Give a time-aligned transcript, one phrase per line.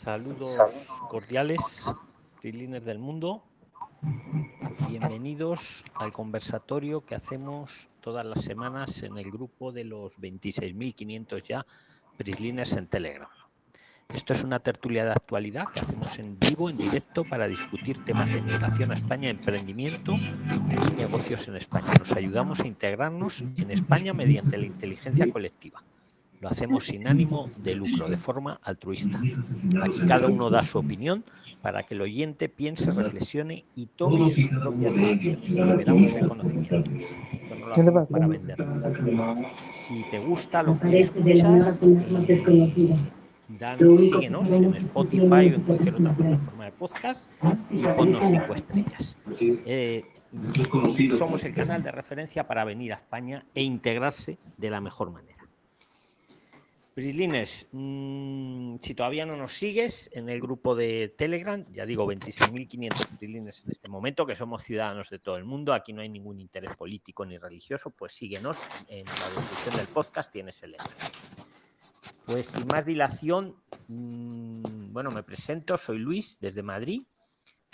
[0.00, 0.56] Saludos
[1.10, 1.60] cordiales,
[2.40, 3.44] freeliners del mundo.
[4.88, 11.66] Bienvenidos al conversatorio que hacemos todas las semanas en el grupo de los 26.500 ya
[12.16, 13.28] Prisliners en Telegram.
[14.08, 18.26] Esto es una tertulia de actualidad que hacemos en vivo, en directo, para discutir temas
[18.28, 21.92] de migración a España, emprendimiento y negocios en España.
[21.98, 25.84] Nos ayudamos a integrarnos en España mediante la inteligencia colectiva.
[26.40, 29.20] Lo hacemos sin ánimo de lucro, de forma altruista.
[29.82, 31.22] Aquí cada uno da su opinión
[31.60, 36.16] para que el oyente piense, reflexione y tome sus propias decisiones.
[36.16, 36.76] El conocimiento.
[36.76, 38.56] Esto no lo hacemos para vender.
[39.74, 42.96] Si te gusta lo que escuchas, eh,
[43.58, 47.30] dan, síguenos en Spotify o en cualquier otra plataforma de podcast
[47.70, 49.16] y ponnos cinco estrellas.
[49.66, 50.04] Eh,
[51.18, 55.39] somos el canal de referencia para venir a España e integrarse de la mejor manera.
[57.00, 63.06] Prislines, mmm, si todavía no nos sigues en el grupo de Telegram, ya digo 26.500
[63.16, 66.40] Prislines en este momento, que somos ciudadanos de todo el mundo, aquí no hay ningún
[66.40, 68.58] interés político ni religioso, pues síguenos
[68.90, 70.94] en la descripción del podcast, tienes el enlace.
[72.26, 73.56] Pues sin más dilación,
[73.88, 77.00] mmm, bueno, me presento, soy Luis desde Madrid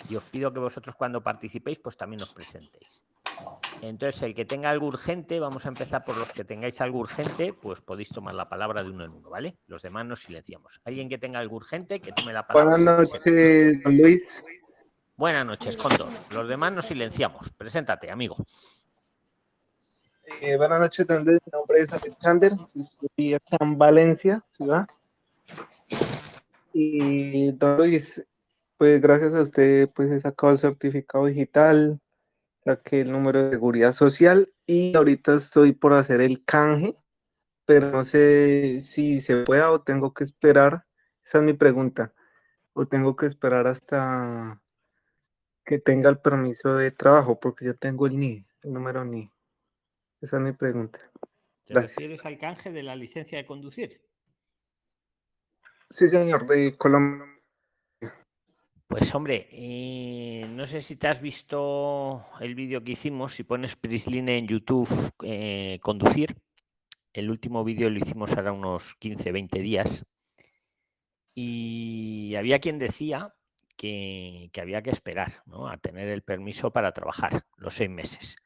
[0.09, 3.03] y os pido que vosotros cuando participéis pues también os presentéis.
[3.81, 7.53] Entonces, el que tenga algo urgente, vamos a empezar por los que tengáis algo urgente,
[7.53, 9.57] pues podéis tomar la palabra de uno en uno, ¿vale?
[9.67, 10.81] Los demás nos silenciamos.
[10.83, 12.77] Alguien que tenga algo urgente, que tome la palabra.
[12.77, 14.43] Buenas noches, Luis.
[15.15, 16.09] Buenas noches, Condor.
[16.31, 17.51] Los demás nos silenciamos.
[17.51, 18.37] Preséntate, amigo.
[20.41, 21.39] Eh, buenas noches, don Luis.
[21.45, 22.53] Mi nombre es Alexander.
[22.75, 24.87] Estoy acá en Valencia, ciudad.
[26.73, 28.23] Y don Luis,
[28.77, 31.99] pues gracias a usted, pues he sacado el certificado digital,
[32.67, 36.97] saqué el número de seguridad social y ahorita estoy por hacer el canje,
[37.65, 40.85] pero no sé si se pueda o tengo que esperar.
[41.23, 42.13] Esa es mi pregunta.
[42.73, 44.61] O tengo que esperar hasta
[45.65, 49.31] que tenga el permiso de trabajo, porque yo tengo el NI, el número NI.
[50.21, 50.99] Esa es mi pregunta.
[51.65, 51.95] ¿Te Gracias.
[51.95, 54.01] refieres al canje de la licencia de conducir?
[55.89, 57.36] Sí, señor, de Colombia.
[58.87, 63.75] Pues hombre, eh, no sé si te has visto el vídeo que hicimos, si pones
[63.75, 64.87] Prisline en YouTube,
[65.23, 66.37] eh, conducir.
[67.11, 70.05] El último vídeo lo hicimos ahora unos 15, 20 días.
[71.35, 73.35] Y había quien decía
[73.75, 78.37] que, que había que esperar a tener el permiso para trabajar los seis meses.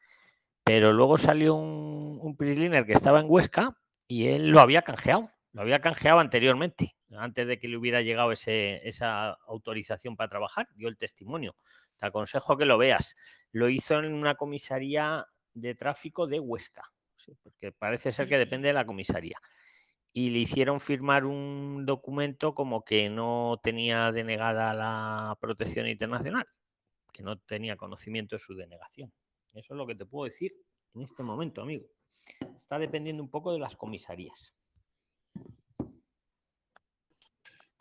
[0.64, 3.78] Pero luego salió un, un Prisliner que estaba en Huesca
[4.08, 8.32] y él lo había canjeado, lo había canjeado anteriormente antes de que le hubiera llegado
[8.32, 11.56] ese, esa autorización para trabajar, dio el testimonio.
[11.98, 13.16] Te aconsejo que lo veas.
[13.52, 17.34] Lo hizo en una comisaría de tráfico de Huesca, ¿sí?
[17.44, 19.40] porque parece ser que depende de la comisaría.
[20.14, 26.46] Y le hicieron firmar un documento como que no tenía denegada la protección internacional,
[27.14, 29.12] que no tenía conocimiento de su denegación.
[29.54, 30.54] Eso es lo que te puedo decir
[30.94, 31.86] en este momento, amigo.
[32.58, 34.54] Está dependiendo un poco de las comisarías.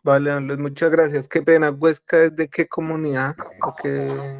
[0.03, 1.27] Vale, Luis, muchas gracias.
[1.27, 4.35] Qué pena, Huesca es de qué comunidad o qué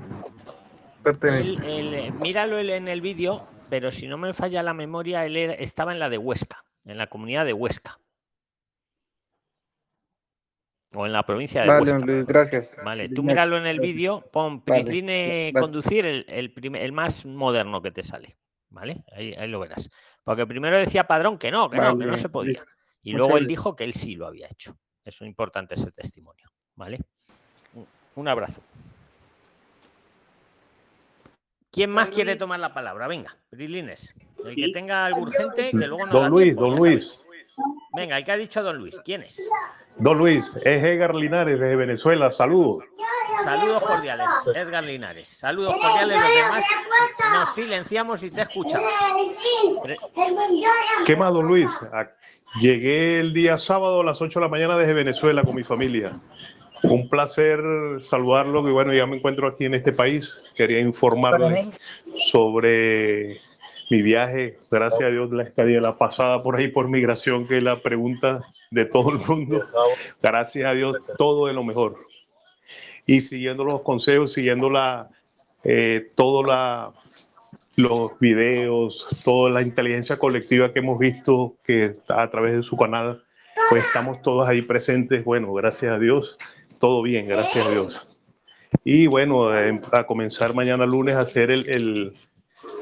[1.03, 1.51] pertenece.
[1.51, 5.37] El, el, eh, míralo en el vídeo, pero si no me falla la memoria, él
[5.37, 7.99] estaba en la de Huesca, en la comunidad de Huesca.
[10.93, 12.05] O en la provincia de vale, Huesca.
[12.05, 12.75] Luis, gracias.
[12.83, 17.25] Vale, tú míralo en el vídeo, pon Prisline vale, conducir, el, el, primer, el, más
[17.25, 18.35] moderno que te sale.
[18.69, 19.03] ¿Vale?
[19.11, 19.91] Ahí, ahí, lo verás.
[20.23, 22.61] Porque primero decía Padrón que no, que vale, no, que no se podía.
[23.03, 24.77] Y luego él dijo que él sí lo había hecho.
[25.03, 26.99] Es importante ese testimonio, ¿vale?
[28.15, 28.61] Un abrazo.
[31.71, 33.07] ¿Quién más quiere tomar la palabra?
[33.07, 34.13] Venga, Brilines.
[34.45, 37.25] El que tenga algo urgente, que luego no Don Luis, tiempo, don Luis.
[37.93, 39.41] Venga, el que ha dicho don Luis, ¿quién es?
[39.97, 42.83] Don Luis, es Edgar Linares de Venezuela, saludos.
[43.43, 45.27] Saludos cordiales, Edgar Linares.
[45.27, 46.65] Saludos cordiales, los demás
[47.33, 48.89] nos silenciamos y te escuchamos.
[51.05, 51.71] ¿Qué más, don Luis?
[52.59, 56.19] Llegué el día sábado a las 8 de la mañana desde Venezuela con mi familia.
[56.83, 57.61] Un placer
[57.99, 60.43] saludarlo, que bueno, ya me encuentro aquí en este país.
[60.55, 61.71] Quería informarle
[62.17, 63.39] sobre
[63.89, 64.57] mi viaje.
[64.69, 68.41] Gracias a Dios la estadía la pasada por ahí por migración, que es la pregunta
[68.69, 69.63] de todo el mundo.
[70.21, 71.97] Gracias a Dios, todo es lo mejor.
[73.05, 75.09] Y siguiendo los consejos, siguiendo la,
[75.63, 76.91] eh, todo la,
[77.81, 83.23] los videos, toda la inteligencia colectiva que hemos visto que a través de su canal,
[83.69, 85.23] pues estamos todos ahí presentes.
[85.23, 86.37] Bueno, gracias a Dios,
[86.79, 88.07] todo bien, gracias a Dios.
[88.83, 92.13] Y bueno, a comenzar mañana lunes a hacer el, el,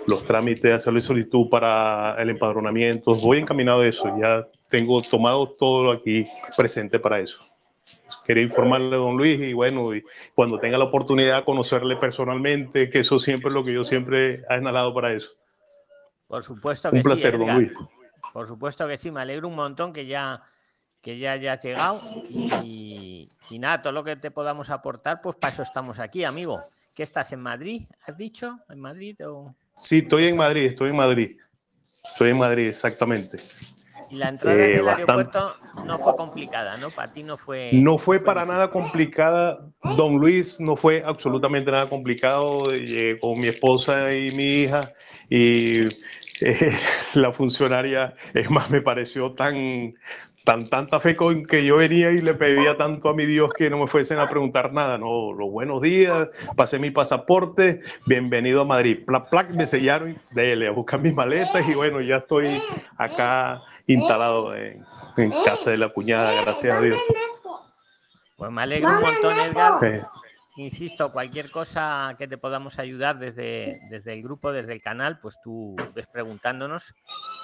[0.06, 3.16] los trámites, hacer la solicitud para el empadronamiento.
[3.16, 6.25] Voy encaminado a eso, ya tengo tomado todo aquí
[6.56, 7.40] presente para eso.
[8.29, 10.03] Quería informarle a don Luis y bueno, y
[10.35, 14.43] cuando tenga la oportunidad de conocerle personalmente, que eso siempre es lo que yo siempre
[14.47, 15.31] he inhalado para eso.
[16.27, 17.71] Por supuesto que Un placer, don Luis.
[18.31, 20.43] Por supuesto que sí, me alegro un montón que ya
[21.01, 22.01] que ya hayas llegado
[22.63, 26.61] y, y nada, todo lo que te podamos aportar, pues para eso estamos aquí, amigo.
[26.93, 27.87] ¿Qué estás en Madrid?
[28.05, 28.59] ¿Has dicho?
[28.69, 29.15] ¿En Madrid?
[29.25, 29.55] O...
[29.75, 31.35] Sí, estoy en Madrid, estoy en Madrid.
[32.03, 33.39] Estoy en Madrid, exactamente.
[34.11, 36.89] La entrada eh, en el aeropuerto no fue complicada, ¿no?
[36.89, 37.69] Para ti no fue.
[37.73, 39.59] No fue, para nada complicada.
[39.97, 42.65] Don Luis no fue absolutamente nada complicado.
[42.73, 44.88] Llegué con mi esposa y mi hija
[45.29, 45.81] y
[46.41, 46.77] eh,
[47.13, 49.91] la funcionaria, es más, me pareció tan,
[50.50, 53.69] tan tanta fe con que yo venía y le pedía tanto a mi Dios que
[53.69, 54.98] no me fuesen a preguntar nada.
[54.98, 59.06] No, los buenos días, pasé mi pasaporte, bienvenido a Madrid.
[59.06, 62.63] Plac, plac, me sellaron, dele a buscar mis maletas y bueno, ya estoy
[62.98, 64.84] acá instalado en,
[65.46, 67.00] casa de la cuñada, gracias a Dios.
[68.36, 70.01] Pues me alegro un montón, Edgar.
[70.57, 75.38] Insisto, cualquier cosa que te podamos ayudar desde, desde el grupo, desde el canal, pues
[75.44, 76.96] tú ves preguntándonos,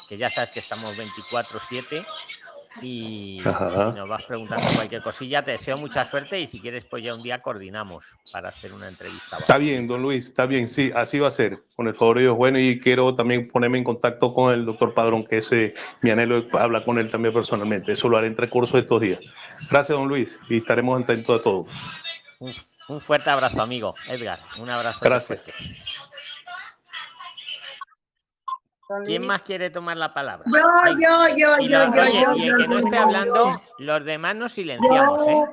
[0.10, 2.04] que ya sabes que estamos 24-7
[2.82, 5.44] y, nos vas preguntando cualquier cosilla.
[5.44, 8.88] Te deseo mucha suerte y si quieres, pues ya un día coordinamos para hacer una
[8.88, 9.38] entrevista.
[9.38, 12.24] Está bien, don Luis, está bien, sí, así va a ser, con el favor de
[12.24, 12.38] Dios.
[12.38, 16.40] Bueno, y quiero también ponerme en contacto con el doctor Padrón, que ese mi anhelo
[16.40, 17.94] es hablar con él también personalmente.
[17.94, 19.20] Eso lo haré entre curso de estos días.
[19.70, 21.66] Gracias, don Luis, y estaremos atentos a todo.
[22.88, 23.96] Un, fuerte abrazo, amigo.
[24.08, 25.00] Edgar, un abrazo.
[25.02, 25.42] Gracias.
[29.06, 30.46] ¿Quién más quiere tomar la palabra?
[30.46, 34.54] Yo, yo, yo, y yo, yo, Y el que no esté hablando, los demás nos
[34.54, 35.44] silenciamos, ¿eh?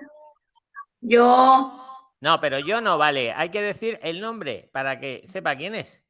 [1.01, 1.79] Yo.
[2.21, 3.33] No, pero yo no, vale.
[3.33, 6.07] Hay que decir el nombre para que sepa quién es.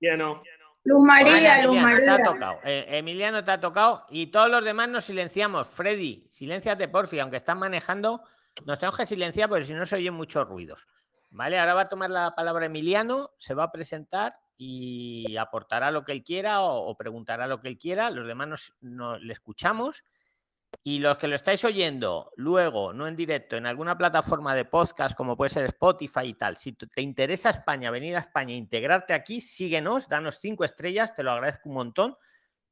[0.00, 0.42] Ya no.
[0.84, 2.04] Luz María, Luz María.
[2.04, 2.58] Te ha tocado.
[2.62, 5.66] Eh, Emiliano te ha tocado y todos los demás nos silenciamos.
[5.66, 8.22] Freddy, silénciate, porfi, aunque están manejando,
[8.64, 10.86] nos tenemos que silenciar porque si no se oyen muchos ruidos.
[11.30, 16.04] Vale, ahora va a tomar la palabra Emiliano, se va a presentar y aportará lo
[16.04, 18.10] que él quiera o, preguntará lo que él quiera.
[18.10, 20.04] Los demás nos, le escuchamos.
[20.82, 25.16] Y los que lo estáis oyendo luego, no en directo, en alguna plataforma de podcast
[25.16, 29.40] como puede ser Spotify y tal, si te interesa España, venir a España, integrarte aquí,
[29.40, 32.16] síguenos, danos cinco estrellas, te lo agradezco un montón.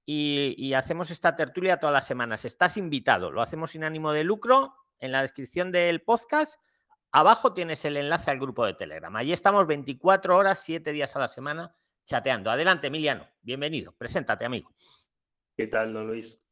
[0.04, 2.44] Y, y, hacemos esta tertulia todas las semanas.
[2.44, 4.74] Estás invitado, lo hacemos sin ánimo de lucro.
[5.00, 6.60] En la descripción del podcast
[7.16, 9.14] Abajo tienes el enlace al grupo de Telegram.
[9.14, 11.72] Allí estamos 24 horas, 7 días a la semana
[12.04, 12.50] chateando.
[12.50, 13.24] Adelante, Emiliano.
[13.40, 13.94] Bienvenido.
[13.96, 14.74] Preséntate, amigo.
[15.56, 16.42] ¿Qué tal, don Luis?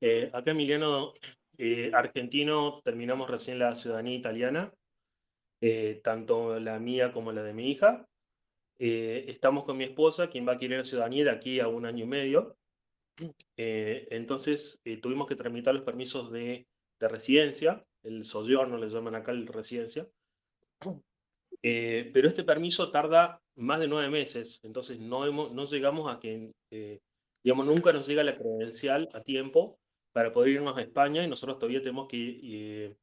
[0.00, 1.12] Eh, acá, Emiliano,
[1.58, 4.72] eh, argentino, terminamos recién la ciudadanía italiana,
[5.60, 8.08] eh, tanto la mía como la de mi hija.
[8.78, 12.08] estamos con mi esposa, quien va a querer ciudadanía de aquí a un año y
[12.08, 12.56] medio.
[13.54, 16.66] entonces, tuvimos que tramitar los permisos de
[17.00, 20.08] residencia el soggiorno, le llaman acá el residencia.
[21.62, 26.20] Eh, pero este permiso tarda más de nueve meses, entonces no, hemos, no llegamos a
[26.20, 27.00] que, eh,
[27.42, 29.78] digamos, nunca nos llega la credencial a tiempo
[30.12, 32.96] para poder irnos a España y nosotros todavía tenemos que eh,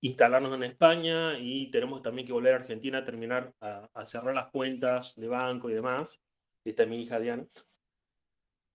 [0.00, 4.50] instalarnos en España y tenemos también que volver a Argentina a terminar a, cerrar las
[4.50, 6.20] cuentas de banco y demás.
[6.64, 7.44] Esta es mi hija Diana.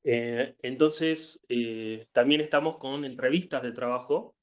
[0.03, 1.43] entonces,
[2.13, 4.35] también estamos con entrevistas de trabajo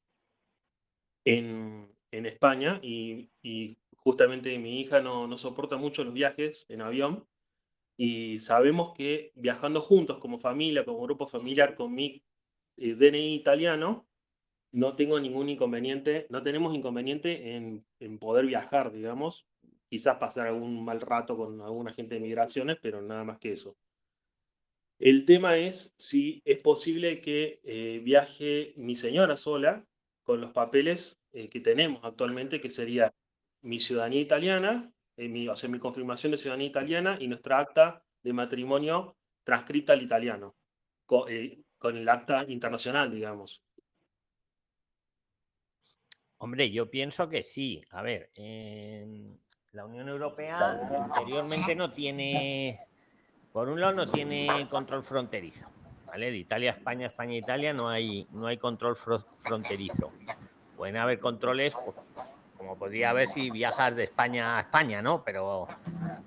[1.29, 6.81] en, en España y, y, justamente mi hija no, no soporta mucho los viajes en
[6.81, 7.27] avión
[7.99, 12.23] y sabemos que viajando juntos como familia, como grupo familiar, con mi
[12.79, 14.09] eh, DNI italiano,
[14.73, 19.47] no tengo ningún inconveniente, no tenemos inconveniente en, en, poder viajar, digamos,
[19.91, 23.77] quizás pasar algún mal rato con algún agente de migraciones, pero nada más que eso.
[24.99, 29.85] El tema es si es posible que eh, viaje mi señora sola
[30.29, 33.13] con los papeles eh, que tenemos actualmente, que sería
[33.63, 38.03] mi ciudadanía italiana, eh, mi, o sea, mi confirmación de ciudadanía italiana y nuestra acta
[38.23, 40.57] de matrimonio transcrita al italiano,
[41.07, 43.63] con, eh, con el acta internacional, digamos.
[46.39, 47.83] Hombre, yo pienso que sí.
[47.91, 48.31] A ver,
[49.73, 50.71] la Unión Europea
[51.05, 52.79] anteriormente no tiene,
[53.53, 55.69] por un lado, no tiene control fronterizo.
[56.09, 56.31] ¿vale?
[56.31, 60.11] De Italia a España, España a Italia no hay, no hay control fronterizo.
[60.79, 61.97] Pueden haber controles, pues,
[62.57, 65.25] como podría haber si viajas de España a España, ¿no?
[65.25, 65.67] Pero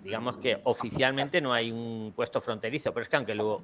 [0.03, 2.91] digamos que oficialmente no hay un puesto fronterizo.
[2.91, 3.63] Pero es que aunque luego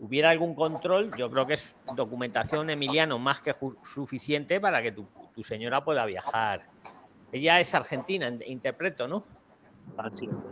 [0.00, 5.06] hubiera algún control, yo creo que es documentación, Emiliano, más que suficiente para que tu,
[5.34, 6.62] tu señora pueda viajar.
[7.30, 9.24] Ella es argentina, interpreto, ¿no?
[9.98, 10.48] Así es.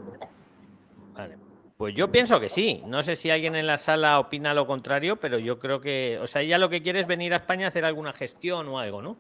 [1.14, 1.38] Vale.
[1.78, 2.82] Pues yo pienso que sí.
[2.86, 6.26] No sé si alguien en la sala opina lo contrario, pero yo creo que, o
[6.26, 9.00] sea, ella lo que quiere es venir a España a hacer alguna gestión o algo,
[9.00, 9.16] ¿no?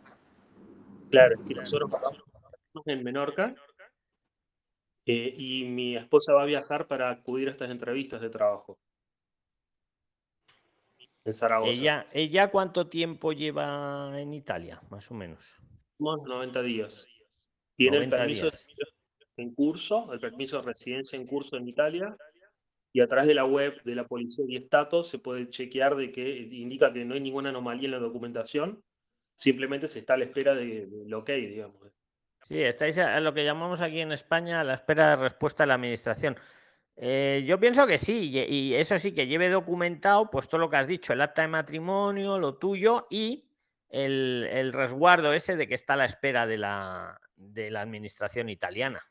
[1.12, 3.54] Claro, es que nosotros estamos en Menorca
[5.04, 8.78] eh, y mi esposa va a viajar para acudir a estas entrevistas de trabajo.
[11.24, 11.70] En Zaragoza.
[11.70, 15.60] ¿Ella, ¿Ella cuánto tiempo lleva en Italia, más o menos?
[15.98, 17.06] Unos 90 días.
[17.76, 18.66] Tiene el 90 permiso días.
[19.36, 22.16] en curso, el permiso de residencia en curso en Italia,
[22.90, 26.10] y a través de la web de la Policía y Estatus se puede chequear de
[26.10, 28.82] que indica que no hay ninguna anomalía en la documentación,
[29.34, 31.76] simplemente se está a la espera de- del ok, digamos.
[32.48, 35.68] Sí, estáis a lo que llamamos aquí en España a la espera de respuesta de
[35.68, 36.36] la administración.
[36.96, 40.76] Eh, yo pienso que sí, y, eso sí, que lleve documentado pues todo lo que
[40.76, 43.48] has dicho, el acta de matrimonio, lo tuyo y
[43.88, 48.48] el, el resguardo ese de que está a la espera de la, de la administración
[48.48, 49.06] italiana.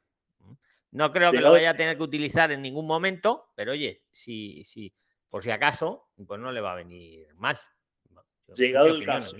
[0.92, 4.64] No creo que lo vaya a tener que utilizar en ningún momento, pero oye, si,
[4.66, 4.94] si,
[5.30, 7.58] por si acaso, pues no le va a venir mal.
[8.54, 9.38] Llegado ¿qué el caso.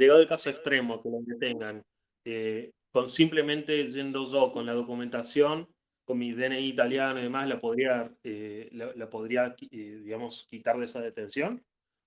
[0.00, 1.84] Llegado el caso extremo que lo detengan,
[2.24, 5.68] eh, con simplemente yendo yo con la documentación,
[6.06, 10.86] con mi DNI italiano y demás, ¿la podría, eh, la, podría eh, digamos, quitar de
[10.86, 11.62] esa detención?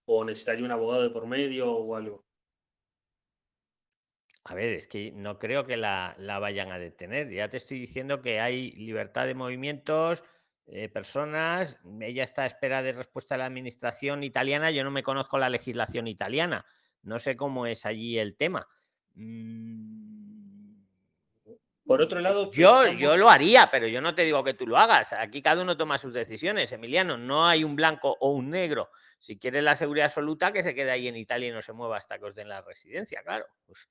[0.05, 2.25] ¿O necesitaría un abogado de por medio o algo?
[4.45, 7.29] A ver, es que no creo que la, la vayan a detener.
[7.29, 10.23] Ya te estoy diciendo que hay libertad de movimientos,
[10.91, 11.79] personas.
[12.01, 14.71] Ella está a espera de respuesta de la administración italiana.
[14.71, 16.65] Yo no me conozco la legislación italiana.
[17.03, 18.67] No sé cómo es allí el tema.
[19.15, 20.83] Mm,
[21.85, 24.77] Por otro lado, Yo, yo lo haría, pero yo no te digo que tú lo
[24.77, 25.11] hagas.
[25.13, 27.17] Aquí cada uno toma sus decisiones, Emiliano.
[27.17, 28.89] No hay un blanco o un negro.
[29.19, 31.97] Si quieres la seguridad absoluta, que se quede ahí en Italia y no se mueva
[31.97, 33.45] hasta que os den la residencia, claro.
[33.65, 33.89] Pues,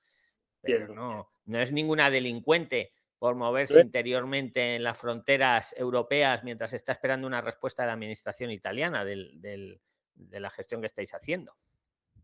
[0.63, 6.73] pero no, no es ninguna delincuente por moverse Pero- interiormente en las fronteras europeas mientras
[6.73, 9.81] está esperando una respuesta de la administración italiana del- del-
[10.15, 11.55] de la gestión que estáis haciendo.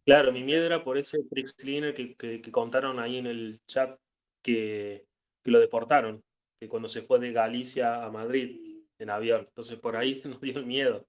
[0.09, 3.61] Claro, mi miedo era por ese Prix Cleaner que, que- que contaron ahí en el
[3.67, 4.01] chat
[4.43, 5.07] que,
[5.45, 6.25] que lo deportaron,
[6.59, 9.45] que cuando se fue de Galicia a Madrid en avión.
[9.47, 11.07] Entonces por ahí nos dio el miedo.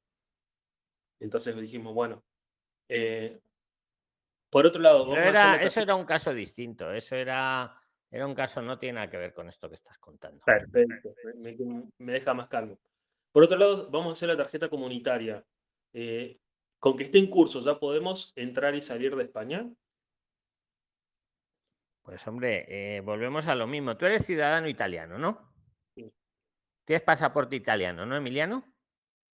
[1.21, 2.21] Entonces dijimos, bueno.
[2.89, 3.39] eh,
[4.51, 6.91] por otro lado, era- la eso era un caso distinto.
[6.91, 7.73] Eso era,
[8.11, 10.43] era un caso, no tiene nada que ver con esto que estás contando.
[10.43, 11.15] Perfecto,
[11.99, 12.77] me deja más calmo.
[13.31, 15.41] Por otro lado, vamos a hacer la tarjeta comunitaria.
[15.93, 16.37] Eh,
[16.79, 19.69] con que esté en curso, ¿ya podemos entrar y salir de España?
[22.01, 23.97] Pues hombre, eh, volvemos a lo mismo.
[23.97, 25.51] Tú eres ciudadano italiano, ¿no?
[25.93, 26.11] Sí.
[26.85, 28.63] Tienes pasaporte italiano, ¿no, Emiliano?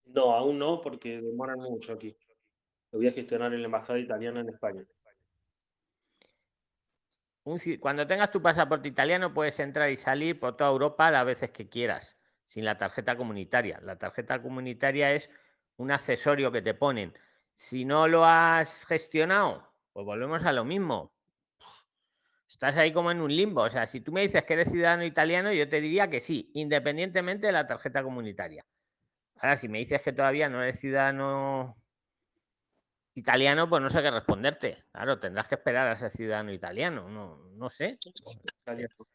[0.07, 2.17] No, aún no, porque demoran mucho aquí.
[2.91, 4.85] Lo voy a gestionar en la embajada italiana en España.
[7.45, 11.51] Un cuando tengas tu pasaporte italiano puedes entrar y salir por toda Europa las veces
[11.51, 13.81] que quieras, sin la tarjeta comunitaria.
[13.83, 15.31] La tarjeta comunitaria es
[15.77, 17.13] un accesorio que te ponen.
[17.55, 21.13] Si no lo has gestionado, pues volvemos a lo mismo.
[22.49, 23.63] Estás ahí como en un limbo.
[23.63, 26.51] O sea, si tú me dices que eres ciudadano italiano, yo te diría que sí,
[26.55, 28.65] independientemente de la tarjeta comunitaria.
[29.37, 31.75] Ahora, si me dices que todavía no eres ciudadano
[33.15, 34.85] italiano, pues no sé qué responderte.
[34.93, 37.09] Claro, tendrás que esperar a ser ciudadano italiano.
[37.09, 37.99] No, no sé.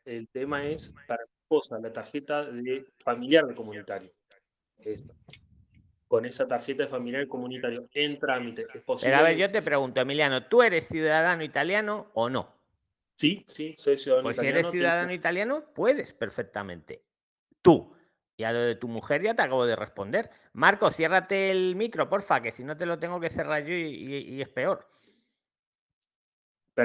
[0.06, 4.12] El tema es para mi esposa, la tarjeta de familiar de comunitario.
[4.78, 5.14] Esa.
[6.10, 8.66] Con esa tarjeta de familiar comunitario en trámite.
[8.74, 9.12] ¿Es posible?
[9.12, 12.52] Pero a ver, yo te pregunto, Emiliano, ¿tú eres ciudadano italiano o no?
[13.16, 14.60] Sí, sí, soy ciudadano Pues si italiano.
[14.60, 17.04] eres ciudadano italiano, puedes perfectamente.
[17.62, 17.94] Tú.
[18.36, 20.32] Y a lo de tu mujer ya te acabo de responder.
[20.54, 23.82] Marco, ciérrate el micro, porfa, que si no te lo tengo que cerrar yo y,
[23.84, 24.88] y- y es peor.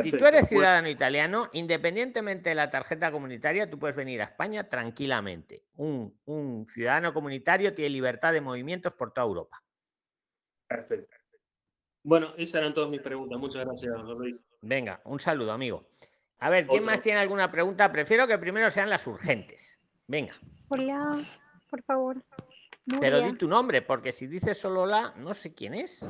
[0.02, 4.24] Si tú eres pues, ciudadano italiano, independientemente de la tarjeta comunitaria, tú puedes venir a
[4.24, 5.64] España tranquilamente.
[5.76, 9.62] Un, un ciudadano comunitario tiene libertad de movimientos por toda Europa.
[10.66, 11.16] Perfecto.
[12.02, 13.38] Bueno, esas eran todas mis preguntas.
[13.38, 14.44] Muchas gracias, don Luis.
[14.60, 15.88] Venga, un saludo, amigo.
[16.38, 16.92] A ver, ¿quién Otro.
[16.92, 17.90] más tiene alguna pregunta?
[17.90, 19.78] Prefiero que primero sean las urgentes.
[20.06, 20.34] Venga,
[20.68, 21.24] Hola,
[21.70, 22.22] por favor.
[23.00, 26.06] pero di tu nombre, porque si dices solo la, no sé quién es.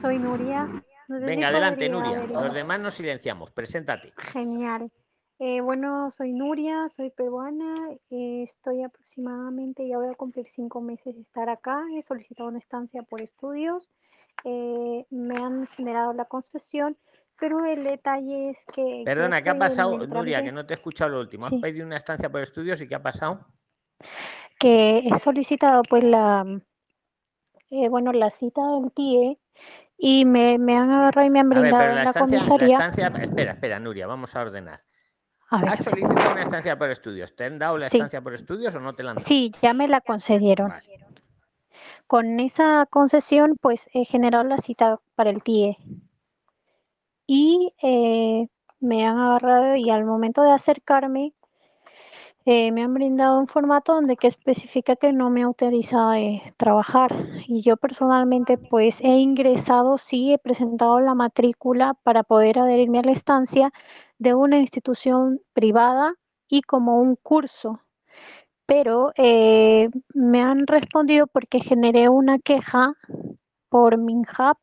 [0.00, 0.68] soy Nuria.
[1.08, 2.26] No sé si Venga, adelante, Nuria.
[2.26, 3.50] Los demás nos silenciamos.
[3.52, 4.12] Preséntate.
[4.32, 4.90] Genial.
[5.38, 7.74] Eh, bueno, soy Nuria, soy peruana.
[8.10, 11.82] eh, estoy aproximadamente, ya voy a cumplir cinco meses de estar acá.
[11.96, 13.92] He solicitado una estancia por estudios.
[14.44, 16.96] eh, me han generado la concesión,
[17.40, 19.02] pero el detalle es que.
[19.04, 20.42] Perdona, ¿qué ha pasado, Nuria?
[20.42, 21.46] Que no te he escuchado lo último.
[21.46, 21.58] Has Sí.
[21.58, 23.46] pedido una estancia por estudios y ¿qué ha pasado?
[24.58, 26.44] que he solicitado pues la,
[27.90, 29.38] bueno, la cita del TIE
[29.98, 32.44] y me, me han agarrado y me han ver, brindado en la la estancia, la
[32.46, 32.74] comisaría.
[32.76, 33.06] estancia.
[33.22, 34.80] Espera, espera, Nuria, vamos a ordenar.
[35.50, 37.34] A ver, ¿Has solicitado una estancia por estudios?
[37.36, 37.96] ¿Te han dado la Sí.
[37.98, 39.26] estancia por estudios o no te la han dado?
[39.26, 40.68] sí, ya me la concedieron.
[40.70, 41.06] Vale.
[42.08, 45.76] Con esa concesión, pues he generado la cita para el TIE.
[47.26, 48.48] Y eh,
[48.80, 51.32] me han agarrado y al momento de acercarme
[52.46, 57.12] eh, me han brindado un formato donde que especifica que no me autoriza eh, trabajar.
[57.48, 63.02] Y yo personalmente pues he ingresado, sí, he presentado la matrícula para poder adherirme a
[63.02, 63.72] la estancia
[64.18, 66.14] de una institución privada
[66.48, 67.80] y como un curso.
[68.66, 72.94] Pero eh, me han respondido porque generé una queja
[73.68, 74.58] por MINHAP,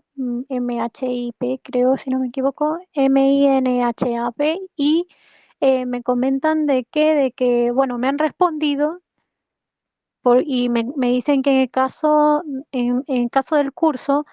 [0.49, 5.07] M-H-I-P, creo, si no me equivoco, M-I-N-H-A-P, y
[5.63, 9.01] eh, me comentan de que, de que, bueno, me han respondido
[10.21, 12.43] por, y me, me, dicen que en el caso,
[12.73, 14.25] en, en caso del curso,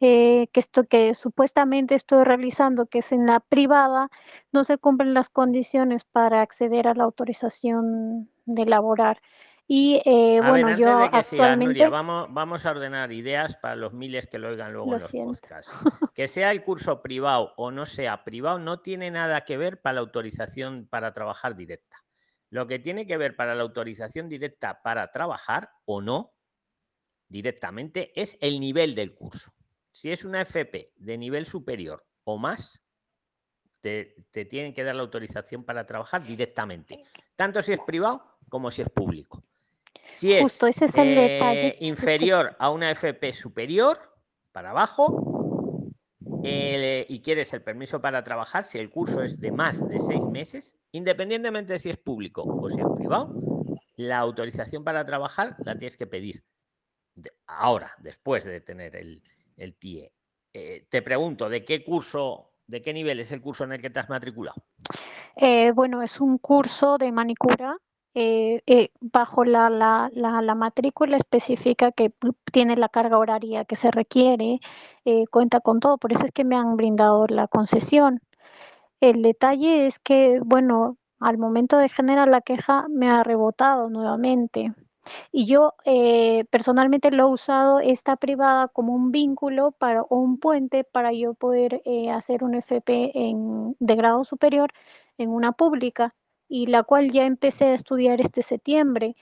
[0.00, 4.10] eh, que esto que supuestamente estoy realizando, que es en la privada,
[4.52, 9.22] no se cumplen las condiciones para acceder a la autorización de laborar.
[9.68, 11.24] Y eh, a bueno, ver, yo de que actualmente...
[11.24, 14.96] Siga, Nuria, vamos, vamos a ordenar ideas para los miles que lo oigan luego Lo
[14.96, 15.32] en los siento.
[15.32, 15.72] podcasts.
[16.14, 19.94] Que sea el curso privado o no sea privado, no tiene nada que ver para
[19.94, 22.04] la autorización para trabajar directa.
[22.48, 26.34] Lo que tiene que ver para la autorización directa para trabajar o no
[27.28, 29.52] directamente es el nivel del curso.
[29.90, 32.82] Si es una FP de nivel superior o más,
[33.80, 37.02] te, te, tienen que dar la autorización para trabajar directamente,
[37.34, 39.42] tanto si es privado como si es público.
[40.10, 41.76] Si es, Justo, ese es el eh, detalle.
[41.80, 43.98] inferior a una FP superior,
[44.52, 45.92] para abajo,
[46.42, 50.24] eh, y quieres el permiso para trabajar, si el curso es de más de seis
[50.24, 53.34] meses, independientemente de si es público o si es privado,
[53.96, 56.44] la autorización para trabajar la tienes que pedir.
[57.14, 59.22] De, ahora, después de tener el,
[59.56, 60.12] el TIE.
[60.52, 63.90] Eh, te pregunto, ¿de qué curso, de qué nivel es el curso en el que
[63.90, 64.62] te has matriculado?
[65.36, 67.76] Eh, bueno, es un curso de manicura.
[68.18, 72.12] Eh, bajo la, la, la, la, matrícula específica que
[72.50, 74.60] tiene la carga horaria que se requiere,
[75.04, 78.22] eh, cuenta con todo, por eso es que me han brindado la concesión.
[79.00, 84.72] El detalle es que, bueno, al momento de generar la queja me ha rebotado nuevamente.
[85.32, 90.38] Y yo eh, personalmente lo he usado esta privada como un vínculo para, o un
[90.38, 93.12] puente para yo poder eh, hacer un FP
[93.78, 94.72] de grado superior
[95.18, 96.14] en una pública
[96.48, 99.16] y la cual ya empecé a estudiar este septiembre.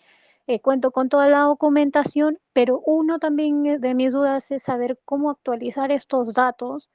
[0.47, 5.31] Eh, cuento con toda la documentación, pero uno también de mis dudas es saber cómo
[5.31, 6.91] actualizar estos datos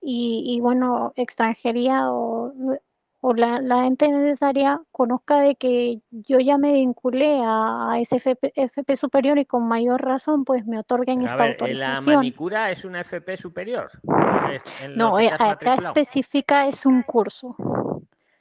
[0.00, 2.52] y, y bueno, extranjería o
[3.26, 8.16] o la, la, ente necesaria conozca de que yo ya me vinculé a, a ese
[8.16, 12.04] FP, FP, superior y con mayor razón pues me otorguen esta ver, autorización.
[12.04, 13.90] ¿La manicura es una FP superior?
[14.94, 17.56] no, acá especifica es un curso.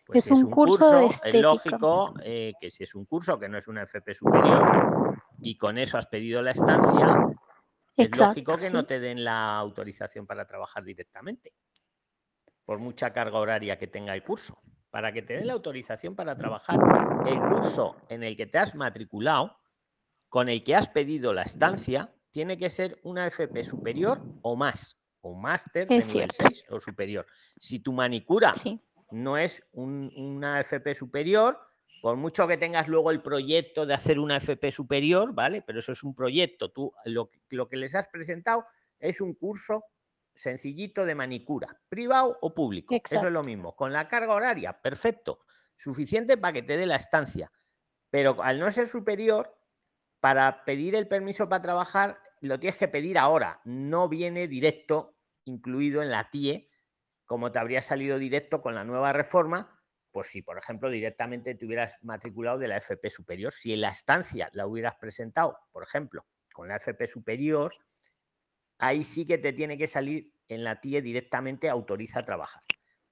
[0.06, 2.94] Pues es, si un es, un curso, curso, de es lógico eh, que si es
[2.94, 7.26] un curso que no es una FP superior y con eso has pedido la estancia,
[7.96, 8.74] es lógico que sí.
[8.74, 11.54] no te den la autorización para trabajar directamente,
[12.66, 14.60] por mucha carga horaria que tenga el curso.
[14.90, 16.78] Para que te den la autorización para trabajar,
[17.26, 19.58] el curso en el que te has matriculado,
[20.30, 25.00] con el que has pedido la estancia, tiene que ser una FP superior o más,
[25.22, 26.36] o un máster de nivel cierto.
[26.48, 27.26] 6 o superior.
[27.58, 28.80] Si tu manicura Sí,
[29.14, 31.60] no es un- una FP superior,
[32.02, 35.62] por mucho que tengas luego el proyecto de hacer una FP superior, ¿vale?
[35.62, 36.72] Pero eso es un proyecto.
[36.72, 38.66] Tú lo, que- lo que les has presentado
[39.00, 39.86] es un curso
[40.34, 42.96] sencillito de manicura, privado o público.
[43.18, 43.76] Eso es lo mismo.
[43.76, 45.42] Con la carga horaria, perfecto.
[45.78, 47.52] Suficiente para que te dé la estancia.
[48.10, 49.56] Pero al no ser superior,
[50.20, 53.62] para pedir el permiso para trabajar, lo tienes que pedir ahora.
[53.64, 56.70] No viene directo incluido en la TIE,
[57.34, 61.66] como te habría salido directo con la nueva reforma, pues si, por ejemplo, directamente te
[61.66, 66.28] hubieras matriculado de la FP superior, si en la estancia la hubieras presentado, por ejemplo,
[66.54, 67.74] con la FP superior,
[68.78, 72.62] ahí sí que te tiene que salir en la TIE directamente autoriza a trabajar.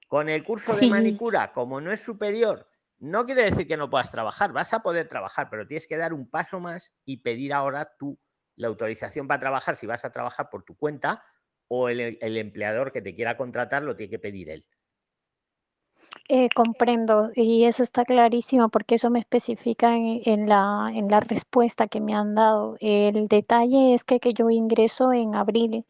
[0.06, 2.68] Con el curso de manicura, como no es superior,
[3.00, 6.12] no quiere decir que no puedas trabajar, vas a poder trabajar, pero tienes que dar
[6.12, 8.20] un paso más y pedir ahora tú
[8.54, 11.24] la autorización para trabajar si vas a trabajar por tu cuenta
[11.68, 14.64] o el, el empleador que te quiera contratar lo tiene que pedir él.
[16.28, 21.20] Eh, comprendo y eso está clarísimo porque eso me especifica en, en la, en la
[21.20, 22.76] respuesta que me han dado.
[22.80, 25.84] El detalle es que, que yo ingreso en abril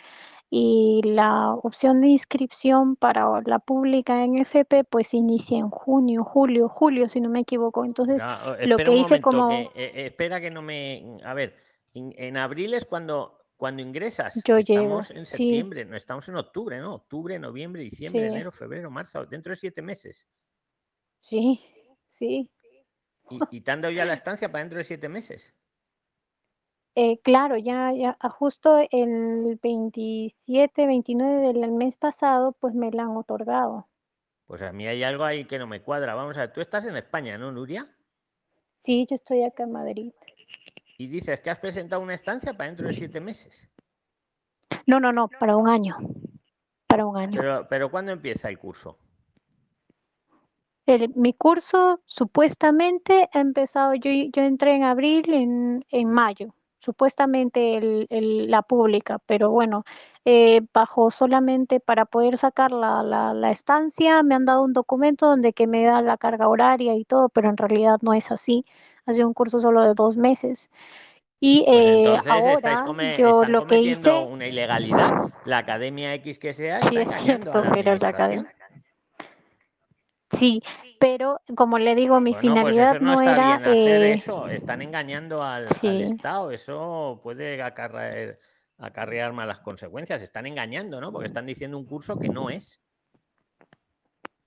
[0.48, 6.68] y la opción de inscripción para la pública en FP pues inicia en junio, julio,
[6.68, 7.84] julio, si no me equivoco.
[7.84, 8.22] Entonces,
[8.66, 9.48] lo que hice como...
[9.48, 11.18] que, eh, eh, espera que no me...
[11.24, 11.56] A ver,
[11.94, 14.42] en abril es cuando, cuando ingresas.
[14.44, 15.36] Yo llego, estamos en sí.
[15.36, 16.94] septiembre, no estamos en octubre, ¿no?
[16.94, 18.26] Octubre, noviembre, diciembre, Sí.
[18.26, 20.26] enero, febrero, marzo, dentro de siete meses.
[21.20, 21.60] Sí,
[22.08, 22.50] sí.
[23.30, 25.54] Y, y te han dado ya la estancia para dentro de siete meses.
[26.96, 33.04] Eh, claro, ya, ya ah, justo el 27, 29 del mes pasado, pues me la
[33.04, 33.86] han otorgado.
[34.48, 36.16] Pues a mí hay algo ahí que no me cuadra.
[36.16, 37.88] Vamos a ver, tú estás en España, ¿no, Nuria?
[38.80, 40.12] Sí, yo estoy acá en Madrid.
[40.98, 43.68] Y dices que has presentado una estancia para dentro de siete meses.
[44.86, 45.96] No, no, no, para un año.
[46.86, 47.40] Para un año.
[47.40, 48.98] Pero, pero ¿cuándo empieza el curso?
[50.86, 57.76] El- mi curso supuestamente ha empezado, yo, yo entré en abril, en, en mayo, supuestamente
[57.76, 59.84] el, el- la pública, pero bueno,
[60.24, 65.26] eh, bajo solamente para poder sacar la, la, la estancia, me han dado un documento
[65.26, 68.64] donde que me da la carga horaria y todo, pero en realidad no es así.
[69.06, 70.70] Ha sido un curso solo de dos meses.
[71.40, 75.12] Y Pues eh, entonces estáis ahora come- yo lo que cometiendo hice, una ilegalidad.
[75.44, 78.54] La academia X que sea Sí, está es engañando a cierto, la pero la academia-
[80.30, 80.62] sí,
[81.00, 83.46] pero como le digo, mi Bueno, pues finalidad eso no, no está era...
[83.46, 84.48] bien hacer eh, eso.
[84.48, 86.02] Están engañando al, al sí.
[86.02, 86.50] Estado.
[86.52, 88.38] Eso puede acarrear,
[88.78, 90.22] acarrear malas consecuencias.
[90.22, 91.10] Están engañando, ¿no?
[91.12, 92.80] Porque están diciendo un curso que no es.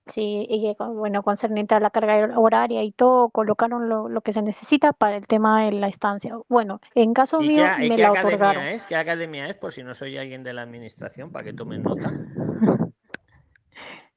[0.06, 4.40] Sí, y bueno, concerniente a la carga horaria y todo, colocaron lo, lo que se
[4.40, 6.38] necesita para el tema de la estancia.
[6.48, 8.64] Bueno, en caso ¿Y mío qué, me qué la academia otorgaron.
[8.68, 8.86] es?
[8.86, 9.56] ¿Qué academia es?
[9.56, 12.12] Por si no soy alguien de la administración, para que tomen nota.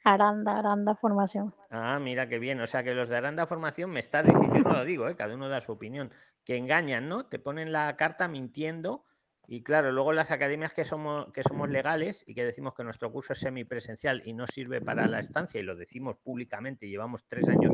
[0.04, 1.54] Aranda, Aranda Formación.
[1.72, 2.62] Ah, mira qué bien.
[2.62, 5.16] O sea que los de Aranda Formación me estás diciendo, yo no lo digo, ¿eh?
[5.16, 6.12] cada uno da su opinión,
[6.44, 7.26] que engañan, ¿no?
[7.26, 9.06] Te ponen la carta mintiendo
[9.52, 13.12] y claro, luego las academias que somos, que somos legales y que decimos que nuestro
[13.12, 17.50] curso es semipresencial y no sirve para la estancia y lo decimos públicamente, llevamos tres
[17.50, 17.74] años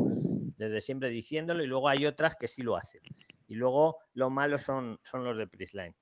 [0.56, 3.02] desde siempre diciéndolo y luego hay otras que sí lo hacen.
[3.46, 5.94] Y luego lo malo son, son los de Prisline.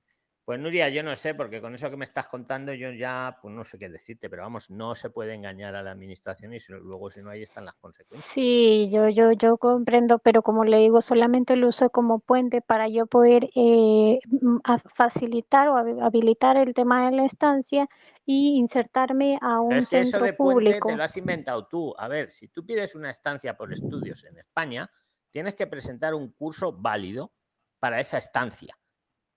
[0.45, 3.51] Pues Nuria, yo no sé, porque con eso que me estás contando yo ya, pues
[3.53, 6.71] no sé qué decirte, pero vamos, no se puede engañar a la administración y si-
[6.71, 8.31] luego si no ahí están las consecuencias.
[8.31, 12.87] Sí, yo, yo, yo comprendo, pero como le digo, solamente lo uso como puente para
[12.87, 14.57] yo poder eh, mm,
[14.93, 17.87] facilitar o habi- habilitar el tema de la estancia
[18.23, 20.89] y insertarme a Pero un es que eso centro de puente público.
[20.89, 21.95] te lo has inventado tú.
[21.97, 24.91] A ver, si tú pides una estancia por estudios en España,
[25.31, 27.33] tienes que presentar un curso válido
[27.79, 28.77] para esa estancia.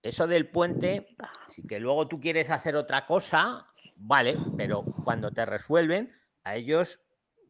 [0.01, 1.15] Eso del puente,
[1.47, 7.01] si que luego tú quieres hacer otra cosa, vale, pero cuando te resuelven, a ellos,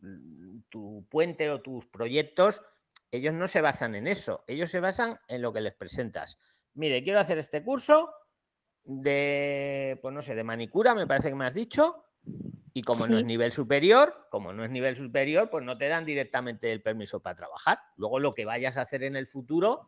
[0.02, 2.62] mm, tu puente o tus proyectos,
[3.12, 6.40] ellos no se basan en eso, ellos se basan en lo que les presentas.
[6.74, 8.10] Mire, quiero hacer este curso
[8.84, 12.04] de, pues no sé, de manicura, me parece que me has dicho,
[12.74, 16.06] y como no es nivel superior, como no es nivel superior, pues no te dan
[16.06, 17.80] directamente el permiso para trabajar.
[17.98, 19.88] Luego lo que vayas a hacer en el futuro,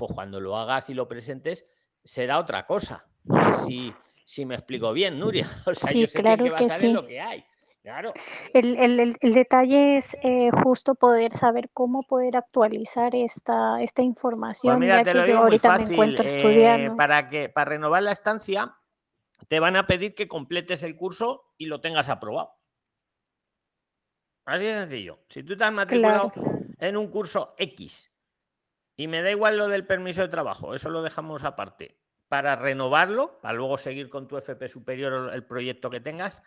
[0.00, 1.66] pues cuando lo hagas y lo presentes,
[2.02, 3.04] será otra cosa.
[3.24, 5.46] No sé si, si me explico bien, Nuria.
[5.66, 6.92] O sea, Sí, yo sé claro que que basar en sí.
[6.92, 7.44] lo que hay.
[7.82, 8.12] Claro.
[8.52, 14.02] El, el- el- el detalle es eh, justo poder saber cómo poder actualizar esta, esta
[14.02, 15.92] Pues información, mira, ya te que lo yo digo muy ahorita me fácil.
[15.94, 16.96] encuentro eh, estudiando.
[16.96, 18.74] para, que, para renovar la estancia,
[19.48, 22.52] te van a pedir que completes el curso y lo tengas aprobado.
[24.46, 25.18] Así de sencillo.
[25.28, 26.50] Si tú te has matriculado Claro.
[26.78, 28.10] en un curso X
[29.00, 31.96] y me da igual lo del permiso de trabajo, eso lo dejamos aparte.
[32.28, 36.42] Para renovarlo, para luego seguir con tu FP superior el proyecto que tengas,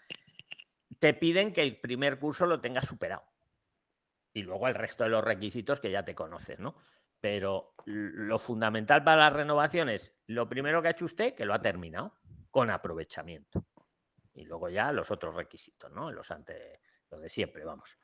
[0.99, 3.23] te piden que el primer curso lo tengas superado.
[4.33, 6.75] Y luego el resto de los requisitos que ya te conoces, ¿no?
[7.19, 11.59] Pero lo fundamental para las renovaciones, lo primero que ha hecho usted, que lo ha
[11.59, 12.13] terminado
[12.51, 13.65] con aprovechamiento.
[14.35, 16.11] Y luego ya los otros requisitos, ¿no?
[16.11, 17.97] Los ante, de siempre, vamos.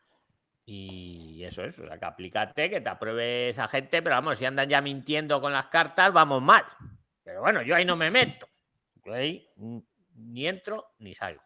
[0.71, 4.45] Y eso es, o sea, que aplícate, que te apruebe esa gente, pero vamos, si
[4.45, 6.63] andan ya mintiendo con las cartas, vamos mal.
[7.23, 8.47] Pero bueno, yo ahí no me meto.
[9.03, 9.49] Yo ahí
[10.15, 11.41] ni entro ni salgo.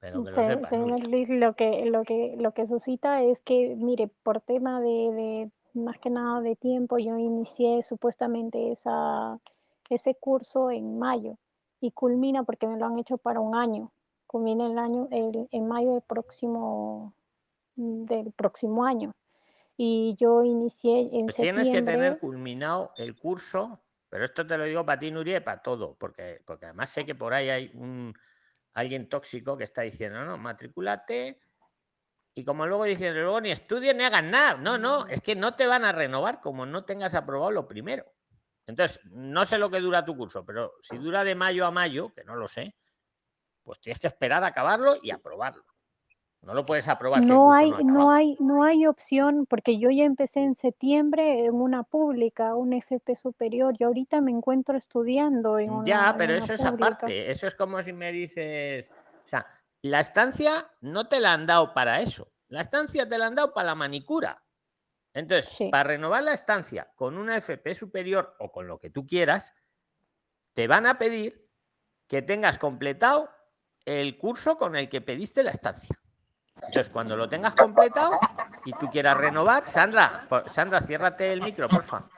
[0.00, 0.72] Pero que lo Se- sepas.
[0.72, 5.50] Luis, lo que, lo que, lo que suscita es que, mire, por tema de, de,
[5.74, 9.38] más que nada de tiempo, yo inicié supuestamente esa,
[9.90, 11.36] ese curso en mayo
[11.80, 13.92] y culmina porque me lo han hecho para un año.
[14.26, 17.12] Culmina el año, el, en mayo del próximo,
[17.76, 19.12] del próximo año.
[19.76, 24.64] Y yo inicié en Pues tienes que tener culminado el curso, pero esto te lo
[24.64, 27.70] digo para ti, Nuria, y para todo, porque, porque además sé que por ahí hay
[27.74, 28.14] un
[28.74, 31.40] alguien tóxico que está diciendo, no, matricúlate,
[32.34, 34.54] y como luego dicen, luego ni estudies ni hagas nada.
[34.56, 38.04] No, no, es que no te van a renovar como no tengas aprobado lo primero.
[38.66, 42.12] Entonces, no sé lo que dura tu curso, pero si dura de mayo a mayo,
[42.14, 42.76] que no lo sé,
[43.64, 45.64] pues tienes que esperar a acabarlo y aprobarlo.
[46.42, 49.90] No lo puedes aprobar si No curso hay, no hay, no hay opción, porque yo
[49.90, 55.58] ya empecé en septiembre en una pública, un FP superior, y ahorita me encuentro estudiando
[55.58, 56.86] en una, Ya, pero eso es pública.
[56.86, 57.30] aparte.
[57.30, 58.86] Eso es como si me dices.
[59.24, 59.46] O sea,
[59.82, 62.32] la estancia no te la han dado para eso.
[62.48, 64.42] La estancia te la han dado para la manicura.
[65.12, 65.68] Entonces, Sí.
[65.70, 69.54] para renovar la estancia con una FP superior o con lo que tú quieras,
[70.54, 71.48] te van a pedir
[72.06, 73.28] que tengas completado
[73.84, 75.99] el curso con el que pediste la estancia.
[76.62, 78.18] Entonces, cuando lo tengas completado
[78.64, 82.08] y tú quieras renovar, Sandra, Sandra, ciérrate el micro, porfa.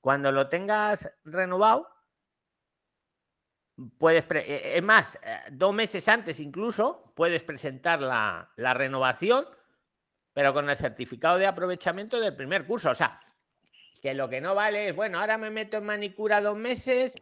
[0.00, 1.88] Cuando lo tengas renovado,
[3.98, 9.46] puedes, eh, es más, eh, dos meses antes incluso, puedes presentar la, la renovación,
[10.32, 12.90] pero con el certificado de aprovechamiento del primer curso.
[12.90, 13.20] O sea,
[14.00, 17.20] que lo que no vale es, bueno, ahora me meto en manicura dos meses,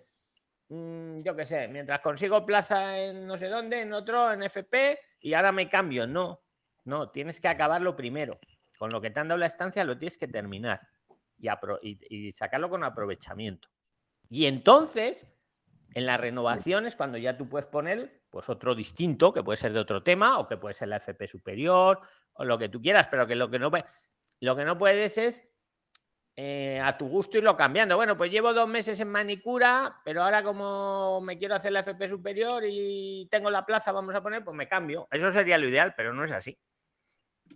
[0.69, 4.99] mm, yo qué sé, mientras consigo plaza en no sé dónde, en otro, en FP,
[5.20, 6.07] y ahora me cambio.
[6.07, 6.42] No,
[6.85, 8.38] no, tienes que acabarlo primero.
[8.78, 10.81] Con lo que te han dado la estancia lo tienes que terminar
[11.81, 13.68] y, sacarlo con aprovechamiento.
[14.31, 15.26] Y entonces,
[15.94, 19.81] en las renovaciones, cuando ya tú puedes poner pues otro distinto, que puede ser de
[19.81, 22.00] otro tema, o que puede ser la FP superior,
[22.35, 23.70] o lo que tú quieras, pero que lo que no,
[24.40, 25.48] lo que no puedes es
[26.40, 27.96] eh, a tu gusto irlo cambiando.
[27.96, 32.09] Bueno, pues llevo dos meses en manicura, pero ahora como me quiero hacer la FP
[32.09, 35.09] superior y tengo la plaza, vamos a poner, pues me cambio.
[35.11, 36.57] Eso sería lo ideal, pero no es así.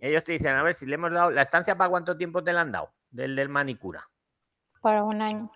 [0.01, 2.51] Ellos te dicen, a ver, si le hemos dado la estancia, ¿para cuánto tiempo te
[2.51, 2.93] la han dado?
[3.09, 4.05] Del del manicura.
[4.81, 5.49] Para un año.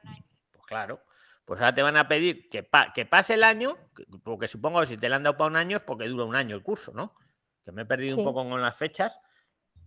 [0.54, 1.02] Pues claro.
[1.44, 3.76] Pues ahora te van a pedir que, que pase el año,
[4.24, 6.36] porque supongo que si te la han dado para un año es porque dura un
[6.38, 7.14] año el curso, ¿no?
[7.66, 9.20] Que me he perdido un poco con las fechas.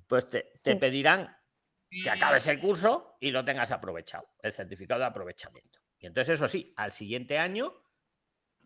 [0.07, 1.35] Pues te, te pedirán
[1.91, 5.81] que acabes el curso y lo tengas aprovechado, el certificado de aprovechamiento.
[5.99, 7.75] Y entonces, eso sí, al siguiente año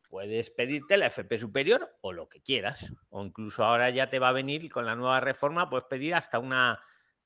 [0.09, 2.93] puedes pedirte la FP superior o lo que quieras.
[3.09, 6.39] O incluso ahora ya te va a venir con la nueva reforma, puedes pedir hasta
[6.39, 6.81] una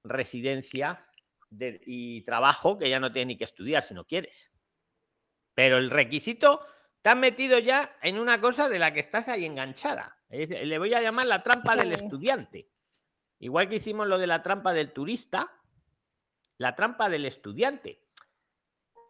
[0.04, 1.04] residencia
[1.50, 4.50] y trabajo que ya no tienes ni que estudiar si no quieres.
[5.54, 6.64] Pero el requisito
[7.02, 10.16] te has metido ya en una cosa de la que estás ahí enganchada.
[10.30, 12.70] le voy a llamar la trampa del estudiante.
[13.38, 15.57] Igual que hicimos lo de la trampa del turista,
[16.58, 18.02] la trampa del estudiante.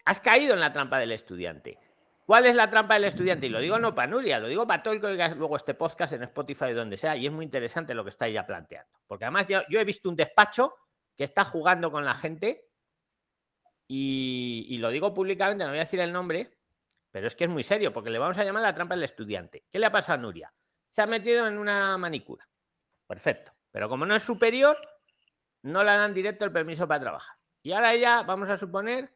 [0.04, 1.78] Has caído en la trampa del estudiante.
[2.24, 3.46] ¿Cuál es la trampa del estudiante?
[3.46, 5.72] Y lo digo no para Nuria, lo digo para todo el que oiga luego este
[5.72, 8.98] podcast en Spotify donde sea, y es muy interesante lo que está ella planteando.
[9.06, 10.74] Porque además yo, he visto un despacho
[11.16, 12.66] que está jugando con la gente,
[13.90, 16.58] y, lo digo públicamente, no voy a decir el nombre,
[17.10, 19.64] pero es que es muy serio, porque le vamos a llamar la trampa del estudiante.
[19.70, 20.52] ¿Qué le ha pasado a Nuria?
[20.90, 22.46] Se ha metido en una manicura.
[23.06, 23.52] Perfecto.
[23.70, 24.76] Pero como no es superior,
[25.62, 27.37] no le dan directo el permiso para trabajar.
[27.68, 29.14] Y ahora ella, vamos a suponer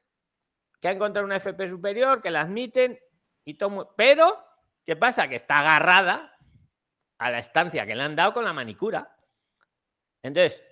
[0.79, 3.01] que ha encontrado una FP superior, que la admiten
[3.47, 3.95] y todo.
[3.97, 4.45] Pero,
[4.85, 5.27] ¿qué pasa?
[5.27, 6.37] Que está agarrada
[7.17, 9.17] a la estancia que le han dado con la manicura.
[10.23, 10.63] Entonces,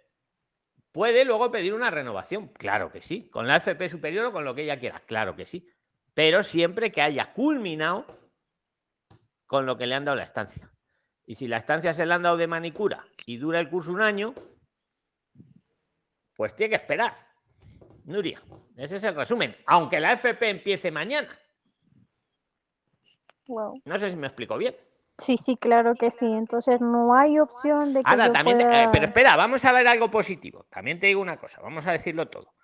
[0.92, 2.48] ¿puede luego pedir una renovación?
[2.48, 3.30] Claro que sí.
[3.30, 5.00] Con la FP superior o con lo que ella quiera.
[5.06, 5.66] Claro que sí.
[6.12, 8.04] Pero siempre que haya culminado
[9.46, 10.70] con lo que le han dado la estancia.
[11.24, 14.02] Y si la estancia se le han dado de manicura y dura el curso un
[14.02, 14.34] año,
[16.34, 17.29] pues tiene que esperar.
[18.10, 18.42] Nuria,
[18.76, 19.52] ese es el resumen.
[19.66, 21.28] Aunque la FP empiece mañana.
[23.84, 24.76] No sé si me explico bien.
[25.18, 26.26] Sí, sí, claro que sí.
[26.26, 28.10] Entonces no hay opción de que.
[28.10, 30.66] Ahora, también, eh, pero espera, vamos a ver algo positivo.
[30.70, 32.54] También te digo una cosa, vamos a decirlo todo.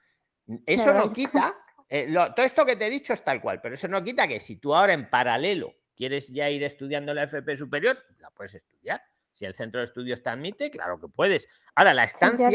[0.65, 1.55] Eso no quita,
[1.89, 4.39] eh, todo esto que te he dicho es tal cual, pero eso no quita que
[4.39, 9.03] si tú ahora en paralelo quieres ya ir estudiando la FP superior, la puedes estudiar.
[9.33, 11.49] Si el centro de estudios te admite, claro que puedes.
[11.75, 12.49] Ahora, la estancia.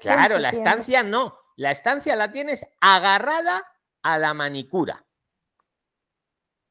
[0.00, 1.36] claro, la estancia no.
[1.56, 3.62] La estancia la tienes agarrada
[4.02, 5.04] a la manicura.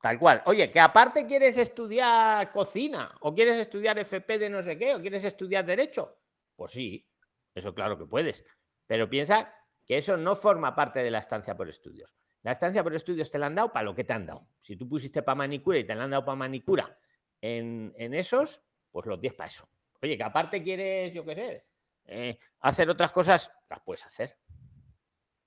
[0.02, 0.42] Tal cual.
[0.46, 5.02] Oye, que aparte quieres estudiar cocina o quieres estudiar FP de no sé qué o
[5.02, 6.18] quieres estudiar derecho.
[6.56, 7.08] Pues sí,
[7.54, 8.44] eso claro que puedes.
[8.88, 9.54] Pero piensa
[9.86, 12.16] que eso no forma parte de la estancia por estudios.
[12.42, 14.48] La estancia por estudios te la han dado para lo que te han dado.
[14.62, 16.98] Si tú pusiste para manicura y te la han dado para manicura
[17.40, 19.70] en, esos, pues los 10 para eso.
[20.02, 21.66] Oye, que aparte quieres, yo qué sé,
[22.06, 24.36] eh, hacer otras cosas, las puedes hacer.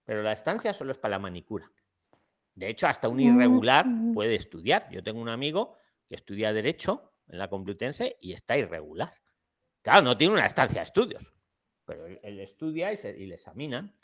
[0.04, 1.70] Pero la estancia solo es para la manicura.
[2.54, 4.88] De hecho, hasta un irregular puede estudiar.
[4.90, 5.76] Yo tengo un amigo
[6.08, 9.12] que estudia Derecho en la Complutense y está irregular.
[9.82, 11.22] Claro, no tiene una estancia de estudios,
[11.84, 13.94] pero él, estudia y, le examinan.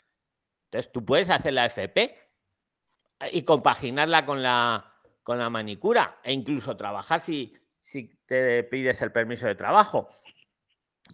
[0.65, 2.17] Entonces, tú puedes hacer la FP
[3.31, 9.11] y compaginarla con la, con la manicura e incluso trabajar si, si te pides el
[9.11, 10.09] permiso de trabajo.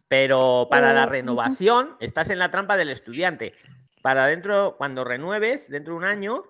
[0.07, 3.53] Pero para la renovación estás en la trampa del estudiante
[4.01, 6.43] para dentro, cuando renueves, dentro de un año,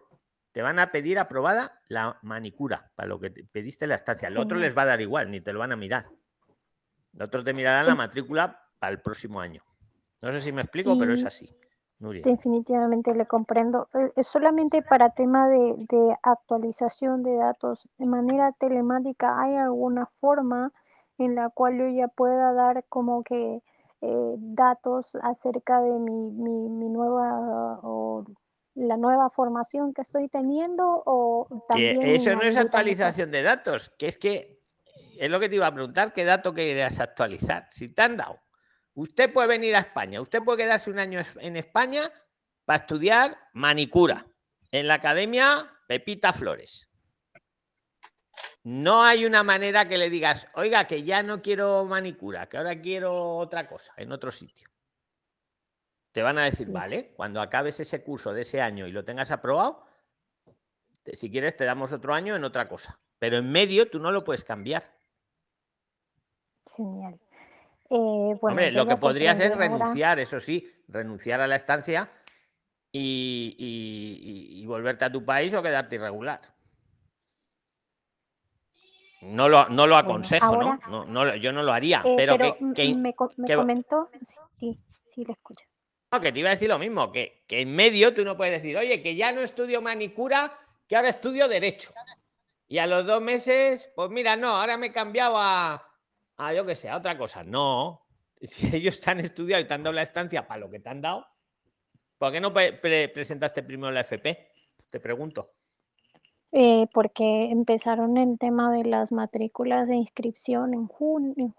[0.52, 4.28] te van a pedir aprobada la manicura, para lo que pediste la estancia.
[4.28, 6.08] El otro les va a dar igual, ni te lo van a mirar.
[7.14, 9.64] El otro te mirarán la matrícula para el próximo año.
[10.22, 11.56] No sé si me explico, pero es así.
[12.00, 13.90] Definitivamente le comprendo.
[13.94, 17.88] Eh, es solamente para tema de, de, actualización de datos.
[17.98, 20.72] De manera telemática, ¿hay alguna forma
[21.18, 23.64] en la cual yo ya pueda dar como que
[24.02, 28.24] eh, datos acerca de mi, mi, nueva o
[28.76, 34.08] la nueva formación que estoy teniendo o también eso no es actualización de datos, que
[34.08, 34.60] es que
[35.20, 37.68] es lo que te iba a preguntar, ¿qué dato querías actualizar?
[37.72, 38.40] Si te han dado
[38.98, 42.12] Usted puede venir a España, usted puede quedarse un año en España
[42.66, 44.26] para estudiar manicura
[44.72, 46.87] en la Academia Pepita Flores.
[48.64, 52.80] No hay una manera que le digas, oiga, que ya no quiero manicura, que ahora
[52.80, 54.70] quiero otra cosa en otro sitio.
[56.12, 59.30] Te van a decir, vale, cuando acabes ese curso de ese año y lo tengas
[59.32, 59.86] aprobado,
[61.14, 63.00] si quieres te damos otro año en otra cosa.
[63.20, 64.84] Pero en medio tú no lo puedes cambiar.
[66.76, 67.20] Genial.
[67.90, 72.12] Eh, Hombre, lo que podrías es renunciar, eso sí, renunciar a la estancia
[72.92, 76.42] y, volverte a tu país o quedarte irregular.
[79.22, 81.06] No lo, no lo aconsejo, ¿no?
[81.06, 81.36] ¿no?
[81.36, 82.38] Yo no lo haría, eh, pero,
[82.76, 84.10] que, me, comentó,
[84.60, 84.78] sí,
[85.14, 85.66] sí, le escucho.
[86.12, 88.62] No, que te iba a decir lo mismo, que, que en medio tú no puedes
[88.62, 91.92] decir, oye, que ya no estudio manicura, que ahora estudio derecho.
[92.68, 95.84] Y a los dos meses, pues mira, no, ahora me he cambiado a,
[96.38, 97.44] a yo que sé, a otra cosa.
[97.44, 98.08] No,
[98.42, 101.02] si ellos están estudiando y te han dado la estancia para lo que te han
[101.02, 101.28] dado,
[102.18, 104.52] ¿por qué no presentaste primero la FP?
[104.90, 105.57] Te pregunto.
[106.54, 110.90] Eh, porque empezaron el tema de las matrículas de inscripción en,
[111.36, 111.52] en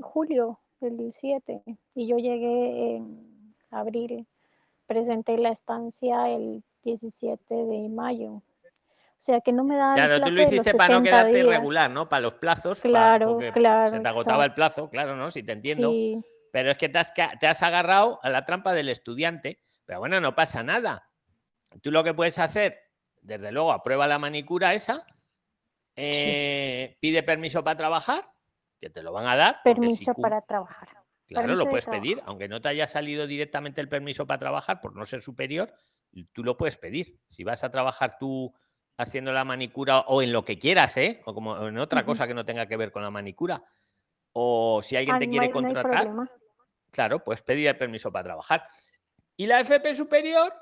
[0.00, 1.62] julio del 17
[1.94, 4.26] y yo llegué en abril.
[4.86, 8.42] Presenté la estancia el 17 de mayo.
[9.20, 9.94] O sea, que no me da.
[9.94, 12.08] Claro, tú lo hiciste para no quedarte irregular, ¿no?
[12.08, 12.80] Para los plazos.
[12.80, 13.90] Claro, claro.
[13.90, 15.30] Se te agotaba el plazo, claro, ¿no?
[15.30, 15.92] Si te entiendo.
[16.52, 19.62] Pero es que te has, te has agarrado a la trampa del estudiante.
[19.84, 21.10] Pero bueno, no pasa nada.
[21.82, 22.78] Tú lo que puedes hacer,
[23.20, 25.06] desde luego, aprueba la manicura esa,
[25.96, 28.24] eh, pide permiso para trabajar,
[28.80, 29.60] que te lo van a dar.
[29.62, 30.88] Permiso para trabajar.
[31.26, 34.96] Claro, lo puedes pedir, aunque no te haya salido directamente el permiso para trabajar por
[34.96, 35.72] no ser superior,
[36.32, 37.20] tú lo puedes pedir.
[37.28, 38.52] Si vas a trabajar tú
[38.96, 41.22] haciendo la manicura o en lo que quieras, ¿eh?
[41.26, 43.62] O como en otra cosa que no tenga que ver con la manicura.
[44.32, 46.10] O si alguien te quiere contratar,
[46.90, 48.66] claro, pues pedir el permiso para trabajar.
[49.36, 50.52] Y la FP superior,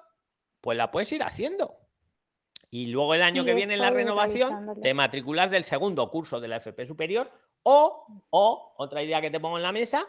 [0.61, 1.88] pues la puedes ir haciendo.
[2.71, 6.49] Y luego el año que viene en la renovación, te matriculas del segundo curso de
[6.49, 7.31] la FP superior.
[7.63, 10.07] O, o, otra idea que te pongo en la mesa,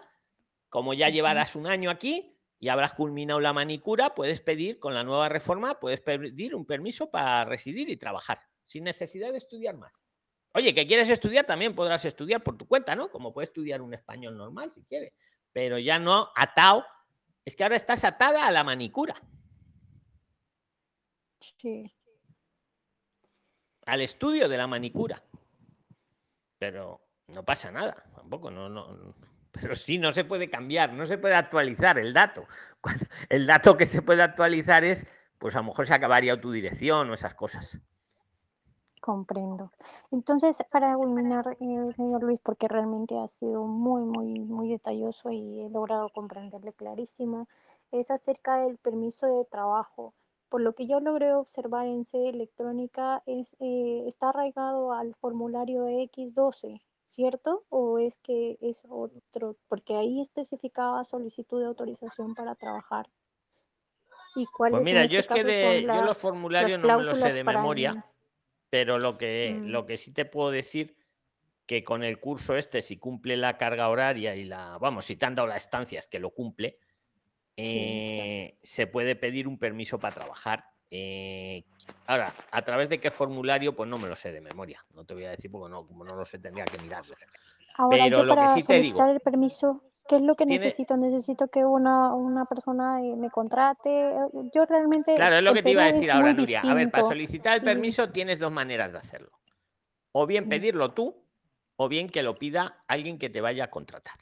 [0.69, 5.03] como ya llevarás un año aquí, y habrás culminado la manicura, puedes pedir, con la
[5.03, 9.93] nueva reforma, puedes pedir un permiso para residir y trabajar, sin necesidad de estudiar más.
[10.53, 13.09] Oye, que quieres estudiar, también podrás estudiar por tu cuenta, ¿no?
[13.11, 15.13] Como puedes estudiar un español normal si quieres,
[15.53, 16.85] pero ya no atado.
[17.45, 19.15] Es que ahora estás atada a la manicura.
[21.57, 21.93] Sí.
[23.89, 25.21] Al estudio de la manicura.
[26.58, 29.15] Pero no pasa nada, tampoco, no, no,
[29.52, 32.45] pero sí, no se puede cambiar, no se puede actualizar el dato.
[33.30, 35.06] El dato que se puede actualizar es,
[35.38, 37.78] pues a lo mejor se acabaría tu dirección o esas cosas.
[39.02, 39.71] Comprendo.
[40.12, 45.62] Entonces, para culminar, eh, señor Luis, porque realmente ha sido muy, muy, muy detalloso y
[45.62, 47.47] he logrado comprenderle clarísimo,
[47.91, 50.13] es acerca del permiso de trabajo.
[50.49, 55.85] Por lo que yo logré observar en sede electrónica, es, eh, está arraigado al formulario
[55.85, 56.81] X12.
[57.09, 57.65] ¿cierto?
[57.69, 59.57] ¿O es que es otro?
[59.67, 63.07] Porque ahí especificaba solicitud de autorización para trabajar.
[64.35, 67.19] ¿Y cuál pues mira, yo este es que de, yo los formularios no me los
[67.19, 68.05] sé de memoria,
[68.69, 69.65] pero lo que, mm.
[69.67, 70.95] lo que sí te puedo decir
[71.65, 75.25] que con el curso este, si cumple la carga horaria y la, vamos, si te
[75.25, 76.79] han dado las estancias que lo cumple,
[77.59, 81.65] eh, se puede pedir un permiso para trabajar eh,
[82.07, 83.75] ahora, ¿a través de qué formulario?
[83.75, 84.83] Pues no me lo sé de memoria.
[84.93, 87.13] No te voy a decir porque no, como no lo sé, tendría que mirarlo.
[87.77, 89.05] Ahora, Pero lo que sí te digo.
[89.05, 90.97] el permiso, ¿qué es lo que necesito?
[90.97, 94.13] Necesito que una, una persona eh, me contrate.
[94.53, 95.15] Yo realmente.
[95.15, 96.61] Claro, es lo que te iba a decir ahora, Nuria.
[96.61, 99.31] A ver, para solicitar el permiso tienes dos maneras de hacerlo.
[100.11, 101.23] O bien pedirlo tú,
[101.75, 104.15] o bien que lo pida alguien que te vaya a contratar.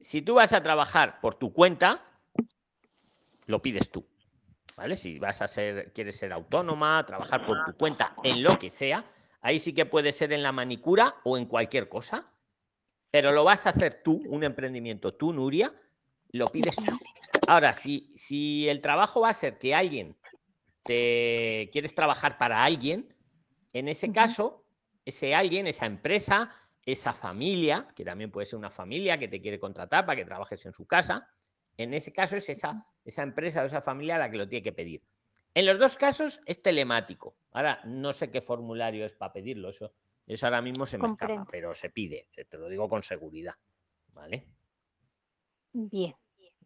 [0.00, 2.04] Si tú vas a trabajar por tu cuenta,
[3.46, 4.06] lo pides tú.
[4.94, 9.04] Si vas a ser, quieres ser autónoma, trabajar por tu cuenta, en lo que sea,
[9.40, 12.30] ahí sí que puede ser en la manicura o en cualquier cosa,
[13.10, 15.72] pero lo vas a hacer tú, un emprendimiento, tú, Nuria,
[16.30, 16.96] lo pides tú.
[17.48, 20.16] Ahora, si, si el trabajo va a ser que alguien
[20.84, 23.12] te quieres trabajar para alguien,
[23.72, 24.64] en ese caso,
[25.04, 26.50] ese alguien, esa empresa,
[26.92, 30.64] esa familia, que también puede ser una familia que te quiere contratar para que trabajes
[30.64, 31.28] en su casa,
[31.76, 34.72] en ese caso es esa, esa empresa o esa familia la que lo tiene que
[34.72, 35.02] pedir.
[35.52, 37.36] En los dos casos es telemático.
[37.52, 39.92] Ahora no sé qué formulario es para pedirlo, eso,
[40.26, 43.54] eso ahora mismo se me escapa, pero se pide, te lo digo con seguridad.
[44.14, 44.48] ¿Vale?
[45.74, 46.14] Bien.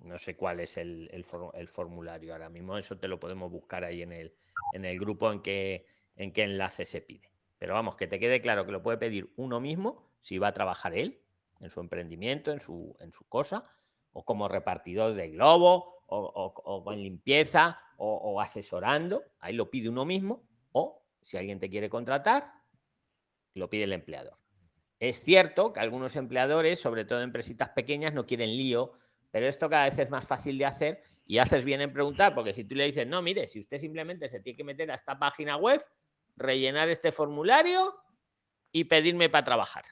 [0.04, 1.24] No sé cuál es el,
[1.66, 4.32] formulario ahora mismo, eso te lo podemos buscar ahí en el,
[4.72, 7.32] en el grupo en qué, en qué enlace se pide.
[7.58, 10.54] Pero vamos, que te quede claro que lo puede pedir uno mismo si va a
[10.54, 11.20] trabajar él
[11.60, 13.68] en su emprendimiento, en su, en su cosa,
[14.12, 20.42] o como repartidor de globo, o, en limpieza, o, asesorando, ahí lo pide uno mismo,
[20.72, 22.52] o si alguien te quiere contratar,
[23.54, 24.36] lo pide el empleador.
[24.98, 28.92] Es cierto que algunos empleadores, sobre todo en empresitas pequeñas, no quieren lío,
[29.30, 32.52] pero esto cada vez es más fácil de hacer y haces bien en preguntar, porque
[32.52, 35.18] si tú le dices, no, mire, si usted simplemente se tiene que meter a esta
[35.18, 35.82] página web,
[36.36, 37.94] rellenar este formulario
[38.70, 39.84] y pedirme para trabajar.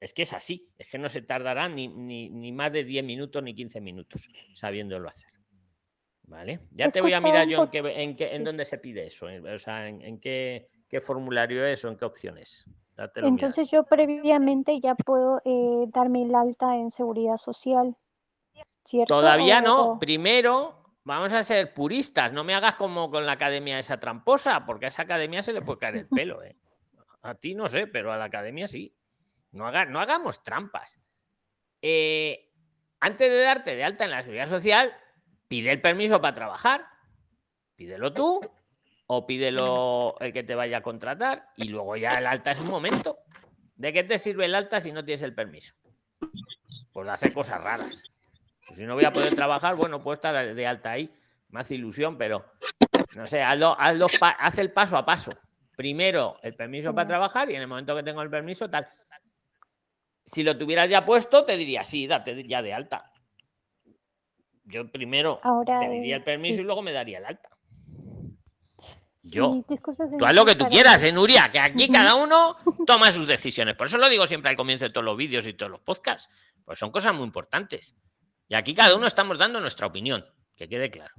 [0.00, 3.42] Es que es así, es que no se tardará ni, ni, más de 10 minutos
[3.42, 5.30] ni 15 minutos sabiéndolo hacer.
[6.22, 6.60] ¿Vale?
[6.72, 9.26] Ya te voy a mirar yo en, qué, en, qué, en dónde se pide eso,
[9.26, 12.66] o sea, en, qué, qué, formulario es o en qué opciones.
[13.16, 17.96] Entonces yo previamente ya puedo eh, darme el alta en seguridad social.
[18.84, 19.14] ¿cierto?
[19.14, 19.98] Todavía no.
[19.98, 22.32] Primero vamos a ser puristas.
[22.32, 25.62] No me hagas como con la academia esa tramposa, porque a esa academia se le
[25.62, 26.42] puede caer el pelo.
[26.42, 26.56] ¿eh?
[27.22, 28.94] A ti no sé, pero a la academia sí.
[29.52, 31.00] No, haga, no hagamos trampas.
[31.82, 32.50] Eh,
[33.00, 34.92] antes de darte de alta en la seguridad social,
[35.48, 36.86] pide el permiso para trabajar.
[37.76, 38.40] Pídelo tú
[39.06, 42.68] o pídelo el que te vaya a contratar y luego ya el alta es un
[42.68, 43.18] momento.
[43.76, 45.74] ¿De qué te sirve el alta si no tienes el permiso?
[46.92, 48.02] Pues de hacer cosas raras.
[48.66, 51.14] Pues si no voy a poder trabajar, bueno, puedo estar de alta ahí.
[51.50, 52.44] Más ilusión, pero
[53.14, 55.30] no sé, haz el paso a paso.
[55.76, 58.86] Primero el permiso para trabajar y en el momento que tengo el permiso, tal.
[60.28, 63.10] Si lo tuvieras ya puesto, te diría, sí, date ya de alta.
[64.64, 67.48] Yo primero Ahora, pediría el permiso y luego me daría el alta.
[69.22, 69.64] Yo.
[69.66, 71.50] tú haz lo que tú quieras, ¿eh, Nuria?
[71.50, 72.56] Que aquí cada uno
[72.86, 73.74] toma sus decisiones.
[73.74, 76.28] Por eso lo digo siempre al comienzo de todos los vídeos y todos los podcasts.
[76.64, 77.96] Pues son cosas muy importantes.
[78.48, 80.26] Y aquí cada uno estamos dando nuestra opinión,
[80.56, 81.14] que quede claro.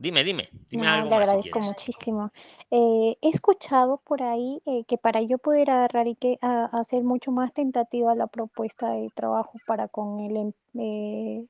[0.00, 1.10] Dime, dime, dime algo.
[1.10, 2.32] Le agradezco muchísimo.
[2.70, 7.32] Eh, he escuchado por ahí eh, que para yo poder agarrar y que hacer mucho
[7.32, 11.44] más tentativa la propuesta de trabajo para con el, em, eh,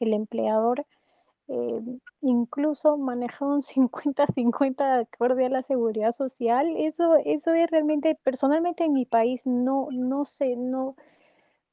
[0.00, 0.84] el empleador,
[2.20, 8.92] incluso manejar un 50-50 acorde a la seguridad social, eso, eso es realmente, personalmente en
[8.92, 10.94] mi país, no, no sé, no,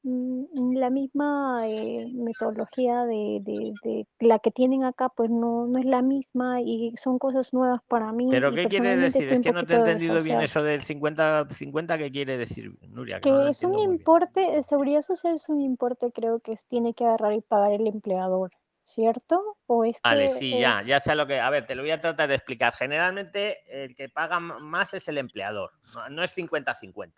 [0.04, 6.02] la misma eh, metodología de, de, la que tienen acá, pues no, no es la
[6.02, 8.28] misma y son cosas nuevas para mí.
[8.30, 9.32] ¿Pero qué quiere decir?
[9.32, 13.20] Es que no te he entendido bien eso del 50-50, ¿qué quiere decir, Nuria?
[13.20, 17.40] Que, es un importe, seguridad social es un importe creo que tiene que agarrar y
[17.40, 18.50] pagar el empleador.
[18.86, 19.56] ¿Cierto?
[19.66, 21.40] ¿O es vale, sí, ya, ya sé lo que.
[21.40, 22.74] A ver, te lo voy a tratar de explicar.
[22.74, 25.70] Generalmente el que paga más es el empleador,
[26.10, 27.14] no es 50-50.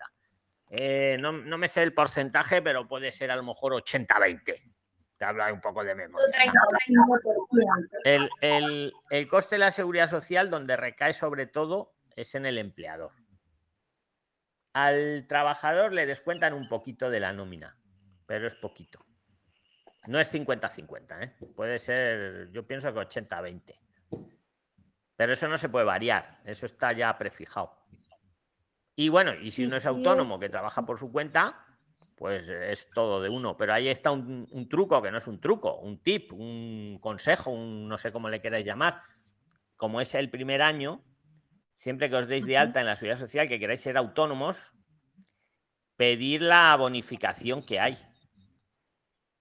[0.76, 4.42] Eh, no, me sé el porcentaje, pero puede ser a lo mejor 80-20.
[5.16, 6.26] Te habla un poco de memoria.
[8.02, 13.12] El, el, coste de la seguridad social, donde recae sobre todo, es en el empleador.
[14.72, 17.78] Al trabajador le descuentan un poquito de la nómina,
[18.26, 19.06] pero es poquito.
[20.08, 21.36] No es 50-50, ¿eh?
[21.54, 23.78] puede ser, yo pienso que 80-20.
[25.16, 27.78] Pero eso no se puede variar, eso está ya prefijado.
[28.96, 31.64] Y bueno, y si uno es autónomo que trabaja por su cuenta,
[32.16, 33.56] pues es todo de uno.
[33.56, 37.88] Pero ahí está un, truco, que no es un truco, un tip, un consejo, un
[37.88, 39.00] no sé cómo le queráis llamar.
[39.76, 41.04] Como es el primer año,
[41.74, 44.72] siempre que os deis de alta en la seguridad social, que queráis ser autónomos,
[45.96, 47.98] pedir la bonificación que hay.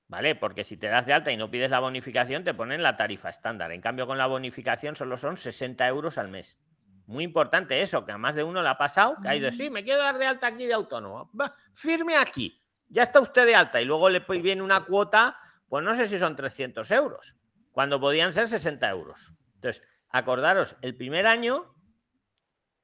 [0.08, 0.36] ¿Vale?
[0.36, 3.30] Porque si te das de alta y no pides la bonificación, te ponen la tarifa
[3.30, 3.72] estándar.
[3.72, 6.60] En cambio, con la bonificación solo son 60 euros al mes.
[7.06, 9.70] Muy importante eso, que a más de uno le ha pasado, que ha ido, sí,
[9.70, 11.30] me quiero dar de alta aquí de autónomo.
[11.40, 12.54] Va, firme aquí,
[12.90, 15.38] ya está usted de alta y luego le viene una cuota,
[15.68, 17.36] pues no sé si son 300 euros,
[17.72, 19.34] cuando podían ser 60 euros.
[19.56, 21.76] Entonces, acordaros, el primer año,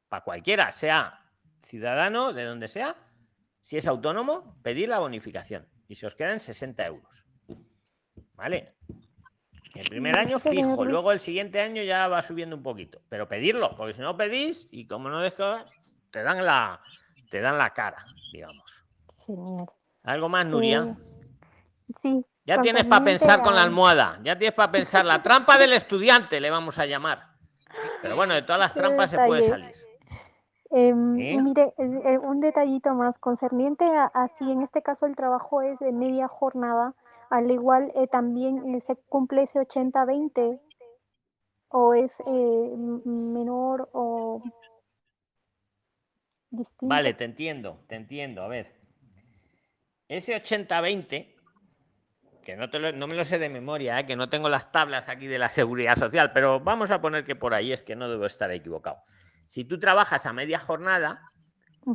[0.09, 1.25] para cualquiera, sea
[1.63, 2.97] ciudadano, de donde sea,
[3.61, 7.25] si es autónomo, pedir la bonificación y se os quedan 60 euros.
[8.33, 8.75] ¿Vale?
[9.79, 13.77] El primer año fijo, luego el siguiente año ya va subiendo un poquito, pero pedirlo,
[13.77, 15.55] porque si no pedís y como no dejo,
[16.11, 16.81] te dan la,
[17.29, 18.03] te dan la cara,
[18.33, 18.83] digamos.
[20.03, 20.81] ¿Algo más, Nuria?
[20.81, 22.25] Eh, sí.
[22.43, 26.41] Ya tienes para pensar con la almohada, ya tienes para pensar la trampa del estudiante,
[26.41, 27.27] le vamos a llamar.
[28.01, 29.71] Pero bueno, de todas las trampas se puede salir.
[30.71, 35.93] Em, mire, un detallito más concerniente a, así, en este caso el trabajo es de
[35.93, 36.95] media jornada
[37.29, 40.59] al igual eh, también eh, se cumple ese 80-20
[41.69, 42.73] o es eh,
[43.05, 44.41] menor o
[46.49, 46.87] distinto.
[46.87, 48.41] Vale, te entiendo, te entiendo.
[48.41, 48.73] A ver,
[50.07, 51.35] ese 80-20,
[52.43, 55.27] que no, te no me lo sé de memoria, que no tengo las tablas aquí
[55.27, 58.25] de la seguridad social, pero vamos a poner que por ahí es que no debo
[58.25, 59.03] estar equivocado.
[59.45, 61.21] Si tú trabajas a media jornada,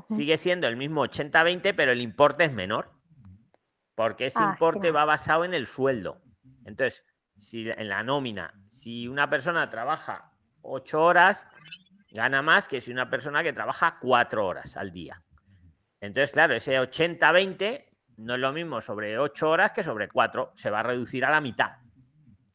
[0.08, 2.93] sigue siendo el mismo 80-20, pero el importe es menor.
[3.94, 6.20] Porque ese Ah, importe va basado en el sueldo.
[6.64, 7.04] Entonces,
[7.36, 10.32] si en la nómina, si una persona trabaja
[10.62, 11.46] ocho horas,
[12.10, 15.22] gana más que si una persona que trabaja cuatro horas al día.
[16.00, 17.86] Entonces, claro, ese 80-20
[18.18, 20.52] no es lo mismo sobre ocho horas que sobre cuatro.
[20.54, 21.72] Se va a reducir a la mitad.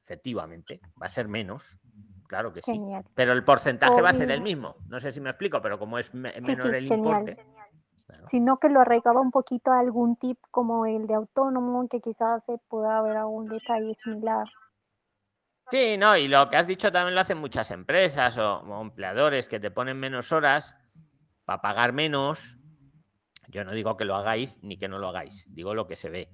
[0.03, 1.79] Efectivamente, va a ser menos.
[2.27, 2.79] Claro que sí.
[3.15, 4.75] Pero el porcentaje va a ser el mismo.
[4.87, 6.97] No sé si me explico, pero como es me- Sí, menor sí, el genial.
[6.99, 7.37] importe.
[8.09, 8.27] Claro.
[8.27, 12.43] Sino que lo arraigaba un poquito a algún tip como el de autónomo, que quizás
[12.45, 14.47] se pueda haber algún detalle similar.
[15.71, 19.47] Sí, no, y lo que has dicho también lo hacen muchas empresas o, o empleadores
[19.47, 20.75] que te ponen menos horas
[21.45, 22.57] para pagar menos.
[23.47, 26.09] Yo no digo que lo hagáis ni que no lo hagáis, digo lo que se
[26.09, 26.31] ve.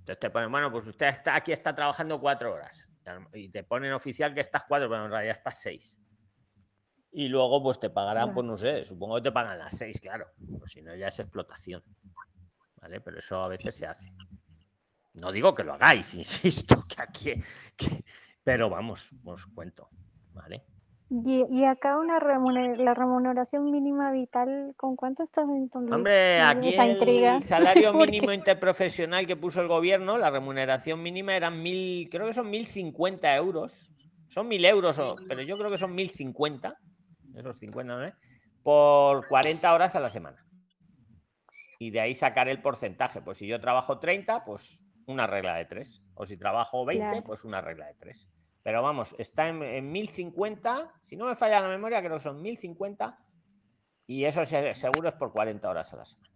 [0.00, 2.86] Entonces te ponen, bueno, pues usted está aquí, está trabajando cuatro horas.
[3.32, 5.98] Y te ponen oficial que estás cuatro, pero en realidad estás seis.
[7.16, 10.26] Y luego, pues te pagarán, pues no sé, supongo que te pagan las seis, claro.
[10.58, 11.80] Pues si no, ya es explotación.
[12.80, 13.00] ¿Vale?
[13.00, 14.10] Pero eso a veces se hace.
[15.14, 17.34] No digo que lo hagáis, insisto, que aquí.
[17.76, 18.04] que-
[18.42, 19.88] Pero vamos, os cuento.
[20.32, 20.64] ¿Vale?
[21.08, 25.92] Y, y acá una remuner- la remuneración mínima vital, ¿con cuánto estás entonces?
[25.94, 27.36] Hombre, aquí intriga.
[27.36, 32.32] el salario mínimo interprofesional que puso el gobierno, la remuneración mínima eran mil, creo que
[32.32, 33.88] son mil cincuenta euros.
[34.26, 36.76] Son mil euros, pero yo creo que son mil cincuenta,
[37.34, 38.12] esos 50, ¿no?
[38.62, 40.44] Por 40 horas a la semana.
[41.78, 43.20] Y de ahí sacar el porcentaje.
[43.20, 46.02] Pues si yo trabajo 30, pues una regla de 3.
[46.14, 47.24] O si trabajo 20, Claro.
[47.24, 48.30] pues una regla de 3.
[48.62, 50.94] Pero vamos, está en, en 1050.
[51.02, 53.18] Si no me falla la memoria, creo que son 1050.
[54.06, 56.30] Y eso se- seguro es por 40 horas a la semana.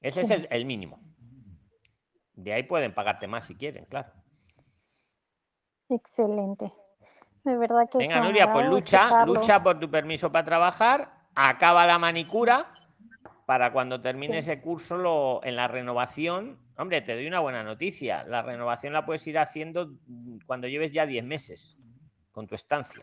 [0.00, 1.00] Ese es el, el mínimo.
[2.32, 4.12] De ahí pueden pagarte más si quieren, claro.
[5.88, 6.72] Excelente.
[7.44, 9.34] De verdad que Venga, Nuria, pues lucha, escucharlo.
[9.34, 12.66] lucha por tu permiso para trabajar, acaba la manicura
[13.46, 14.50] para cuando termine Sí.
[14.50, 16.58] ese curso lo, en la renovación.
[16.78, 18.24] Hombre, te doy una buena noticia.
[18.24, 21.76] La renovación la puedes ir haciendo mm, cuando lleves ya 10 meses
[22.32, 23.02] con tu estancia.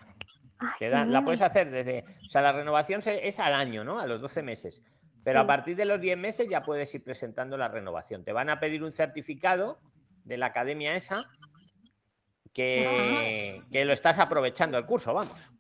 [0.60, 2.04] Ah, Te dan- la puedes hacer desde.
[2.26, 4.00] O sea, la renovación se- es al año, ¿no?
[4.00, 4.84] A los 12 meses.
[5.24, 8.24] Pero a partir de los 10 meses ya puedes ir presentando la renovación.
[8.24, 9.80] Te van a pedir un certificado
[10.26, 11.26] de la academia esa
[12.54, 15.52] que, que lo estás aprovechando el curso, vamos.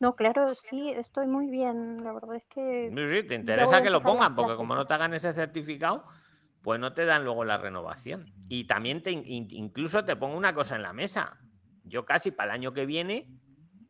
[0.00, 2.04] No, claro, sí, estoy muy bien.
[2.04, 4.94] La verdad es que Sí, sí, te interesa que lo pongan, porque como no te
[4.94, 6.04] hagan ese certificado,
[6.62, 8.32] pues no te dan luego la renovación.
[8.48, 11.38] Y también te in- in- incluso te pongo una cosa en la mesa.
[11.82, 13.28] Yo casi para el año que viene,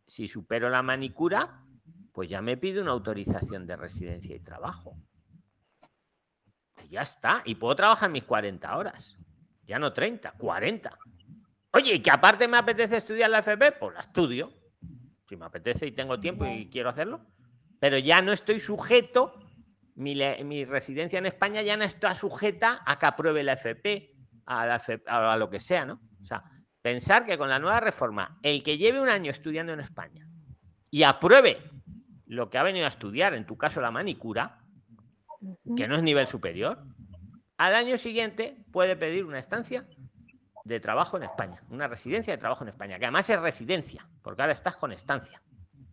[0.07, 1.63] si supero la manicura,
[2.13, 4.97] pues ya me pido una autorización de residencia y trabajo.
[6.85, 7.43] Y ya está.
[7.45, 9.19] Y puedo trabajar mis 40 horas.
[9.67, 10.99] Ya no 30, 40.
[11.79, 14.53] Oye, y que aparte me apetece estudiar la FP, pues la estudio.
[15.29, 17.21] Si me apetece y tengo tiempo y quiero hacerlo.
[17.79, 19.39] Pero ya no estoy sujeto,
[19.95, 24.13] mi, residencia en España ya no está sujeta a que apruebe la FP,
[24.47, 26.01] a, la FP, a lo que sea, ¿no?
[26.21, 26.43] O sea,
[26.83, 30.27] pensar que con la nueva reforma, el que lleve un año estudiando en España
[30.91, 31.63] y apruebe
[32.27, 34.65] lo que ha venido a estudiar, en tu caso la manicura,
[35.77, 36.83] que no es nivel superior,
[37.57, 39.87] al año siguiente puede pedir una estancia
[40.69, 44.43] de trabajo en España, una residencia de trabajo en España, que además es residencia, porque
[44.43, 45.43] ahora estás con estancia.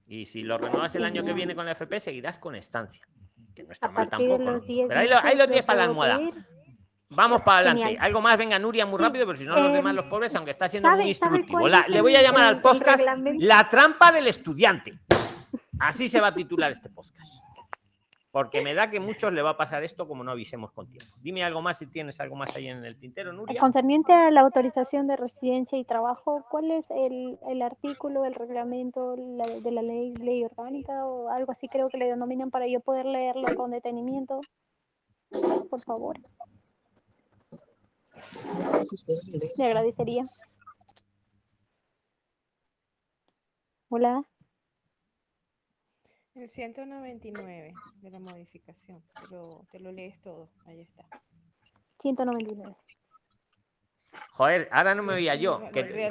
[0.05, 3.07] Y si lo renuevas el año que viene con la FP, seguirás con estancia.
[3.55, 4.43] Que no está mal tampoco.
[4.43, 4.67] los ¿no?
[4.67, 6.19] 10 Pero ahí lo, ahí meses lo tienes para la almohada.
[7.09, 7.83] Vamos para adelante.
[7.83, 8.03] Genial.
[8.03, 10.51] Algo más, venga, Nuria, muy rápido, pero si no, los demás, em, los pobres, aunque
[10.51, 11.67] está siendo ¿sabe- muy instructivo.
[11.67, 13.05] La- le voy a llamar al podcast?
[13.37, 14.99] La trampa del estudiante.
[15.79, 17.41] Así se va a titular este podcast.
[18.35, 21.15] Porque me da que muchos le va a pasar esto como no avisemos con tiempo.
[21.21, 23.61] Dime algo más si tienes algo más ahí en el tintero, Nuria.
[23.61, 29.15] Concerniente a la autorización de residencia y trabajo, ¿cuál es el, el artículo, el reglamento
[29.15, 32.81] la- de la ley, ley orgánica o algo así creo que le denominan para yo
[32.81, 34.41] poder leerlo con detenimiento?
[35.69, 36.17] Por favor.
[39.57, 40.23] Le agradecería.
[43.87, 44.25] Hola.
[46.35, 51.05] El 199 de la modificación, te lo, te lo lees todo, ahí está.
[52.01, 52.75] 199.
[54.31, 55.59] Joder, ahora no me oía yo.
[55.59, 56.09] Re- Que te-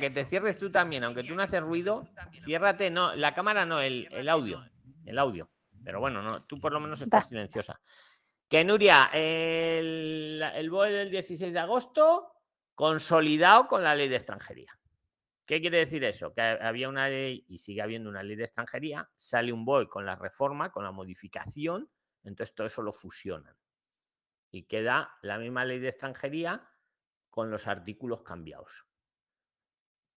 [0.00, 2.08] que cierres tú también, aunque tú no haces ruido,
[2.40, 4.64] ciérrate, no, la cámara no, el, el audio.
[5.06, 5.48] El audio.
[5.84, 7.28] Pero bueno, no, tú por lo menos estás Va.
[7.28, 7.80] silenciosa.
[8.48, 12.32] Que Nuria, el, el BOE del 16 de agosto,
[12.74, 14.76] consolidado con la ley de extranjería.
[15.50, 16.32] ¿Qué quiere decir eso?
[16.32, 20.06] Que había una ley y sigue habiendo una ley de extranjería, sale un BOE con
[20.06, 21.90] la reforma, con la modificación,
[22.22, 23.56] entonces todo eso lo fusionan.
[24.52, 26.70] Y queda la misma ley de extranjería
[27.30, 28.86] con los artículos cambiados.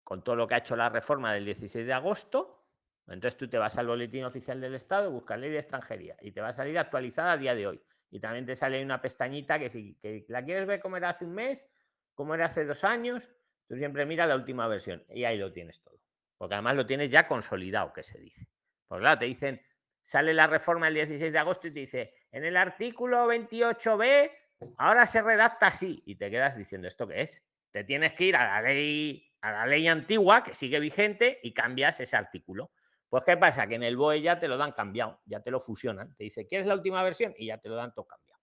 [0.03, 2.67] Con todo lo que ha hecho la reforma del 16 de agosto,
[3.07, 6.41] entonces tú te vas al boletín oficial del Estado, buscas ley de extranjería y te
[6.41, 7.81] va a salir actualizada a día de hoy.
[8.11, 11.25] Y también te sale una pestañita que si que la quieres ver cómo era hace
[11.25, 11.69] un mes,
[12.17, 13.31] cómo era hace dos años,
[13.71, 15.95] tú siempre mira la última versión y ahí lo tienes todo.
[16.37, 18.49] Porque además lo tienes ya consolidado, que se dice.
[18.89, 19.63] Pues claro, te dicen,
[20.01, 24.33] sale la reforma el 16 de agosto y te dice, en el artículo 28b,
[24.79, 26.03] ahora se redacta así.
[26.05, 27.45] Y te quedas diciendo, ¿esto qué es?
[27.71, 31.55] Te tienes que ir a la ley, a la ley antigua que sigue vigente y
[31.55, 32.73] cambias ese artículo.
[33.09, 33.69] Pues ¿qué pasa?
[33.69, 36.13] Que en el BOE ya te lo dan cambiado, ya te lo fusionan.
[36.17, 37.35] Te dice, ¿quieres la última versión?
[37.39, 38.41] Y ya te lo dan todo cambiado.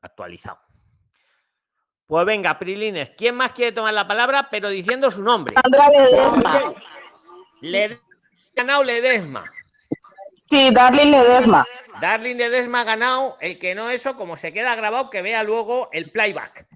[0.00, 0.63] Actualizado.
[2.06, 4.48] Pues venga, Prilines, ¿quién más quiere tomar la palabra?
[4.50, 5.54] Pero diciendo su nombre.
[5.60, 6.74] Sandra Ledesma.
[7.60, 7.98] Le
[8.54, 9.44] ganado Ledesma.
[10.34, 11.64] Sí, Darling Ledesma.
[12.00, 13.38] Darling Ledesma ha ganado.
[13.40, 16.66] El que no eso, como se queda grabado, que vea luego el playback.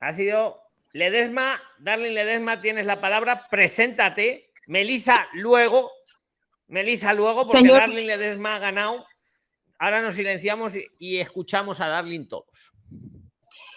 [0.00, 0.60] Ha sido
[0.92, 3.48] Ledesma, Darling Ledesma, tienes la palabra.
[3.50, 4.52] Preséntate.
[4.68, 5.90] Melisa luego.
[6.68, 9.04] Melisa luego, porque Señor- Darling Ledesma ha ganado.
[9.78, 12.71] Ahora nos silenciamos y, y escuchamos a Darling todos.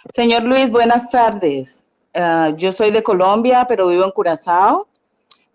[0.09, 1.85] Señor Luis, buenas tardes.
[2.13, 4.87] Ah, yo soy de Colombia, pero vivo en Curazao.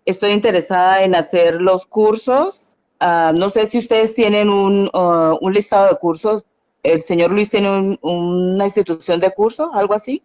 [0.05, 2.77] Estoy interesada en hacer los cursos.
[2.99, 6.45] Ah, no sé si ustedes tienen un, ah, un listado de cursos.
[6.83, 10.23] ¿El señor Luis tiene un- una institución de cursos, algo así?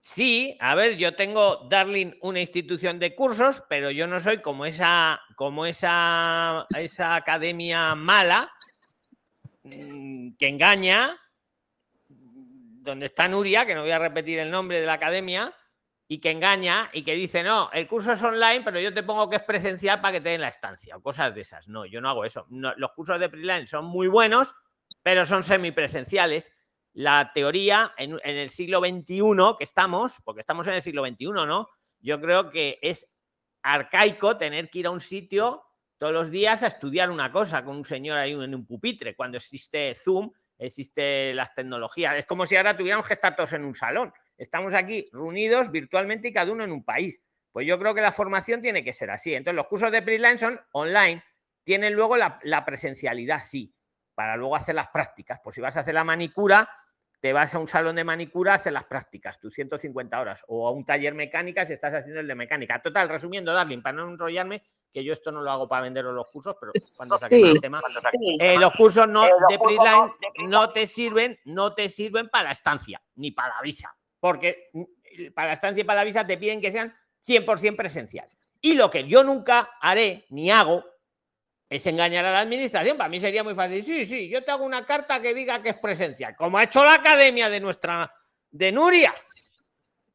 [0.00, 4.64] Sí, a ver, yo tengo, Darling, una institución de cursos, pero yo no soy como
[4.64, 8.50] esa, como esa, esa academia mala
[9.64, 11.16] mm, que engaña,
[12.86, 15.54] donde está Nuria, que no voy a repetir el nombre de la academia,
[16.08, 19.28] y que engaña y que dice, no, el curso es online, pero yo te pongo
[19.28, 21.68] que es presencial para que te den la estancia, o cosas de esas.
[21.68, 22.46] No, yo no hago eso.
[22.50, 24.54] Los cursos de Preline son muy buenos,
[25.02, 26.52] pero son semipresenciales
[26.92, 29.20] la teoría en, en el siglo XXI
[29.58, 31.68] que estamos, porque estamos en el siglo XXI, ¿no?
[32.00, 33.06] Yo creo que es
[33.62, 35.64] arcaico tener que ir a un sitio
[35.98, 39.38] todos los días a estudiar una cosa con un señor ahí en un pupitre, cuando
[39.38, 42.16] existe Zoom, existe las tecnologías.
[42.16, 44.12] Es como si ahora tuviéramos que estar todos en un salón.
[44.36, 47.20] Estamos aquí reunidos virtualmente y cada uno en un país.
[47.52, 49.34] Pues yo creo que la formación tiene que ser así.
[49.34, 51.22] Entonces, los cursos de Preline son online,
[51.64, 53.74] tienen luego la, la presencialidad, sí,
[54.14, 55.40] para luego hacer las prácticas.
[55.42, 56.68] Pues si vas a hacer la manicura,
[57.20, 60.68] te vas a un salón de manicura a hacer las prácticas, tus 150 horas, o
[60.68, 62.80] a un taller mecánica si estás haciendo el de mecánica.
[62.82, 64.62] Total, resumiendo, Darling, para no enrollarme,
[64.92, 67.54] que yo esto no lo hago para vender los cursos, pero cuando saquemos Sí.
[67.56, 67.82] el tema,
[68.40, 70.14] eh, los cursos no, de Preline
[70.48, 75.32] no te sirven, no te sirven para la estancia, ni para la visa, porque mm,
[75.34, 76.94] para la estancia y para la visa te piden que sean
[77.26, 78.38] 100% presenciales.
[78.60, 80.84] Y lo que yo nunca haré ni hago
[81.68, 82.96] es engañar a la administración.
[82.96, 83.82] Para mí sería muy fácil.
[83.82, 86.84] Sí, sí, yo te hago una carta que diga que es presencial, como ha hecho
[86.84, 88.12] la academia de nuestra,
[88.50, 89.14] de Nuria.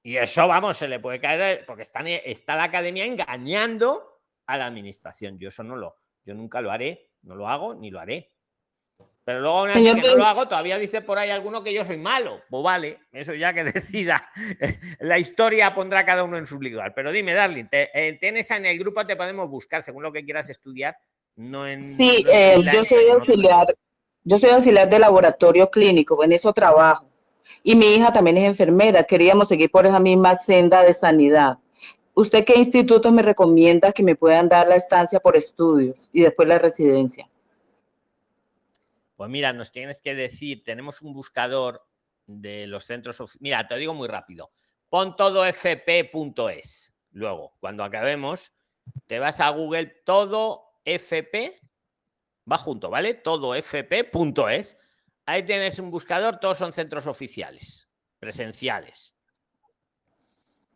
[0.03, 4.65] Y eso, vamos, se le puede caer, porque está, está la academia engañando a la
[4.65, 5.37] administración.
[5.37, 5.95] Yo eso no lo,
[6.25, 8.31] yo nunca lo haré, no lo hago ni lo haré.
[9.23, 11.85] Pero luego, así Señor que no lo hago, todavía dice por ahí alguno que yo
[11.85, 12.41] soy malo.
[12.49, 14.19] Pues vale, eso ya que decida.
[14.99, 16.93] La historia pondrá cada uno en su lugar.
[16.95, 20.25] Pero dime, Darling, te, eh, tienes en el grupo, te podemos buscar según lo que
[20.25, 20.97] quieras estudiar.
[21.35, 21.81] No en.
[21.81, 23.67] Sí, no eh, yo soy auxiliar,
[24.23, 27.07] yo soy auxiliar de laboratorio clínico, en eso trabajo.
[27.63, 31.57] Y mi hija también es enfermera, queríamos seguir por esa misma senda de sanidad.
[32.13, 36.47] ¿Usted qué instituto me recomienda que me puedan dar la estancia por estudios y después
[36.47, 37.29] la residencia?
[39.15, 41.85] Pues mira, nos tienes que decir, tenemos un buscador
[42.25, 43.37] de los centros.
[43.39, 44.51] Mira, te lo digo muy rápido.
[44.89, 46.91] Pon todo fp.es.
[47.11, 48.53] Luego, cuando acabemos,
[49.07, 51.59] te vas a Google todo fp,
[52.51, 53.13] va junto, ¿vale?
[53.15, 54.77] Todo fp.es.
[55.25, 57.87] Ahí tienes un buscador, todos son centros oficiales,
[58.19, 59.15] presenciales.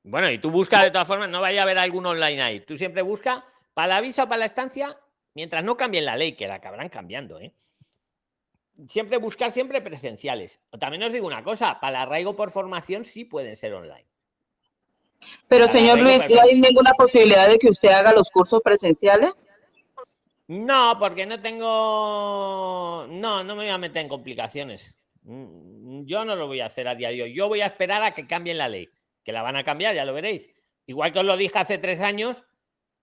[0.04, 2.60] Bueno, y tú busca de todas formas, no vaya a haber algún online ahí.
[2.60, 3.44] Tú siempre busca
[3.74, 4.98] para la visa o para la estancia,
[5.34, 7.54] mientras no cambien la ley, que la acabarán cambiando, ¿eh?
[8.88, 10.60] siempre buscar siempre presenciales.
[10.80, 14.06] También os digo una cosa, para el arraigo por formación sí pueden ser online.
[15.48, 19.50] Pero Para señor Luis, ¿no hay ninguna posibilidad de que usted haga los cursos presenciales?
[20.48, 23.08] No, porque no tengo.
[23.10, 24.96] No, no me voy a meter en complicaciones.
[25.24, 27.34] Mm, Yo no lo voy a hacer a día de hoy.
[27.34, 28.90] Yo voy a esperar a que cambien la ley,
[29.24, 30.48] que la van a cambiar, ya lo veréis.
[30.86, 32.44] Igual que os lo dije hace tres años.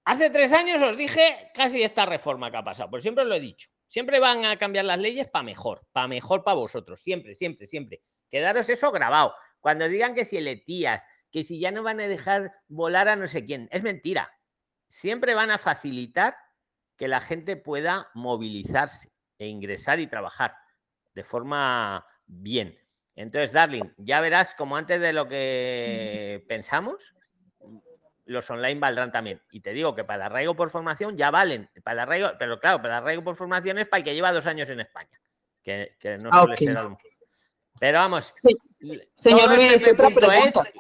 [0.05, 3.37] Hace tres años os dije casi esta reforma que ha pasado, pues siempre os lo
[3.37, 3.69] he dicho.
[3.87, 7.01] Siempre van a cambiar las leyes para mejor, para mejor para vosotros.
[7.01, 8.03] Siempre, siempre, siempre.
[8.29, 9.35] Quedaros eso grabado.
[9.61, 13.27] Cuando digan que si etías, que si ya no van a dejar volar a no
[13.27, 14.33] sé quién, es mentira.
[14.89, 16.37] Siempre van a facilitar
[16.97, 20.55] que la gente pueda movilizarse e ingresar y trabajar
[21.15, 22.79] de forma bien.
[23.15, 27.15] Entonces, Darling, ya verás como antes de lo que pensamos,
[28.25, 29.43] los online valdrán también.
[29.51, 31.69] Y te digo que para el arraigo por formación ya valen.
[31.83, 34.33] Para el arraigo, pero claro, para el arraigo por formación es para el que lleva
[34.33, 35.21] dos años en España.
[35.63, 36.59] que, que no Ah, suele ok.
[36.59, 36.99] ser algo.
[37.79, 38.33] Pero vamos.
[38.35, 38.57] Sí.
[39.15, 40.71] Señor Luis, otra punto es- pregunta.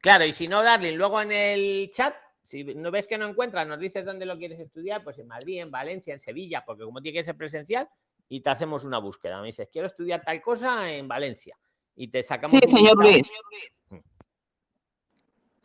[0.00, 3.66] claro, y si no, Darling, luego en el chat, si no ves que no encuentras,
[3.66, 7.00] nos dices dónde lo quieres estudiar, pues en Madrid, en Valencia, en Sevilla, porque como
[7.00, 7.88] tiene que ser presencial,
[8.28, 9.40] y te hacemos una búsqueda.
[9.40, 11.58] Me dices, quiero estudiar tal cosa en Valencia.
[11.96, 12.58] Y te sacamos.
[12.62, 12.96] Sí, señor.
[12.96, 13.30] Luis.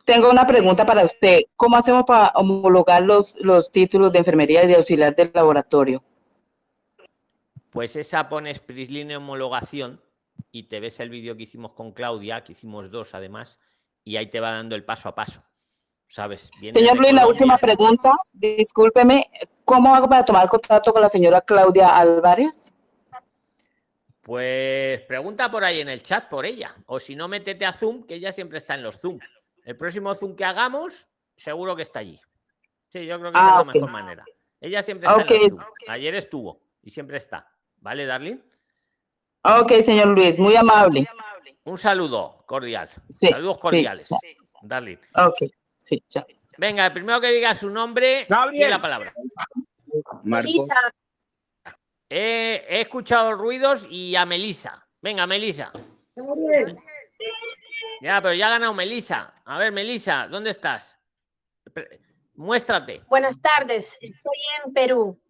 [0.04, 1.42] Tengo una pregunta para usted.
[1.54, 6.02] ¿Cómo hacemos para homologar los, los títulos de enfermería y de auxiliar del laboratorio?
[7.70, 10.00] Pues esa pones Prisline homologación
[10.50, 13.60] y te ves el vídeo que hicimos con Claudia, que hicimos dos además,
[14.04, 15.42] y ahí te va dando el paso a paso.
[16.08, 16.50] ¿Sabes?
[16.60, 18.16] Viene Señor Luis, la última pregunta.
[18.32, 19.28] Discúlpeme.
[19.64, 22.72] ¿Cómo hago para tomar contacto con la señora Claudia Álvarez?
[24.22, 26.74] Pues pregunta por ahí en el chat por ella.
[26.86, 29.18] O si no, métete a Zoom, que ella siempre está en los Zoom.
[29.64, 32.20] El próximo Zoom que hagamos, seguro que está allí.
[32.88, 34.24] Sí, yo creo que Ah, es la mejor manera.
[34.60, 35.66] Ella siempre está en los Zoom.
[35.88, 37.48] Ayer estuvo y siempre está.
[37.78, 38.38] ¿Vale, Darling?
[39.42, 41.06] Ok, señor Luis, muy amable.
[41.64, 42.88] Un saludo cordial.
[43.10, 44.08] Sí, Saludos sí, cordiales.
[44.08, 44.16] ya.
[44.62, 44.96] Darling.
[45.16, 46.26] Ok, sí, ya.
[46.58, 49.12] Venga, el primero que diga su nombre, tiene la palabra.
[50.22, 50.92] Melissa,
[52.08, 54.86] He, he escuchado ruidos y a Melisa.
[55.02, 55.72] Venga, Melisa.
[58.00, 59.34] Ya, pero ya ha ganado Melisa.
[59.44, 60.98] A ver, Melisa, ¿dónde estás?
[62.34, 63.02] Muéstrate.
[63.08, 63.98] buenas tardes.
[64.00, 65.20] Estoy en Perú.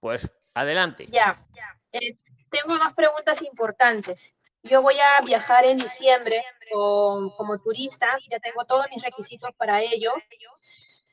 [0.00, 1.08] Pues adelante.
[1.10, 1.42] Ya.
[1.92, 2.16] Eh,
[2.50, 4.34] tengo dos preguntas importantes.
[4.64, 8.16] Yo voy a viajar en diciembre como turista.
[8.30, 10.12] Ya tengo todos mis requisitos para ello.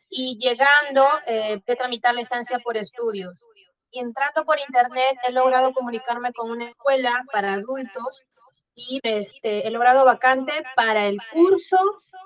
[0.10, 3.46] Y llegando, eh, voy a tramitar la estancia por estudios.
[3.92, 8.26] Y entrando por internet, he logrado comunicarme con una escuela para adultos
[8.74, 11.78] y este, he logrado vacante para el curso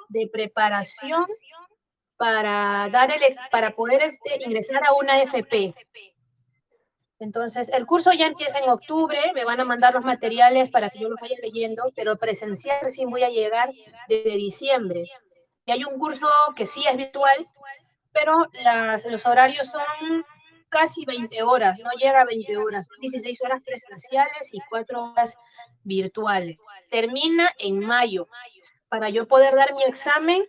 [0.09, 1.25] de preparación
[2.17, 5.73] para dar el, para poder este, ingresar a una FP.
[7.19, 10.99] Entonces, el curso ya empieza en octubre, me van a mandar los materiales para que
[10.99, 13.71] yo los vaya leyendo, pero presencial recién voy a llegar
[14.09, 15.05] desde diciembre.
[15.65, 17.47] Y hay un curso que sí es virtual,
[18.11, 18.47] pero
[19.09, 20.25] los horarios son
[20.69, 25.37] casi 20 horas, no llega a 20 horas, son 16 horas presenciales y 4 horas
[25.83, 26.57] virtuales.
[26.89, 28.27] Termina en mayo,
[28.89, 30.43] para yo poder dar mi examen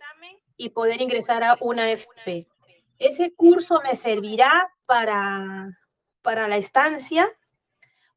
[0.57, 2.47] y poder ingresar a una FP.
[2.99, 5.67] Ese curso me servirá para,
[6.27, 7.33] para la estancia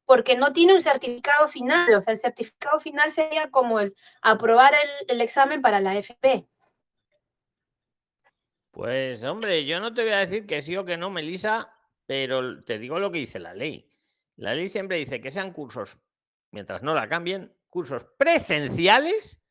[0.03, 1.95] porque no tiene un certificado final.
[1.95, 4.73] O sea, el certificado final sería como el aprobar
[5.07, 6.45] el, examen para la FP.
[8.71, 11.73] Pues hombre, yo no te voy a decir que sí o que no, Melisa,
[12.05, 13.89] pero te digo lo que dice la ley.
[14.35, 15.97] La ley siempre dice que sean cursos,
[16.51, 19.41] mientras no la cambien, cursos presenciales.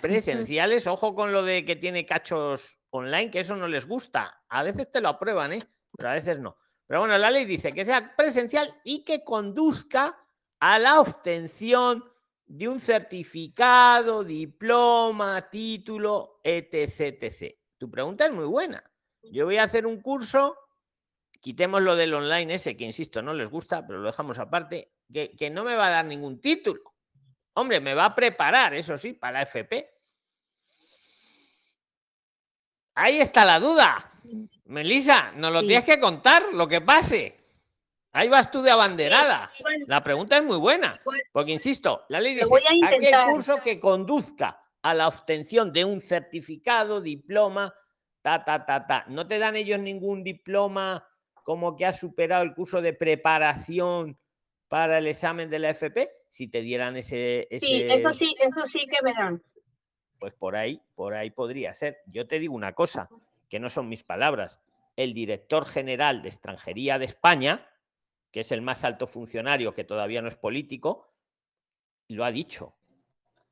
[0.00, 4.42] Presenciales, ojo con lo de que tiene cachos online, que eso no les gusta.
[4.48, 5.68] A veces te lo aprueban, ¿eh?
[5.96, 6.56] pero a veces no.
[6.86, 10.18] Pero bueno, la ley dice que sea presencial y que conduzca
[10.60, 12.04] a la obtención
[12.46, 17.56] de un certificado, diploma, título, etc, etc.
[17.78, 18.82] Tu pregunta es muy buena.
[19.22, 20.56] Yo voy a hacer un curso,
[21.40, 25.34] quitemos lo del online ese, que insisto, no les gusta, pero lo dejamos aparte, que,
[25.34, 26.94] que no me va a dar ningún título.
[27.54, 29.90] Hombre, me va a preparar, eso sí, para la FP.
[32.96, 34.13] Ahí está la duda.
[34.66, 35.68] Melissa, nos lo Sí.
[35.68, 37.36] tienes que contar, lo que pase.
[38.12, 39.52] Ahí vas tú de abanderada.
[39.86, 41.00] La pregunta es muy buena,
[41.32, 42.46] porque insisto, la ley dice
[42.86, 47.74] aquel curso que conduzca a la obtención de un certificado, diploma,
[48.22, 49.04] ta, ta, ta, ta.
[49.08, 51.06] No te dan ellos ningún diploma
[51.42, 54.16] como que has superado el curso de preparación
[54.68, 56.08] para el examen de la FP.
[56.28, 59.42] Si te dieran ese, Sí, ese- eso sí, eso sí que me dan.
[60.20, 61.98] pues por ahí, por ahí podría ser.
[62.06, 63.08] Yo te digo una cosa,
[63.54, 64.60] que no son mis palabras.
[64.96, 67.70] El director general de extranjería de España,
[68.32, 71.14] que es el más alto funcionario que todavía no es político,
[72.08, 72.74] lo ha dicho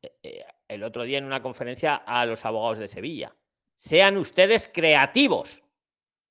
[0.02, 3.36] eh, eh, el otro día en una conferencia a los abogados de Sevilla.
[3.76, 5.62] Sean ustedes creativos,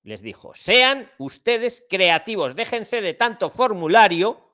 [0.03, 0.53] les dijo.
[0.53, 2.55] Sean ustedes creativos.
[2.55, 4.53] Déjense de tanto formulario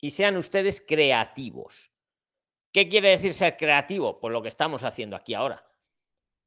[0.00, 1.92] y sean ustedes creativos.
[2.72, 4.18] ¿Qué quiere decir ser creativo?
[4.18, 5.67] Pues lo que estamos haciendo aquí ahora.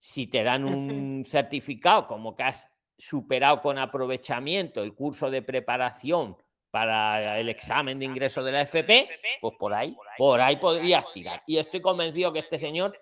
[0.02, 6.36] Si te dan un certificado como que has superado con aprovechamiento el curso de preparación
[6.72, 11.43] para el examen de ingreso de la FP, pues por ahí, por ahí podrías tirar.
[11.45, 12.99] Y estoy convencido que este señor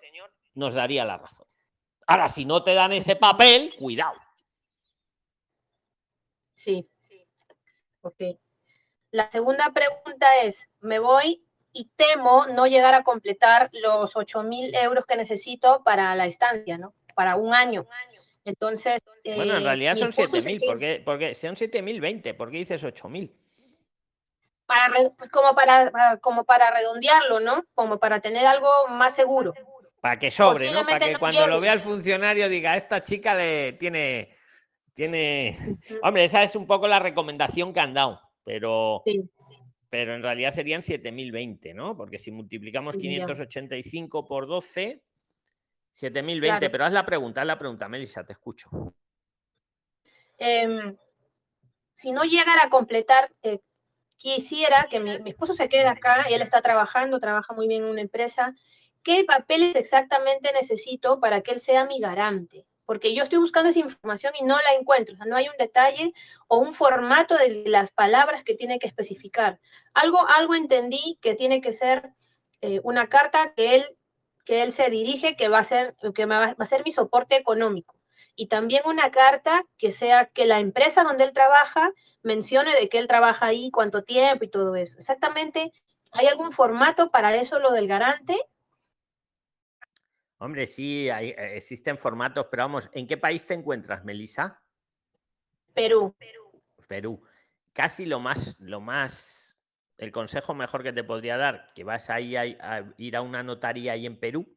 [0.54, 1.46] nos daría la razón.
[2.06, 4.20] Ahora, si no te dan ese papel, cuidado.
[6.54, 6.86] Sí.
[8.02, 8.20] Ok.
[9.12, 14.74] La segunda pregunta es, me voy y temo no llegar a completar los 8 mil
[14.74, 16.94] euros que necesito para la estancia, ¿no?
[17.14, 17.86] Para un año.
[18.44, 19.00] Entonces...
[19.24, 20.58] Bueno, en eh, realidad son esposo se 7.000.
[20.60, 21.02] queda- ¿Por qué?
[21.04, 22.34] Porque son 7.020.
[22.36, 23.30] ¿Por qué dices 8.000?
[24.66, 27.64] para, re- pues como para, para- como para redondearlo, ¿no?
[27.74, 29.52] Como para tener algo más seguro.
[30.00, 30.86] Para que sobre, ¿no?
[30.86, 34.32] Para que no cuando lo vea el funcionario diga, esta chica le tiene.
[34.94, 35.56] tiene.
[36.04, 39.02] Hombre, esa es un poco la recomendación que han dado, pero.
[39.90, 41.96] Pero en realidad serían 7020, ¿no?
[41.96, 43.00] Porque si multiplicamos Ya.
[43.00, 45.02] 585 por 12,
[45.90, 46.58] 7020.
[46.58, 46.72] Claro.
[46.72, 48.70] Pero haz la pregunta, haz la pregunta, Melissa, te escucho.
[50.38, 50.96] Em,
[51.92, 53.58] si no llegara a completar, eh,
[54.16, 57.90] quisiera que mi, mi esposo se quede acá, él está trabajando, trabaja muy bien en
[57.90, 58.54] una empresa.
[59.02, 62.66] ¿Qué papeles exactamente necesito para que él sea mi garante?
[62.90, 65.14] Porque yo estoy buscando esa información y no la encuentro.
[65.14, 66.12] O sea, no hay un detalle
[66.48, 69.60] o un formato de las palabras que tiene que especificar.
[69.94, 72.14] Algo, algo entendí que tiene que ser
[72.62, 73.96] eh, una carta que él,
[74.44, 77.36] que él se dirige, que va a ser, que va, va a ser mi soporte
[77.36, 77.94] económico
[78.34, 81.92] y también una carta que sea que la empresa donde él trabaja
[82.24, 84.98] mencione de que él trabaja ahí, cuánto tiempo y todo eso.
[84.98, 85.72] Exactamente,
[86.10, 88.36] ¿hay algún formato para eso lo del garante?
[90.42, 94.62] Hombre, sí, hay- eh, existen formatos, pero vamos, ¿en qué país te encuentras, Melissa?
[95.74, 96.14] Perú.
[96.88, 97.22] Perú.
[97.74, 99.58] Casi lo más, lo más,
[99.98, 103.42] el consejo mejor que te podría dar, que vas ahí a, a ir a una
[103.42, 104.56] notaría ahí en Perú,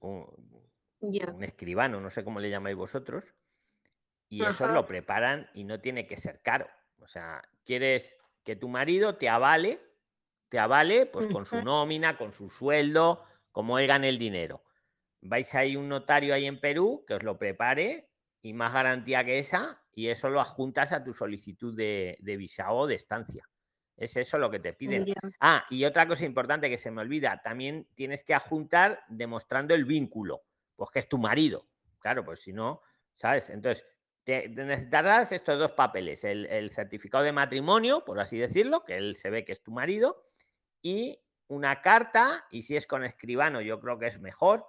[0.00, 0.62] un,
[1.40, 3.34] escribano, no sé cómo le llamáis vosotros,
[4.28, 6.68] y eso lo preparan y no tiene que ser caro.
[6.98, 9.80] O sea, quieres que tu marido te avale,
[10.50, 14.64] te avale, pues con su nómina, con su sueldo, como él gane el dinero.
[15.22, 18.10] Vais ahí un notario ahí en Perú que os lo prepare
[18.42, 22.74] y más garantía que esa, y eso lo adjuntas a tu solicitud de, de visado
[22.74, 23.48] o de estancia.
[24.00, 25.12] Es eso lo que te piden.
[25.40, 29.84] Ah, y otra cosa importante que se me olvida, también tienes que adjuntar demostrando el
[29.84, 30.42] vínculo,
[30.74, 31.68] pues que es tu marido.
[31.98, 32.80] Claro, pues si no,
[33.14, 33.50] ¿sabes?
[33.50, 33.84] Entonces,
[34.24, 38.96] te, te necesitarás estos dos papeles, el, el certificado de matrimonio, por así decirlo, que
[38.96, 40.22] él se ve que es tu marido,
[40.80, 41.20] y
[41.50, 44.66] una carta, y si es con escribano, yo creo que es mejor,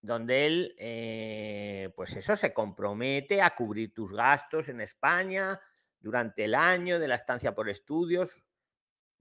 [0.00, 5.60] donde él, eh, pues eso, se compromete a cubrir tus gastos en España
[5.98, 8.42] durante el año de la estancia por estudios,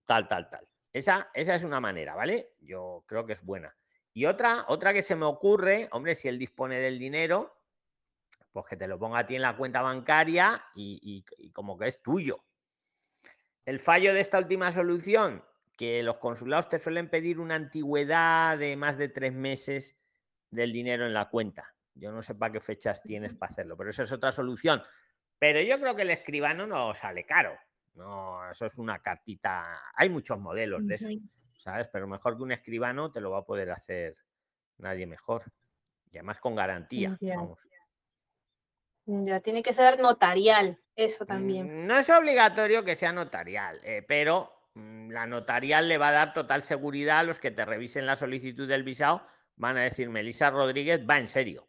[0.06, 0.68] tal, tal, tal.
[0.92, 2.54] Esa, esa es una manera, ¿vale?
[2.60, 3.76] Yo creo que es buena.
[4.14, 7.62] Y otra, otra que se me ocurre, hombre, si él dispone del dinero,
[8.52, 11.00] pues que te lo ponga a ti en la cuenta bancaria y,
[11.40, 12.44] y- y como que es tuyo.
[13.66, 15.44] El fallo de esta última solución,
[15.78, 19.96] que los consulados te suelen pedir una antigüedad de más de tres meses
[20.50, 21.74] del dinero en la cuenta.
[21.94, 24.82] Yo no sé para qué fechas tienes para hacerlo, pero eso es otra solución.
[25.40, 27.56] Pero yo creo que el escribano no sale caro.
[27.94, 29.80] No, eso es una cartita.
[29.96, 31.10] Hay muchos modelos de eso,
[31.58, 31.88] ¿sabes?
[31.88, 34.16] Pero mejor que un escribano te lo va a poder hacer
[34.78, 35.44] nadie mejor.
[36.12, 37.18] Y además con garantía.
[37.22, 37.38] Ya.
[37.38, 37.60] vamos.
[39.06, 41.84] Ya, tiene que ser notarial, eso también.
[41.84, 44.57] Mm, No es obligatorio que sea notarial, eh, pero
[45.10, 48.68] la notarial le va a dar total seguridad a los que te revisen la solicitud
[48.68, 49.26] del visado.
[49.56, 51.68] Van a decir, Melissa Rodríguez va en serio.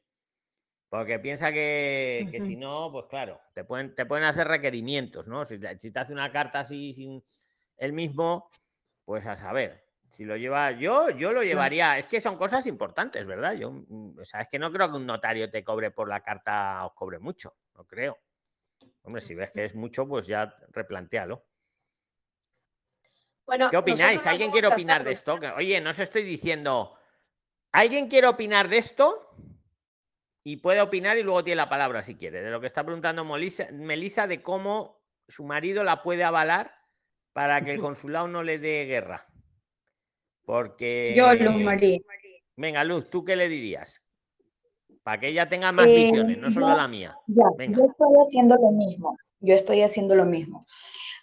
[0.88, 5.44] Porque piensa que, que si no, pues claro, te pueden, te pueden hacer requerimientos, ¿no?
[5.44, 7.22] Si te, si te hace una carta así sin
[7.76, 8.50] el mismo,
[9.04, 9.84] pues a saber.
[10.10, 11.98] Si lo lleva yo, yo lo llevaría.
[11.98, 13.52] Es que son cosas importantes, ¿verdad?
[13.52, 16.22] Yo, mm, o sea, es que no creo que un notario te cobre por la
[16.22, 18.18] carta, os cobre mucho, no creo.
[19.02, 21.44] Hombre, si ves que es mucho, pues ya replantealo.
[23.48, 24.26] Bueno, ¿Qué opináis?
[24.26, 25.38] ¿Alguien quiere opinar de esto?
[25.56, 26.92] Oye, no os estoy diciendo.
[27.72, 29.30] ¿Alguien quiere opinar de esto?
[30.44, 32.42] Y puede opinar y luego tiene la palabra si quiere.
[32.42, 36.74] De lo que está preguntando Melisa, Melissa de cómo su marido la puede avalar
[37.32, 39.26] para que el consulado no le dé guerra.
[40.44, 41.14] Porque.
[41.16, 41.98] Yo, Luz María.
[42.54, 44.02] Venga, Luz, ¿tú qué le dirías?
[45.02, 47.16] Para que ella tenga más Eh, visiones, no solo la mía.
[47.28, 47.78] Ya, Venga.
[47.78, 49.16] yo estoy haciendo lo mismo.
[49.40, 50.66] Yo estoy haciendo lo mismo.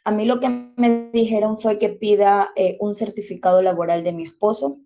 [0.08, 4.24] A mí lo que me dijeron fue que pida eh, un certificado laboral de mi
[4.24, 4.78] esposo,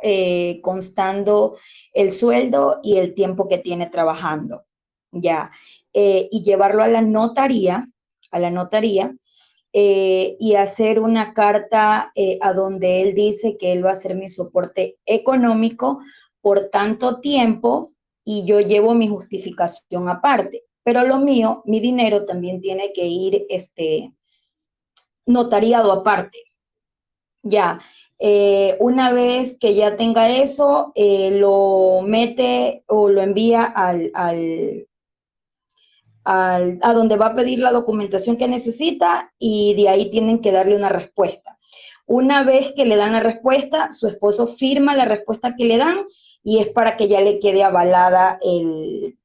[0.00, 1.56] eh, constando
[1.92, 4.64] el sueldo y el tiempo que tiene trabajando.
[5.10, 5.50] Ya.
[5.92, 7.90] Eh, y llevarlo a la notaría,
[8.30, 9.16] a la notaría,
[9.74, 14.98] y hacer una carta a donde él dice que él va a ser mi soporte
[15.06, 15.98] económico
[16.42, 20.64] por tanto tiempo y yo llevo mi justificación aparte.
[20.84, 24.12] Pero lo mío, mi dinero también tiene que ir este,
[25.26, 26.38] notariado aparte.
[27.42, 27.80] Ya,
[28.18, 34.86] eh, una vez que ya tenga eso, eh, lo mete o lo envía al, al,
[36.24, 40.52] al- a donde va a pedir la documentación que necesita y de ahí tienen que
[40.52, 41.58] darle una respuesta.
[42.06, 46.04] Una vez que le dan la respuesta, su esposo firma la respuesta que le dan
[46.44, 49.18] y es para que ya le quede avalada el,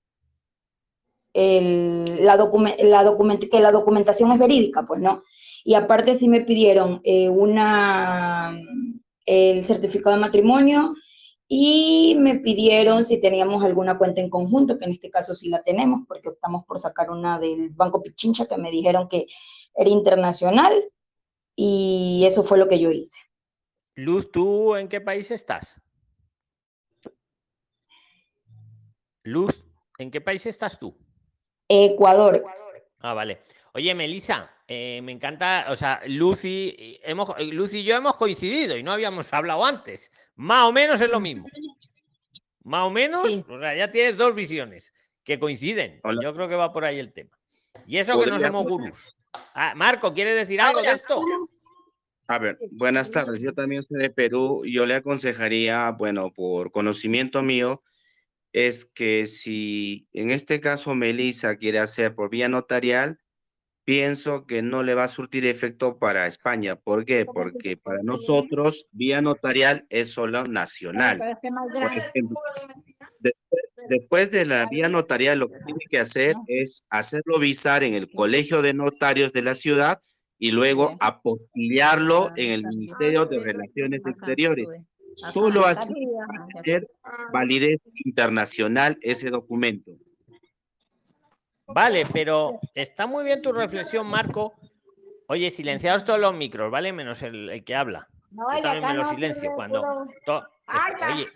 [1.34, 5.24] el- la, la document- que la documentación es verídica, pues no.
[5.68, 8.58] Y aparte sí me pidieron eh, una,
[9.26, 10.96] el certificado de matrimonio
[11.46, 15.62] y me pidieron si teníamos alguna cuenta en conjunto, que en este caso sí la
[15.64, 19.26] tenemos, porque optamos por sacar una del Banco Pichincha, que me dijeron que
[19.76, 20.74] era internacional,
[21.54, 23.18] y eso fue lo que yo hice.
[23.96, 25.82] Luz, ¿tú en qué país estás?
[29.24, 30.98] Luz, ¿en qué país estás tú?
[31.68, 32.42] Ecuador.
[33.00, 33.42] Ah, vale.
[33.78, 38.82] Oye, Melissa, eh, me encanta, o sea, Lucy, hemos, Lucy y yo hemos coincidido y
[38.82, 40.12] no habíamos hablado antes.
[40.36, 41.46] Más o menos es lo mismo.
[42.64, 44.92] Más o menos, o sea, ya tienes dos visiones
[45.24, 46.02] que coinciden.
[46.24, 47.38] Yo creo que va por ahí el tema.
[47.86, 49.16] Y eso que no somos gurús.
[49.54, 51.22] Ah, Marco, ¿quieres decir algo de esto?
[52.28, 53.40] A ver, buenas tardes.
[53.42, 54.64] Yo también soy de Perú.
[54.66, 57.84] Yo le aconsejaría, bueno, por conocimiento mío,
[58.54, 63.20] es que si en este caso Melissa quiere hacer por vía notarial,
[63.88, 66.76] pienso que no le va a surtir efecto para España.
[66.76, 67.26] ¿Por qué?
[67.26, 71.22] Porque para nosotros vía notarial es solo nacional.
[73.88, 78.12] después, de la vía notarial, lo que tiene que hacer es hacerlo visar en el
[78.12, 80.02] colegio de notarios de la ciudad
[80.38, 84.68] y luego apostillarlo en el Ministerio de Relaciones Exteriores.
[85.16, 86.86] Solo así va tener
[87.32, 89.94] validez internacional ese documento.
[91.68, 94.56] Vale, pero está muy bien tu reflexión, Marco.
[95.28, 96.94] Oye, silenciados todos los micros, ¿vale?
[96.94, 98.08] Menos el, que habla.
[98.32, 100.08] Yo también me lo silencio cuando.
[101.12, 101.28] Oye,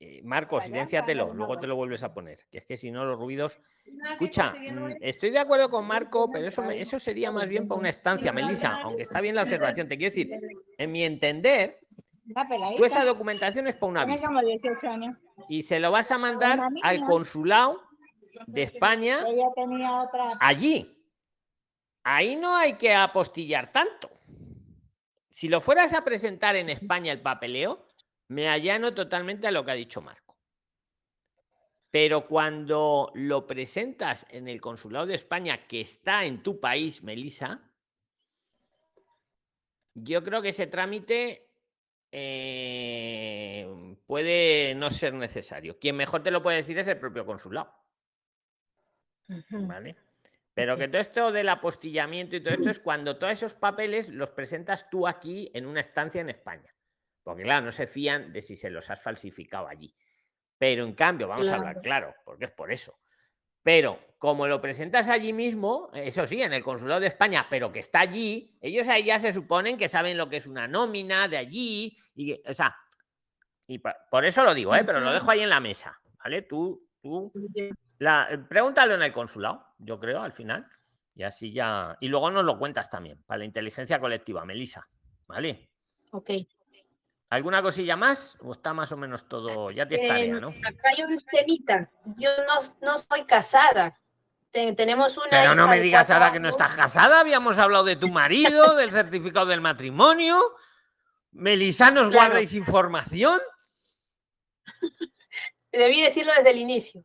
[0.00, 2.46] eh, Marco, silénciatelo, luego te lo vuelves a poner.
[2.50, 3.60] Que es que si no, los ruidos.
[4.12, 7.88] Escucha, mm, estoy de acuerdo con Marco, pero eso, eso sería más bien para una
[7.88, 9.88] estancia, Melissa, aunque está bien la observación.
[9.88, 10.30] Te quiero decir,
[10.78, 11.80] en mi entender,
[12.76, 14.30] tú esa documentación es para una visa.
[15.48, 17.87] Y se lo vas a mandar al consulado
[18.46, 19.20] de España
[20.40, 20.94] allí.
[22.02, 24.10] Ahí no hay que apostillar tanto.
[25.28, 27.86] Si lo fueras a presentar en España el papeleo,
[28.28, 30.36] me allano totalmente a lo que ha dicho Marco.
[31.90, 37.62] Pero cuando lo presentas en el consulado de España que está en tu país, Melissa,
[39.94, 41.50] yo creo que ese trámite
[42.12, 45.78] eh, puede no ser necesario.
[45.78, 47.72] Quien mejor te lo puede decir es el propio consulado.
[49.50, 49.96] ¿Vale?
[50.54, 54.30] Pero que todo esto del apostillamiento y todo esto es cuando todos esos papeles los
[54.30, 56.74] presentas tú aquí en una estancia en España.
[57.22, 59.94] Porque claro, no se fían de si se los has falsificado allí.
[60.58, 62.98] Pero en cambio, vamos a hablar claro, porque es por eso.
[63.62, 67.78] Pero como lo presentas allí mismo, eso sí, en el consulado de España, pero que
[67.80, 71.36] está allí, ellos ahí ya se suponen que saben lo que es una nómina de
[71.36, 71.96] allí.
[72.16, 72.74] Y, o sea,
[73.66, 74.82] y por eso lo digo, ¿eh?
[74.84, 76.00] pero lo dejo ahí en la mesa.
[76.24, 76.42] ¿Vale?
[76.42, 77.30] Tú, tú
[77.98, 80.66] la, eh, pregúntalo en el consulado, yo creo, al final.
[81.14, 81.96] Y así ya.
[82.00, 84.88] Y luego nos lo cuentas también, para la inteligencia colectiva, Melisa.
[85.26, 85.68] ¿Vale?
[86.12, 86.30] Ok.
[87.30, 88.38] ¿Alguna cosilla más?
[88.40, 89.70] ¿O está más o menos todo?
[89.70, 90.48] Ya te estaría, em, ¿no?
[90.48, 91.90] Acá hay un temita.
[92.16, 94.00] Yo no, no soy casada.
[94.50, 95.28] tenemos una.
[95.28, 97.20] Pero no me digas ahora que no estás casada.
[97.20, 100.40] Habíamos hablado de tu marido, del certificado del matrimonio.
[101.32, 103.40] Melisa, ¿nos guardáis información?
[105.72, 107.04] Debí decirlo desde el inicio.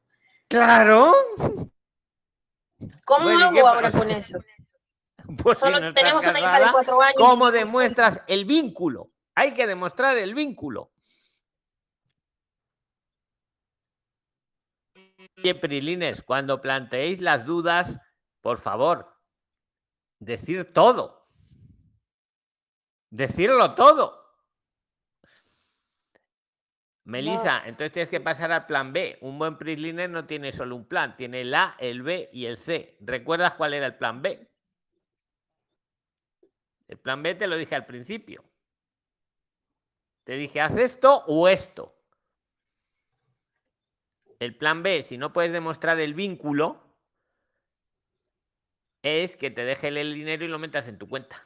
[0.54, 1.16] Claro.
[3.06, 4.38] ¿Cómo hago ahora con eso?
[5.42, 7.16] Pues Solo tenemos una hija de cuatro años.
[7.16, 9.10] ¿Cómo demuestras el vínculo?
[9.34, 10.92] Hay que demostrar el vínculo.
[15.38, 18.00] Oye, Prilines, cuando planteéis las dudas,
[18.42, 19.18] por favor,
[20.20, 21.30] decir todo.
[23.10, 24.23] Decirlo todo.
[27.06, 29.18] Melissa, entonces tienes que pasar al plan B.
[29.22, 32.56] Un buen PRIXLINER no tiene solo un plan, tiene el A, el B y el
[32.56, 32.98] C.
[33.02, 34.50] ¿Recuerdas cuál era el plan B?
[36.88, 38.44] El plan B te lo dije al principio.
[40.24, 41.94] Te dije, haz esto o esto.
[44.40, 46.82] El plan B, si no puedes demostrar el vínculo,
[49.02, 51.46] es que te deje el dinero y lo metas en tu cuenta.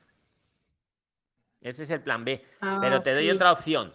[1.61, 2.45] Ese es el plan B.
[2.59, 3.91] Pero te doy otra opción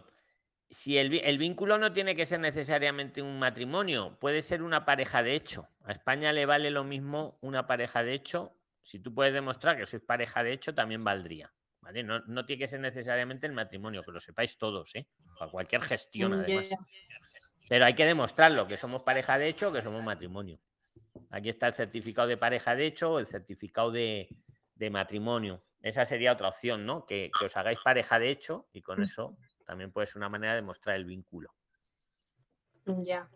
[0.73, 5.35] si el, vínculo no tiene que ser necesariamente un matrimonio, puede ser una pareja de
[5.35, 5.68] hecho.
[5.85, 8.57] A España le vale lo mismo una pareja de hecho.
[8.83, 11.53] Si tú puedes demostrar que sois pareja de hecho, también valdría.
[11.83, 12.03] ¿vale?
[12.03, 15.07] No, tiene que ser necesariamente el matrimonio, que lo sepáis todos, ¿eh?
[15.39, 16.68] Para cualquier gestión, además.
[17.68, 20.59] Pero hay que demostrarlo, que somos pareja de hecho, que somos matrimonio.
[21.31, 24.27] Aquí está el certificado de pareja de hecho o el certificado de,
[24.91, 25.62] matrimonio.
[25.83, 27.05] Esa sería otra opción, ¿no?
[27.05, 29.03] Que, que, os hagáis pareja de hecho y con mm.
[29.03, 31.55] eso también puede ser una manera de mostrar el vínculo.
[32.87, 33.29] Ya.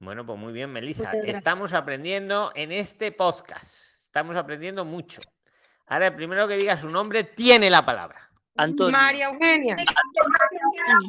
[0.00, 1.10] Bueno, pues muy bien, Melissa.
[1.12, 4.00] Estamos aprendiendo en este podcast.
[4.00, 5.20] Estamos aprendiendo mucho.
[5.86, 8.30] Ahora, el primero que diga su nombre tiene la palabra.
[8.56, 8.92] Antonio.
[8.92, 9.76] María Eugenia.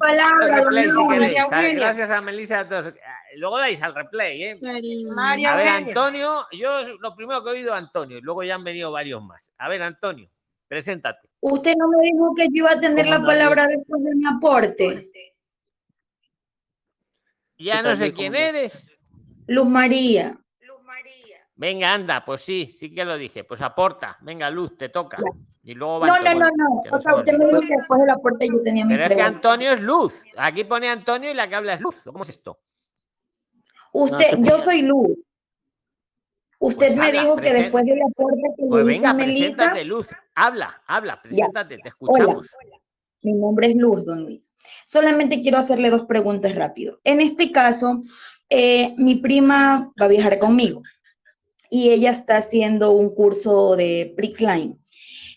[0.02, 1.34] Al replay, si queréis.
[1.34, 1.64] María ¿sabes?
[1.66, 1.86] Eugenia.
[1.86, 2.56] Gracias a Melissa.
[2.56, 2.94] y a todos.
[3.38, 4.58] Luego dais al replay, ¿eh?
[5.16, 5.88] María A ver, Eugenia.
[5.90, 9.54] Antonio, yo lo primero que he oído Antonio, y luego ya han venido varios más.
[9.58, 10.30] A ver, Antonio,
[10.70, 11.28] preséntate.
[11.42, 14.26] Usted no me dijo que yo iba a tener ¿Cómo la palabra después de mi
[14.26, 15.12] aporte.
[17.58, 18.98] Ya ¿Qué no sé quién ¿Cómo eres.
[19.48, 20.40] Luz María.
[21.60, 23.44] Venga, anda, pues sí, sí que lo dije.
[23.44, 24.18] Pues aporta.
[24.22, 25.18] Venga, Luz, te toca.
[25.62, 26.82] Y luego va No, no, no, no.
[26.90, 29.12] O se sea, usted me dijo que después del aporte yo tenía mi Pero es
[29.14, 29.22] que.
[29.22, 30.24] Antonio es Luz.
[30.38, 32.00] Aquí pone Antonio y la que habla es Luz.
[32.06, 32.62] ¿Cómo es esto?
[33.92, 35.18] Usted, yo soy Luz.
[36.60, 40.10] Usted Pues me habla, dijo que después del aporte que Pues venga, Melissa, preséntate, Luz.
[40.36, 42.48] Habla, habla, preséntate, te escuchamos.
[43.22, 44.56] Mi nombre es Luz, don Luis.
[44.86, 47.00] Solamente quiero hacerle dos preguntas rápido.
[47.06, 48.02] En este caso,
[48.50, 50.82] eh, mi prima va a viajar conmigo
[51.70, 54.78] y ella está haciendo un curso de Prixline.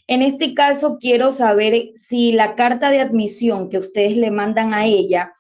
[0.09, 4.87] En este caso, quiero saber si la carta de admisión que ustedes le mandan a
[4.87, 5.33] ella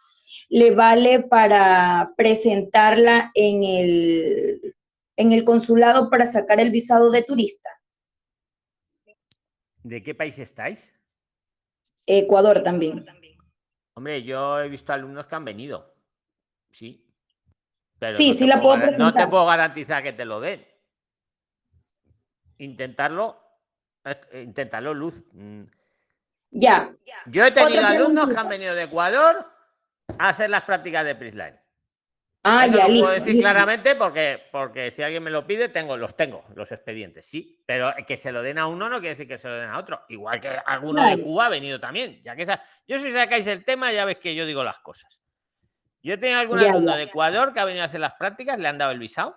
[0.48, 4.74] le vale para presentarla en el,
[5.22, 7.70] en el consulado para sacar el visado de turista.
[9.82, 10.92] ¿De qué país estáis?
[12.06, 13.06] Ecuador también.
[13.94, 15.94] Hombre, yo he visto alumnos que han venido.
[16.70, 17.06] Sí.
[17.98, 20.66] Pero Sí, no sí la puedo gar- No te puedo garantizar que te lo den.
[22.58, 23.38] Intentarlo.
[24.04, 25.22] eh, Inténtalo, Luz.
[25.32, 25.62] Mm.
[26.50, 26.94] Ya.
[27.26, 29.46] Yo he tenido alumnos que han venido de Ecuador
[30.18, 31.58] a hacer las prácticas de Prisline.
[32.44, 33.04] Ah, Eso ya, lo listo.
[33.06, 33.42] puedo decir listo.
[33.48, 37.62] claramente porque, porque si alguien me lo pide, tengo, los tengo, los expedientes, sí.
[37.64, 39.78] Pero que se lo den a uno no quiere decir que se lo den a
[39.78, 40.02] otro.
[40.08, 41.22] Igual que alguno de.
[41.22, 42.20] Cuba ha venido también.
[42.24, 45.20] Ya que esa, yo si sacáis el tema, ya ves que yo digo las cosas.
[46.02, 48.78] Yo algún Ya, alumno de Ecuador que ha venido a hacer las prácticas, le han
[48.78, 49.36] dado el visado.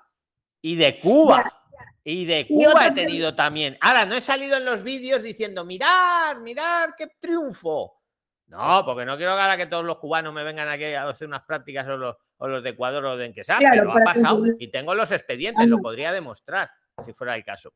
[0.61, 1.61] Y de Cuba.
[2.03, 3.77] Y de Cuba he tenido también.
[3.81, 8.01] Ahora, no he salido en los vídeos diciendo, mirad, mirad, qué triunfo.
[8.47, 11.27] No, porque no quiero que ahora que todos los cubanos me vengan aquí a hacer
[11.27, 13.91] unas prácticas o los, o los de Ecuador o de en que sea, Claro, pero
[13.91, 16.69] ha pasado y tengo los expedientes, lo podría demostrar
[17.03, 17.73] si fuera el caso.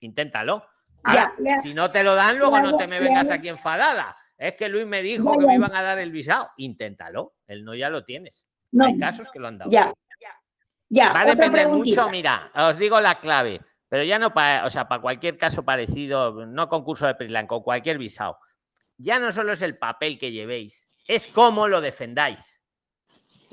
[0.00, 0.66] Inténtalo.
[1.12, 4.16] Ya, si no te lo dan, luego no te me vengas aquí enfadada.
[4.38, 6.50] Es que Luis me dijo que me iban a dar el visado.
[6.56, 7.34] Inténtalo.
[7.46, 8.46] El no ya lo tienes.
[8.72, 8.86] No.
[8.86, 9.70] Hay casos que lo han dado.
[9.70, 9.92] Ya.
[10.88, 11.12] Ya.
[11.12, 14.86] Va a depender mucho, mira, os digo la clave, pero ya no para, o sea,
[14.86, 18.38] para cualquier caso parecido, no concurso de Prislan, con cualquier visado.
[18.96, 22.60] Ya no solo es el papel que llevéis, es cómo lo defendáis.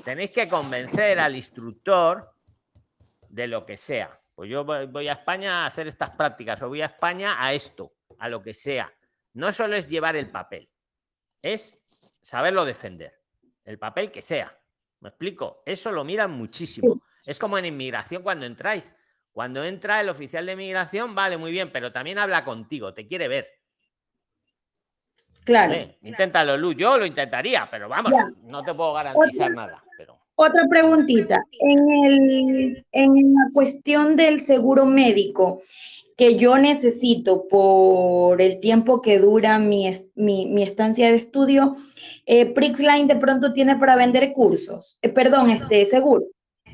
[0.04, 2.34] Tenéis que convencer al instructor
[3.28, 4.20] de lo que sea.
[4.34, 7.94] Pues yo voy a España a hacer estas prácticas o voy a España a esto,
[8.18, 8.92] a lo que sea.
[9.34, 10.68] No solo es llevar el papel,
[11.40, 11.80] es
[12.20, 13.20] saberlo defender.
[13.64, 14.58] El papel que sea.
[15.00, 15.62] ¿Me explico?
[15.64, 17.02] Eso lo miran muchísimo.
[17.24, 18.92] Es como en inmigración cuando entráis.
[19.30, 23.28] Cuando entra el oficial de inmigración, vale, muy bien, pero también habla contigo, te quiere
[23.28, 23.61] ver.
[25.44, 25.74] Claro.
[26.02, 26.72] Inténtalo, Lu.
[26.72, 28.30] Yo lo intentaría, pero vamos, Ya.
[28.44, 29.84] no te puedo garantizar Otra- nada.
[29.98, 30.18] Pero...
[30.34, 31.42] Otra preguntita.
[31.60, 35.60] En, el, en la cuestión del seguro médico
[36.16, 41.74] que yo necesito por el tiempo que dura mi, es- mi, mi estancia de estudio,
[42.26, 46.24] eh, Prixline de pronto tiene para vender cursos, eh, perdón, este seguro.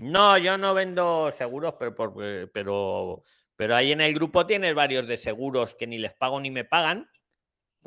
[0.02, 3.22] No, yo no vendo seguros, pero, eh, pero,
[3.56, 6.64] pero ahí en el grupo tienes varios de seguros que ni les pago ni me
[6.64, 7.08] pagan,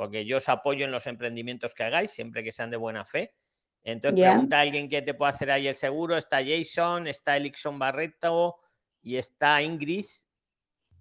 [0.02, 3.36] porque yo os apoyo en los emprendimientos que hagáis, siempre que sean de buena fe.
[3.84, 6.18] Entonces pregunta a alguien que te puede hacer ahí el seguro.
[6.18, 8.58] Está Jason, está Elixon Barreto
[9.04, 10.08] y está Ingrid.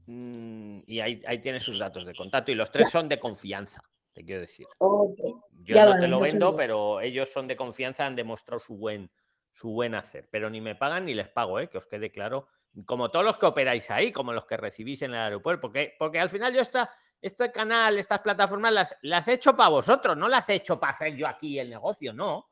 [0.04, 2.52] mm, Y ahí, ahí tienes sus datos de contacto.
[2.52, 3.82] Y los tres son de confianza,
[4.12, 4.66] te quiero decir.
[4.78, 9.10] Yo Ya, no te lo vendo, pero ellos son de confianza, han demostrado su buen,
[9.54, 10.28] su buen hacer.
[10.30, 11.70] Pero ni me pagan ni les pago, ¿eh?
[11.70, 12.48] que os quede claro.
[12.84, 15.62] Como todos los que operáis ahí, como los que recibís en el aeropuerto.
[15.62, 19.70] Porque, porque al final yo esta, este canal, estas plataformas, las, las he hecho para
[19.70, 22.48] vosotros, no las he hecho para hacer yo aquí el negocio, no.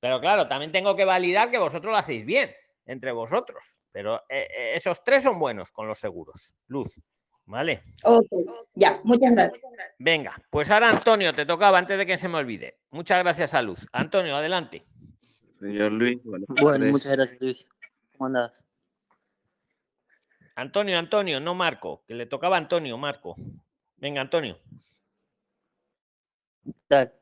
[0.00, 2.50] Pero claro, también tengo que validar que vosotros lo hacéis bien
[2.86, 3.80] entre vosotros.
[3.92, 6.54] Pero eh, eh, esos tres son buenos con los seguros.
[6.68, 7.00] Luz,
[7.46, 7.82] ¿vale?
[8.04, 8.26] Ok,
[8.74, 9.62] ya, muchas gracias.
[9.98, 12.78] Venga, pues ahora Antonio, te tocaba antes de que se me olvide.
[12.90, 13.86] Muchas gracias a Luz.
[13.92, 14.84] Antonio, adelante.
[15.58, 17.68] Señor Luis, buenas Bueno, muchas gracias, Luis.
[18.12, 18.64] ¿Cómo andás?
[20.56, 23.36] Antonio, Antonio, no Marco, que le tocaba a Antonio, Marco.
[24.00, 24.58] Venga, Antonio.
[26.88, 27.12] Tal.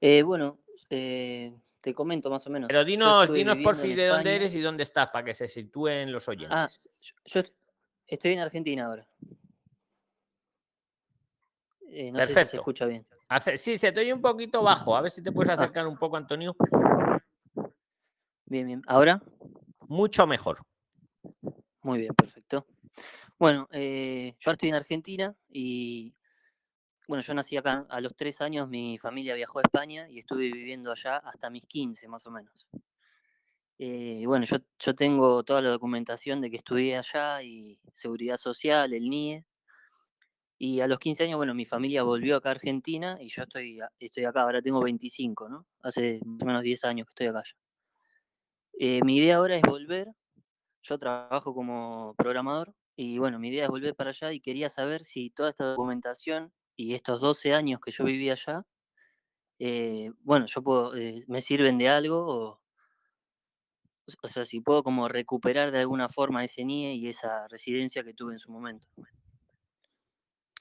[0.00, 0.58] Eh, bueno,
[0.88, 2.68] eh, te comento más o menos.
[2.68, 6.12] Pero dinos, dinos por fin de dónde eres y dónde estás para que se sitúen
[6.12, 6.56] los oyentes.
[6.56, 6.68] Ah,
[7.00, 7.42] yo, yo
[8.06, 9.06] estoy en Argentina ahora.
[11.88, 12.56] Eh, no sé si se Perfecto.
[12.58, 13.06] escucha bien.
[13.28, 14.96] Hace- sí, se te oye un poquito bajo.
[14.96, 15.54] A ver si te puedes Ah.
[15.54, 16.56] acercar un poco, Antonio.
[18.44, 18.82] Bien, bien.
[18.86, 19.20] ¿Ahora?
[19.88, 20.58] Mucho mejor.
[21.82, 22.66] Muy bien, perfecto.
[23.38, 26.14] Bueno, eh, yo estoy en Argentina y
[27.06, 27.86] bueno, yo nací acá.
[27.90, 31.66] A los tres años mi familia viajó a España y estuve viviendo allá hasta mis
[31.66, 32.66] 15 más o menos.
[33.78, 39.10] Eh, bueno, yo, tengo toda la documentación de que estudié allá y seguridad social, el
[39.10, 39.44] NIE.
[40.58, 43.78] Y a los 15 años, bueno, mi familia volvió acá a Argentina y yo estoy,
[44.00, 45.66] estoy acá, ahora tengo 25, ¿no?
[45.82, 47.54] Hace más o menos 10 años que estoy acá ya.
[48.78, 50.08] Eh, mi idea ahora es volver.
[50.82, 55.04] Yo trabajo como programador y bueno, mi idea es volver para allá y quería saber
[55.04, 58.64] si toda esta documentación y estos 12 años que yo viví allá,
[59.58, 62.60] eh, bueno, yo puedo, eh, me sirven de algo
[64.22, 68.14] o, sea, si puedo como recuperar de alguna forma ese NIE y esa residencia que
[68.14, 68.86] tuve en su momento.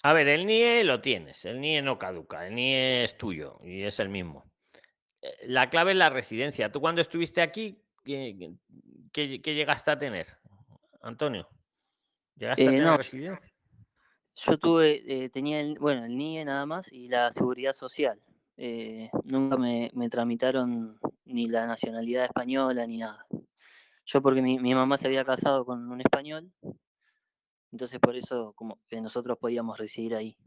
[0.03, 3.83] A ver, el NIE lo tienes, el NIE no caduca, el NIE es tuyo y
[3.83, 4.51] es el mismo.
[5.21, 6.71] Eh, La clave es la residencia.
[6.71, 8.53] ¿Tú cuando estuviste aquí, qué-
[9.11, 10.27] qué llegaste a tener,
[11.01, 11.47] Antonio?
[12.35, 13.53] ¿Llegaste a Eh, tener no, residencia?
[14.35, 18.21] Yo tuve, eh, tenía el, bueno, el NIE nada más y la seguridad social.
[18.57, 23.25] Eh, nunca me, me tramitaron ni la nacionalidad española ni nada.
[24.05, 26.51] Yo porque mi, mi mamá se había casado con un español,
[27.71, 30.37] entonces por eso como que nosotros podíamos residir ahí.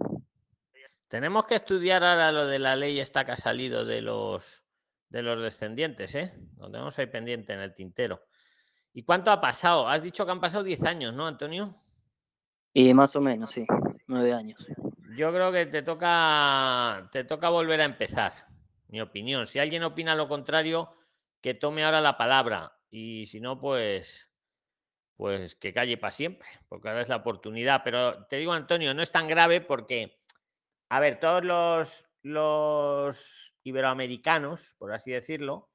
[1.09, 4.62] Tenemos que estudiar ahora lo de la ley esta que ha salido de los
[5.09, 6.35] de los descendientes, ¿eh?
[6.59, 8.27] Lo tenemos ahí pendiente en el tintero.
[8.98, 9.88] ¿Y cuánto ha pasado?
[9.88, 11.72] Has dicho que han pasado 10 años, ¿no, Antonio?
[12.74, 13.64] Y más o menos, sí,
[14.08, 14.66] nueve años.
[15.16, 18.32] Yo creo que te toca, te toca volver a empezar,
[18.88, 19.46] mi opinión.
[19.46, 20.96] Si alguien opina lo contrario,
[21.40, 22.72] que tome ahora la palabra.
[22.90, 24.32] Y si no, pues,
[25.16, 27.82] pues que calle para siempre, porque ahora es la oportunidad.
[27.84, 30.24] Pero te digo, Antonio, no es tan grave porque,
[30.88, 35.70] a ver, todos los, los iberoamericanos, por así decirlo,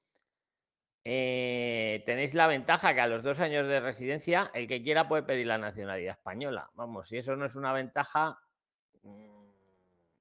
[1.06, 5.24] eh, tenéis la ventaja que a los dos años de residencia, el que quiera puede
[5.24, 6.70] pedir la nacionalidad española.
[6.76, 8.40] Vamos, si eso no es una ventaja,
[9.02, 9.44] mm,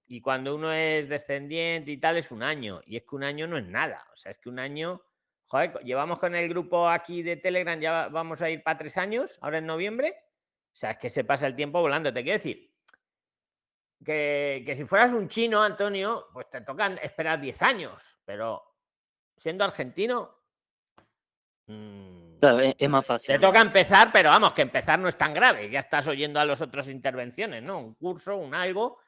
[0.09, 2.81] y cuando uno es descendiente y tal, es un año.
[2.85, 4.07] Y es que un año no es nada.
[4.13, 5.01] O sea, es que un año.
[5.47, 8.97] Joder, llevamos con el grupo aquí de Telegram, ya va- vamos a ir para tres
[8.99, 10.15] años, ahora en noviembre.
[10.73, 12.13] O sea, es que se pasa el tiempo volando.
[12.13, 12.75] Te quiero decir
[14.05, 18.19] que, que si fueras un chino, Antonio, pues te tocan esperar 10 años.
[18.25, 18.63] Pero
[19.37, 20.42] siendo argentino,
[22.41, 23.35] Claro, es, es más fácil.
[23.35, 25.71] te toca empezar, pero vamos, que empezar no es tan grave.
[25.71, 27.79] Ya estás oyendo a las otras intervenciones, ¿no?
[27.79, 28.99] Un curso, un algo,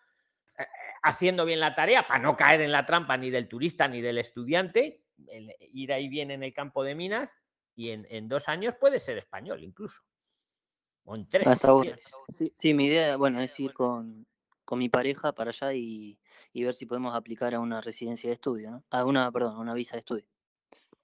[0.56, 0.64] eh,
[1.02, 4.18] haciendo bien la tarea para no caer en la trampa ni del turista ni del
[4.18, 7.36] estudiante, el ir ahí bien en el campo de minas
[7.74, 10.02] y en, en dos años puedes ser español incluso.
[11.04, 11.92] O en tres, Hasta si.
[12.32, 14.26] Sí, sí, mi idea, bueno, es ir con,
[14.64, 16.18] con mi pareja para allá y,
[16.52, 18.84] y ver si podemos aplicar a una residencia de estudio, ¿no?
[18.90, 20.24] A una, perdón, a una visa de estudio.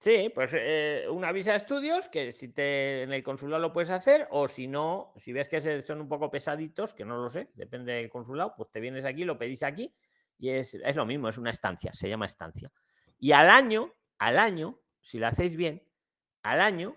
[0.03, 3.91] Sí, pues eh, una visa de estudios que si te en el consulado lo puedes
[3.91, 7.29] hacer o si no, si ves que se- son un poco pesaditos, que no lo
[7.29, 9.95] sé, depende del consulado, pues te vienes aquí, lo pedís aquí
[10.39, 12.73] y es, es lo mismo, es una estancia, se llama estancia.
[13.19, 15.83] Y al año, al año, si lo hacéis bien,
[16.45, 16.97] al año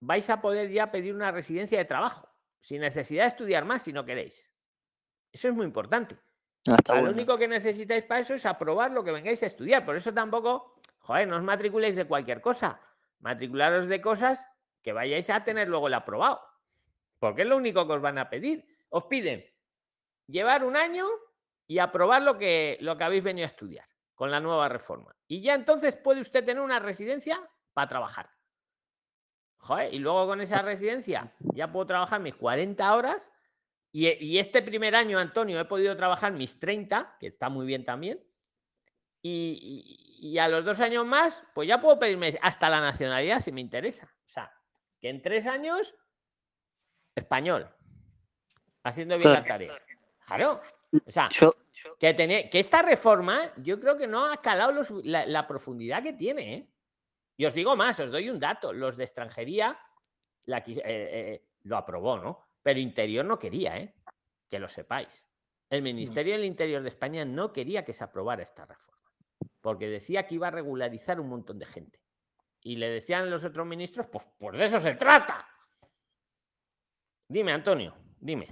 [0.00, 3.92] vais a poder ya pedir una residencia de trabajo, sin necesidad de estudiar más si
[3.92, 4.44] no queréis.
[5.32, 6.16] Eso es muy importante.
[6.68, 7.10] Ah, lo bueno.
[7.14, 9.84] único que necesitáis para eso es aprobar lo que vengáis a estudiar.
[9.84, 10.74] Por eso tampoco,
[11.06, 12.80] joder, no os matriculéis de cualquier cosa.
[13.20, 14.46] Matricularos de cosas
[14.82, 16.42] que vayáis a tener luego el aprobado.
[17.18, 18.66] Porque es lo único que os van a pedir.
[18.88, 19.44] Os piden
[20.26, 21.06] llevar un año
[21.66, 25.14] y aprobar lo que, lo que habéis venido a estudiar con la nueva reforma.
[25.28, 27.38] Y ya entonces puede usted tener una residencia
[27.72, 28.30] para trabajar.
[29.58, 33.32] Joder, y luego con esa residencia ya puedo trabajar mis 40 horas
[33.92, 37.84] y, y este primer año, Antonio, he podido trabajar mis 30, que está muy bien
[37.84, 38.25] también.
[39.28, 39.58] Y,
[40.20, 43.50] y- y a los dos años más, pues ya puedo pedirme hasta la nacionalidad si
[43.52, 44.06] me interesa.
[44.24, 44.50] O sea,
[45.00, 45.94] que en tres años,
[47.14, 47.68] español,
[48.84, 49.78] haciendo bien la tarea.
[50.26, 50.60] Claro.
[51.06, 51.50] O sea, Yo,
[51.98, 56.54] que, esta reforma, yo creo que no ha calado la, la profundidad que tiene.
[56.54, 56.70] ¿eh?
[57.36, 58.72] Y os digo más, os doy un dato.
[58.72, 59.78] Los de extranjería
[60.44, 62.46] la quis- eh, eh, lo aprobó, ¿no?
[62.62, 63.94] Pero Interior no quería, ¿eh?
[64.48, 65.26] Que lo sepáis.
[65.68, 69.05] El Ministerio del Interior de España no quería que se aprobara esta reforma,
[69.66, 72.00] porque decía que iba a regularizar un montón de gente.
[72.62, 75.44] Y le decían los otros ministros, pues, pues de eso se trata.
[77.26, 78.46] Dime, Antonio, dime.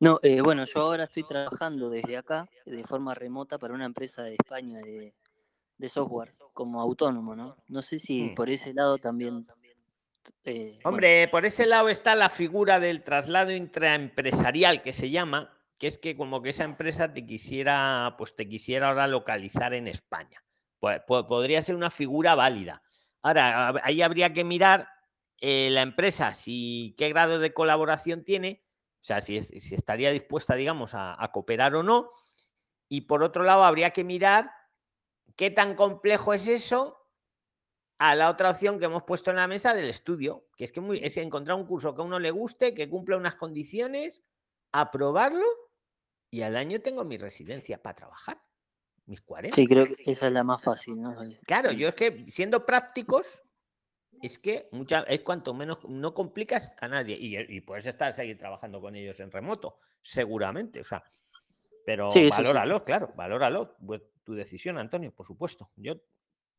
[0.00, 4.24] no, eh, bueno, yo ahora estoy trabajando desde acá, de forma remota, para una empresa
[4.24, 5.14] de España de,
[5.78, 7.56] de software, como autónomo, ¿no?
[7.68, 8.34] No sé si Hmm.
[8.34, 9.46] por ese lado también.
[10.42, 15.56] eh, bueno, Hombre, por ese lado está la figura del traslado intraempresarial que se llama,
[15.80, 19.88] que es que como que esa empresa te quisiera, pues te quisiera ahora localizar en
[19.88, 20.44] España.
[20.78, 22.82] Pues, po- podría ser una figura válida.
[23.22, 24.88] Ahora, ahí habría que mirar
[25.40, 28.62] eh, la empresa, si qué grado de colaboración tiene,
[29.00, 32.10] O sea, si, si estaría dispuesta, digamos, a, a cooperar o no.
[32.90, 34.50] Y por otro lado, habría que mirar
[35.36, 36.98] qué tan complejo es eso
[37.98, 40.80] a la otra opción que hemos puesto en la mesa del estudio, que es que
[40.82, 44.22] muy- es encontrar un curso que a uno le guste, que cumpla unas condiciones,
[44.72, 45.44] aprobarlo
[46.30, 48.40] y al año tengo mi residencia para trabajar,
[49.06, 49.54] mis 40.
[49.54, 51.16] Sí, creo que esa es la más fácil, ¿no?
[51.46, 53.42] Claro, yo es que siendo prácticos,
[54.22, 58.38] es que mucha, es cuanto menos no complicas a nadie y, y puedes estar seguir
[58.38, 61.02] trabajando con ellos en remoto, seguramente, o sea,
[61.84, 62.28] pero sí.
[62.28, 65.70] valóralo, claro, valóralo, pues, tu decisión, Antonio, por supuesto.
[65.76, 65.96] Yo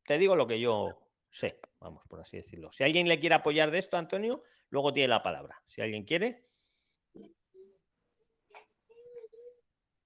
[0.04, 2.70] te digo lo que yo sé, vamos, por así decirlo.
[2.72, 5.62] Si alguien le quiere apoyar de esto, Antonio, luego tiene la palabra.
[5.64, 6.50] Si alguien quiere,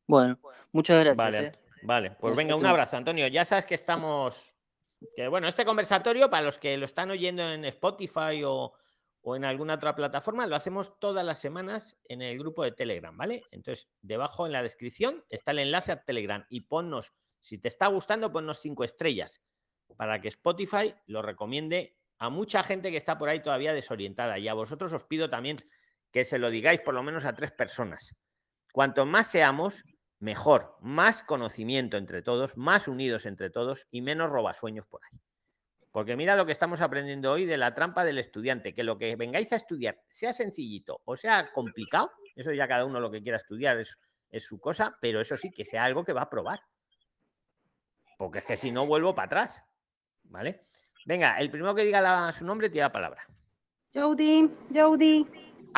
[0.06, 0.38] Bueno,
[0.72, 1.16] muchas gracias.
[1.16, 1.52] Vale, ¿eh?
[1.82, 2.10] Vale.
[2.12, 3.26] Pues venga, un abrazo, Antonio.
[3.28, 4.54] Ya sabes que estamos.
[5.14, 8.72] Que bueno, este conversatorio, para los que lo están oyendo en Spotify o,
[9.20, 13.16] o en alguna otra plataforma, lo hacemos todas las semanas en el grupo de Telegram,
[13.16, 13.42] ¿vale?
[13.50, 17.88] Entonces, debajo en la descripción está el enlace a Telegram y ponnos, si te está
[17.88, 19.42] gustando, ponnos cinco estrellas
[19.96, 24.38] para que Spotify lo recomiende a mucha gente que está por ahí todavía desorientada.
[24.38, 25.58] Y a vosotros os pido también
[26.10, 28.16] que se lo digáis por lo menos a tres personas.
[28.72, 29.84] Cuanto más seamos,
[30.18, 35.20] mejor, más conocimiento entre todos, más unidos entre todos y menos robasueños por ahí.
[35.92, 39.16] Porque mira lo que estamos aprendiendo hoy de la trampa del estudiante, que lo que
[39.16, 43.38] vengáis a estudiar, sea sencillito o sea complicado, eso ya cada uno lo que quiera
[43.38, 43.98] estudiar es,
[44.38, 46.60] su cosa, pero eso sí, que sea algo que va a probar.
[48.18, 49.64] Porque es que si no vuelvo para atrás.
[50.24, 50.66] ¿Vale?
[51.06, 53.22] Venga, el primero que diga su nombre tiene la palabra.
[53.94, 55.26] Jody, Jody.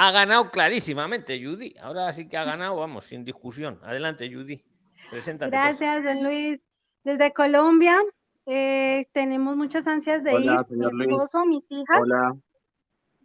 [0.00, 1.74] Ha ganado clarísimamente, Judy.
[1.80, 3.80] Ahora sí que ha ganado, vamos, sin discusión.
[3.82, 4.64] Adelante, Judy.
[5.10, 5.50] Preséntate.
[5.50, 6.60] Gracias, don Luis.
[7.02, 7.98] Desde Colombia
[8.46, 10.66] eh, tenemos muchas ansias de Hola, ir.
[10.68, 11.10] señor Mi Luis.
[11.22, 12.00] esposo, mis hijas.
[12.00, 12.36] Hola,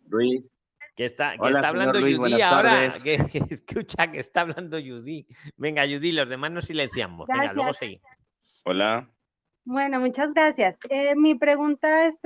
[0.08, 0.58] Luis.
[0.96, 2.70] Que está, que Hola, está hablando Luis, Judy ahora.
[2.72, 3.04] tardes.
[3.04, 3.18] Que,
[3.48, 5.28] que escucha que está hablando Judy.
[5.58, 7.28] Venga, Judy, los demás nos silenciamos.
[7.28, 8.10] Venga, luego seguimos.
[8.64, 9.08] Hola.
[9.64, 10.80] Bueno, muchas gracias.
[10.90, 12.18] Eh, mi pregunta es,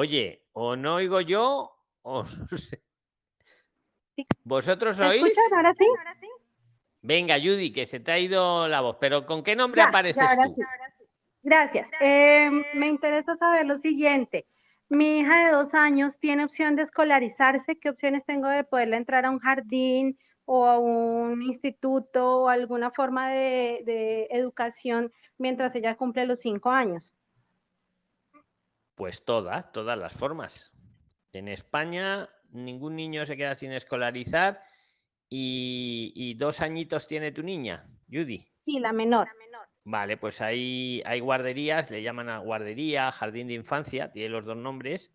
[0.00, 2.82] Oye, o no oigo yo, o no sé.
[4.44, 5.22] ¿Vosotros ¿me oís?
[5.26, 5.84] escuchan ahora sí?
[7.02, 8.96] Venga, Judy, que se te ha ido la voz.
[8.98, 10.54] Pero ¿con qué nombre Ya, apareces ya, ahora tú?
[10.56, 11.06] sí.
[11.42, 11.90] Gracias.
[12.00, 14.46] Eh, me interesa saber lo siguiente.
[14.88, 17.78] Mi hija de dos años tiene opción de escolarizarse.
[17.78, 22.90] ¿Qué opciones tengo de poderla entrar a un jardín o a un instituto o alguna
[22.90, 27.12] forma de, de educación mientras ella cumple los cinco años?
[29.00, 30.74] Pues todas, todas las formas.
[31.32, 34.60] En España ningún niño se queda sin escolarizar
[35.26, 38.46] y, y dos añitos tiene tu niña, Judy.
[38.62, 39.26] Sí, la menor.
[39.84, 44.58] Vale, pues hay, hay guarderías, le llaman a guardería, jardín de infancia, tiene los dos
[44.58, 45.10] nombres,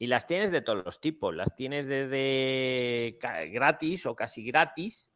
[0.00, 1.32] y las tienes de todos los tipos.
[1.36, 3.16] Las tienes desde
[3.52, 5.12] gratis o casi gratis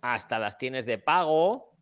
[0.00, 1.74] hasta las tienes de pago.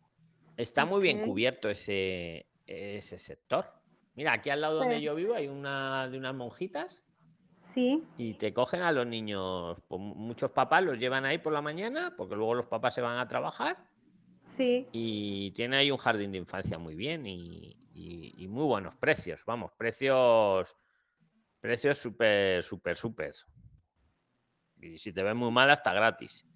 [0.57, 3.77] Está muy bien cubierto ese, ese sector.
[4.17, 7.03] Mira, aquí al lado donde yo vivo hay una de unas monjitas
[7.73, 9.77] Sí, y te cogen a los niños.
[9.87, 13.19] pues, muchos papás los llevan ahí por la mañana porque luego los papás se van
[13.19, 13.77] a trabajar
[14.57, 14.87] sí.
[14.91, 19.45] y tiene ahí un jardín de infancia muy bien y, y- y muy buenos precios,
[19.45, 20.75] vamos, precios
[21.59, 23.35] precios súper, súper, súper.
[24.81, 26.47] Y si te ven muy mal, hasta gratis.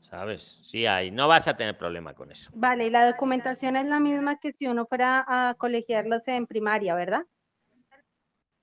[0.00, 0.60] ¿Sabes?
[0.64, 2.50] Sí hay, no vas a tener problema con eso.
[2.54, 6.94] Vale, y la documentación es la misma que si uno fuera a colegiarlos en primaria,
[6.94, 7.24] ¿verdad?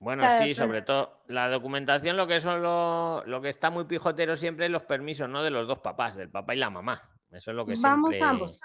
[0.00, 3.84] Bueno, sea, sí, sobre todo la documentación, lo que son lo, lo que está muy
[3.84, 5.42] pijotero siempre es los permisos, ¿no?
[5.42, 7.02] De los dos papás, del papá y la mamá.
[7.30, 8.28] Eso es lo que Vamos siempre.
[8.28, 8.60] ambos.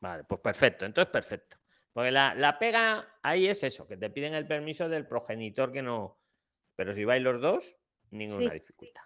[0.00, 1.58] Vale, pues perfecto, entonces perfecto.
[1.92, 5.82] Porque la, la pega ahí es eso, que te piden el permiso del progenitor que
[5.82, 6.18] no.
[6.74, 7.78] Pero si vais los dos,
[8.10, 8.54] ninguna Sí.
[8.60, 9.02] dificultad.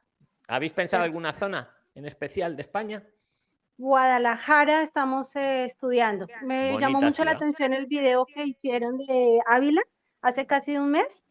[0.47, 3.03] ¿Habéis pensado alguna zona en especial de España?
[3.79, 6.27] Guadalajara estamos eh, estudiando.
[6.43, 7.37] Me llamó Bonita mucho la ciudad.
[7.37, 9.83] atención el video que hicieron de Ávila
[10.23, 11.25] hace casi un mes.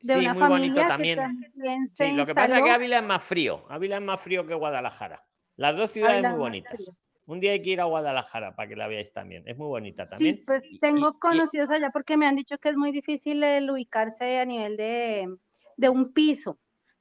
[0.00, 1.16] De Sí, una muy bonito familia también.
[1.18, 2.70] que también Sí, lo que pasa es que.
[2.70, 3.64] Ávila es más frío.
[3.68, 5.24] Ávila es más frío que Guadalajara.
[5.56, 6.72] Las dos ciudades Ávila muy bonitas.
[6.74, 6.96] frío.
[7.26, 9.42] Un día hay que ir a Guadalajara para que la veáis también.
[9.46, 10.42] Es muy bonita Sí, también.
[10.46, 13.42] pues Y- tengo y- y- conocidos allá porque me han dicho que es muy difícil
[13.44, 15.28] el ubicarse a nivel de,
[15.76, 16.58] de un piso,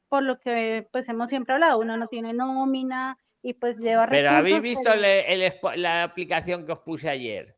[0.09, 4.29] por lo que pues hemos siempre hablado, uno no tiene nómina y pues lleva Pero
[4.31, 7.55] habéis visto pero- el- la aplicación que os puse ayer.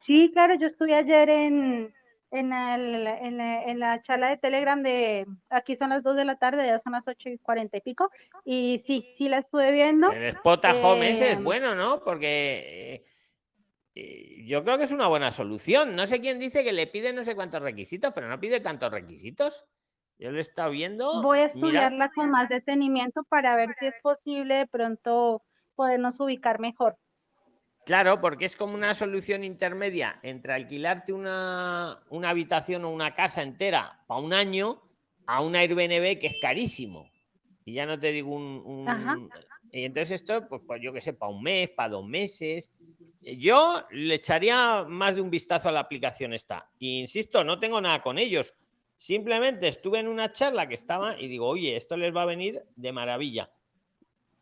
[0.00, 1.92] Sí, claro, yo estuve ayer en,
[2.30, 6.24] en, el- en la, en la charla de Telegram de, aquí son las 2 de
[6.24, 8.10] la tarde, ya son las 8 y 40 y pico,
[8.44, 10.12] y sí, sí la estuve viendo.
[10.12, 12.00] El Spot at Home ese es Eh, bueno, ¿no?
[12.04, 13.04] Porque
[13.94, 15.96] eh, yo creo que es una buena solución.
[15.96, 18.92] No sé quién dice que le pide no sé cuántos requisitos, pero no pide tantos
[18.92, 19.64] requisitos.
[20.18, 21.22] Yo lo he estado viendo.
[21.22, 25.42] Voy a mira, estudiarla con más detenimiento para ver si es posible de pronto
[25.74, 26.96] podernos ubicar mejor.
[27.84, 33.42] Claro, porque es como una solución intermedia entre alquilarte una, una habitación o una casa
[33.42, 34.82] entera para un año
[35.26, 37.08] a un Airbnb que es carísimo.
[37.64, 38.62] Y ya no te digo un...
[38.64, 39.16] un- Ajá.
[39.72, 42.72] Y entonces esto, pues, pues yo qué sé, para un mes, para dos meses.
[43.20, 46.70] Eh, Yo le echaría más de un vistazo a la aplicación esta.
[46.78, 48.54] Y insisto, no tengo nada con ellos.
[48.98, 52.62] Simplemente estuve en una charla que estaba y digo, oye, esto les va a venir
[52.76, 53.50] de maravilla.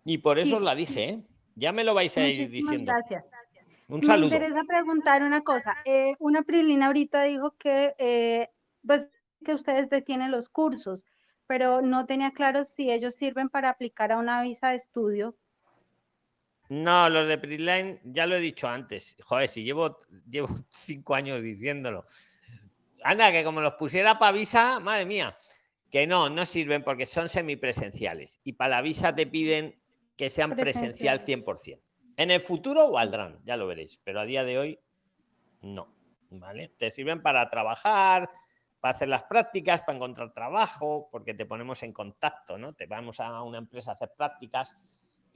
[0.05, 0.55] Y por eso Sí.
[0.55, 1.23] os la dije, ¿eh?
[1.57, 2.93] Ya me lo vais a ir diciendo.
[2.93, 3.25] gracias.
[3.89, 4.35] Un Me saludo.
[4.35, 5.77] interesa preguntar una cosa.
[5.85, 8.49] Eh, una Prilina ahorita dijo que, eh,
[8.87, 9.09] pues,
[9.45, 11.05] que ustedes detienen los cursos,
[11.47, 15.37] pero no tenía claro si ellos sirven para aplicar a una visa de estudio.
[16.71, 19.17] No, los de Prisline ya lo he dicho antes.
[19.23, 19.99] Joder, si llevo,
[20.29, 22.07] llevo cinco años diciéndolo.
[23.05, 25.37] Anda, que como los pusiera para visa, madre mía,
[25.91, 28.41] que no, no sirven porque son semipresenciales.
[28.45, 29.81] Y para la visa te piden
[30.17, 31.81] que sean presencial 100%.
[32.17, 34.81] En el futuro valdrán, ya lo veréis, pero a día de hoy
[35.61, 35.95] no.
[36.31, 36.73] ¿Vale?
[36.79, 38.31] Te sirven para trabajar,
[38.81, 42.73] para hacer las prácticas, para encontrar trabajo, porque te ponemos en contacto, ¿no?
[42.73, 44.77] Te vamos a una empresa a hacer prácticas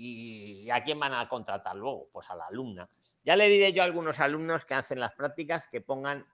[0.01, 2.09] ¿Y a quién van a contratar luego?
[2.13, 2.89] Pues a la alumna.
[3.25, 6.25] Ya le diré yo a algunos alumnos que hacen las prácticas que pongan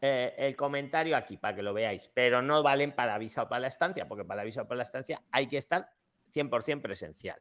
[0.00, 3.48] eh, el comentario aquí para que lo veáis, pero no valen para la visa o
[3.48, 5.90] para la estancia, porque para la visa o para la estancia hay que estar
[6.32, 7.40] 100% presencial.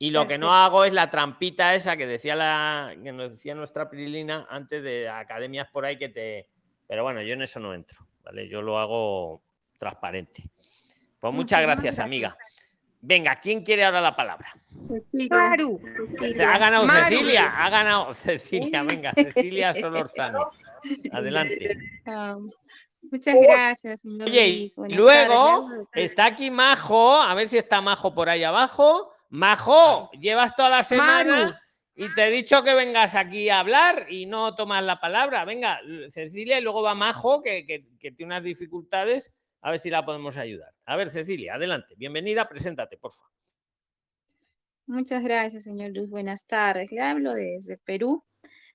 [0.00, 3.54] Y lo que no hago es la trampita esa que decía la que nos decía
[3.54, 6.48] nuestra Prilina antes de academias por ahí que te.
[6.86, 8.48] Pero bueno, yo en eso no entro, ¿vale?
[8.48, 9.42] Yo lo hago
[9.76, 10.44] transparente.
[11.18, 12.04] Pues muchas gracias, gracias.
[12.04, 12.38] amiga.
[13.00, 14.48] Venga, ¿quién quiere ahora la palabra?
[14.72, 15.28] Cecilia.
[15.30, 15.80] Maru.
[15.84, 16.54] Cecilia.
[16.54, 17.08] Ha ganado Maru.
[17.08, 20.40] Cecilia, ha ganado Cecilia, venga, Cecilia Solorzano.
[21.12, 21.78] Adelante.
[22.06, 22.36] Ah,
[23.10, 24.76] muchas gracias, señor Oye, Luis.
[24.76, 25.86] Buenas luego tardes.
[25.92, 29.12] está aquí Majo, a ver si está Majo por ahí abajo.
[29.30, 31.60] Majo, llevas toda la semana
[31.94, 35.44] y te he dicho que vengas aquí a hablar y no tomas la palabra.
[35.44, 39.90] Venga, Cecilia, y luego va Majo, que, que- que tiene unas dificultades, a ver si
[39.90, 40.72] la podemos ayudar.
[40.86, 41.94] A ver, Cecilia, adelante.
[41.96, 43.32] Bienvenida, preséntate, por favor.
[44.86, 46.08] Muchas gracias, señor Luz.
[46.08, 46.90] Buenas tardes.
[46.90, 48.24] Le hablo desde Perú.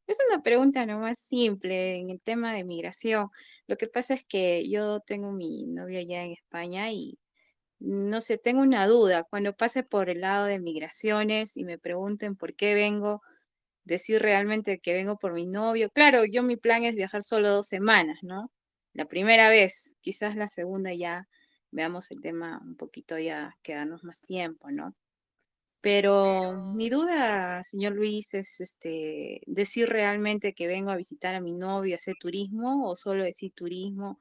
[0.08, 3.30] Es una pregunta nomás simple en el tema de migración.
[3.68, 7.20] Lo que pasa es que yo tengo mi novio allá en España y
[7.80, 9.24] no sé, tengo una duda.
[9.24, 13.22] Cuando pase por el lado de migraciones y me pregunten por qué vengo,
[13.86, 15.90] decir realmente que vengo por mi novio.
[15.92, 18.52] Claro, yo mi plan es viajar solo dos semanas, ¿no?
[18.94, 21.28] La primera vez, quizás la segunda ya
[21.72, 24.96] veamos el tema un poquito ya, quedarnos más tiempo, ¿no?
[25.84, 31.54] Pero mi duda, señor Luis, es este, decir realmente que vengo a visitar a mi
[31.54, 34.18] novio, a hacer turismo o solo decir turismo.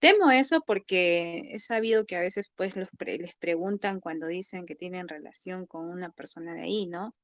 [0.00, 4.66] Temo eso porque he sabido que a veces pues los pre- les preguntan cuando dicen
[4.66, 7.14] que tienen relación con una persona de ahí, ¿no?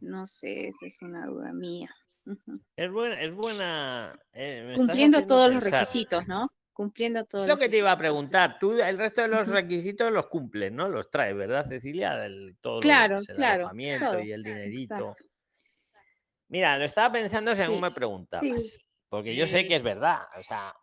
[0.00, 1.90] No sé, esa es una duda mía.
[2.76, 4.12] Es buena, es buena.
[4.34, 6.48] eh, me estás Cumpliendo todos los requisitos, ¿no?
[6.72, 8.56] Cumpliendo todos Es lo que te iba a preguntar.
[8.58, 10.88] Tú el resto de los requisitos los cumples, ¿no?
[10.88, 12.24] Los traes, ¿verdad, Cecilia?
[12.24, 14.20] El, todo Claro, demás, el claro, alojamiento todo.
[14.20, 14.94] y el dinerito.
[14.94, 15.24] Exacto.
[16.48, 18.46] Mira, lo estaba pensando según Sí, me preguntabas.
[18.46, 18.78] sí.
[19.08, 20.22] Porque yo sé que es verdad.
[20.38, 20.74] O sea,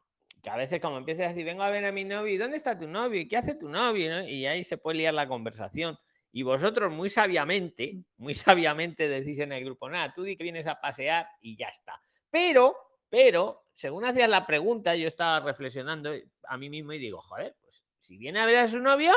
[0.43, 2.57] que a veces como empiezas a decir, vengo a ver a mi novio, ¿y dónde
[2.57, 3.19] está tu novio?
[3.19, 4.11] ¿Y qué hace tu novio?
[4.11, 4.23] ¿no?
[4.27, 5.97] Y ahí se puede liar la conversación.
[6.31, 10.67] Y vosotros muy sabiamente, muy sabiamente decís en el grupo, nada, tú di que vienes
[10.67, 11.99] a pasear y ya está.
[12.29, 12.75] Pero,
[13.09, 16.11] pero, según hacías la pregunta, yo estaba reflexionando
[16.49, 19.13] a mí mismo y digo, joder, pues si viene a ver a su novio,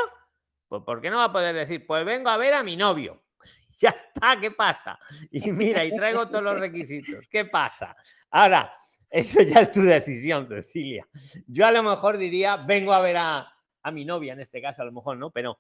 [0.69, 3.25] pues ¿por qué no va a poder decir, pues vengo a ver a mi novio?
[3.81, 5.01] Ya está, ¿qué pasa?
[5.33, 7.27] Y mira, y traigo todos los requisitos.
[7.29, 7.97] ¿Qué pasa?
[8.31, 8.73] Ahora,
[9.11, 11.09] eso ya es tu decisión, Cecilia.
[11.49, 13.53] Yo a lo mejor diría, vengo a ver a,
[13.83, 15.59] a mi novia, en este caso, a lo mejor no, pero,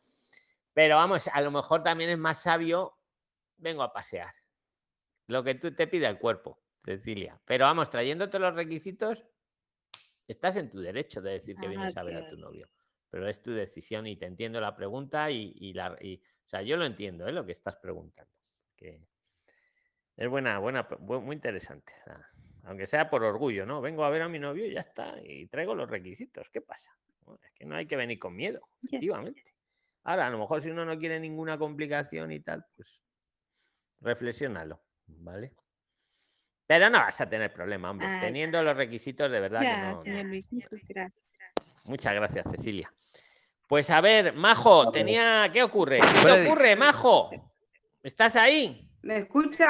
[0.73, 2.97] pero vamos, a lo mejor también es más sabio,
[3.57, 4.33] vengo a pasear.
[5.27, 7.41] Lo que tú te pide el cuerpo, Cecilia.
[7.45, 9.25] Pero vamos, trayéndote los requisitos,
[10.27, 12.67] estás en tu derecho de decir que Ah, vienes a ver a tu novio.
[13.11, 15.97] Pero es tu decisión y te entiendo la pregunta y, y la...
[16.01, 17.33] y- o sea, yo lo entiendo, ¿eh?
[17.33, 18.33] lo que estás preguntando.
[18.77, 19.07] Que
[20.17, 21.95] es buena, buena, muy interesante.
[22.65, 23.81] aunque sea por orgullo, ¿no?
[23.81, 25.15] Vengo a ver a mi novio y ya está.
[25.23, 26.49] Y traigo los requisitos.
[26.51, 26.97] ¿Qué pasa?
[27.23, 29.55] Bueno, es que no hay que venir con miedo, efectivamente.
[30.05, 33.03] Ahora, a lo mejor si uno no quiere ninguna complicación y tal, pues
[34.01, 35.55] reflexiónalo, ¿vale?
[36.73, 38.07] Pero no vas a tener problema, hombre.
[38.09, 39.99] Ah, Teniendo los requisitos, de verdad que Ya, no.
[39.99, 41.31] señor Luis, muchas gracias.
[41.85, 42.91] Muchas gracias, Cecilia.
[43.69, 45.51] Pues a ver, Majo, tenía.
[45.53, 46.01] ¿Qué ocurre?
[46.01, 47.29] ¿Qué te ocurre, Majo?
[48.03, 48.89] ¿Estás ahí?
[49.03, 49.67] ¿Me escucha?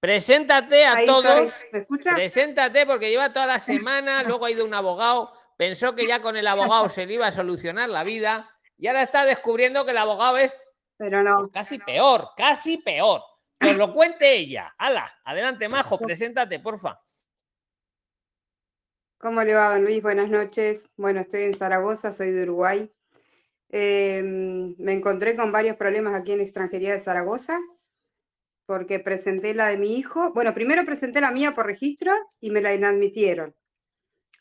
[0.00, 1.40] Preséntate a Ahí todos.
[1.52, 1.68] estoy.
[1.72, 2.14] ¿Me escucha?
[2.16, 6.36] Preséntate porque lleva toda la semana, luego ha ido un abogado, pensó que ya con
[6.36, 9.98] el abogado se le iba a solucionar la vida y ahora está descubriendo que el
[9.98, 10.58] abogado es
[10.96, 11.42] Pero no.
[11.42, 13.22] pues, casi peor, casi peor.
[13.62, 14.74] Que os lo cuente ella.
[14.78, 17.00] Hala, adelante, Majo, preséntate, porfa.
[19.18, 20.02] ¿Cómo le va, don Luis?
[20.02, 20.82] Buenas noches.
[20.96, 22.92] Bueno, estoy en Zaragoza, soy de Uruguay.
[23.70, 24.20] Eh,
[24.78, 27.58] me encontré con varios problemas aquí en extranjería de Zaragoza,
[28.66, 30.32] porque presenté la de mi hijo.
[30.32, 33.54] Bueno, primero presenté la mía por registro y me la inadmitieron.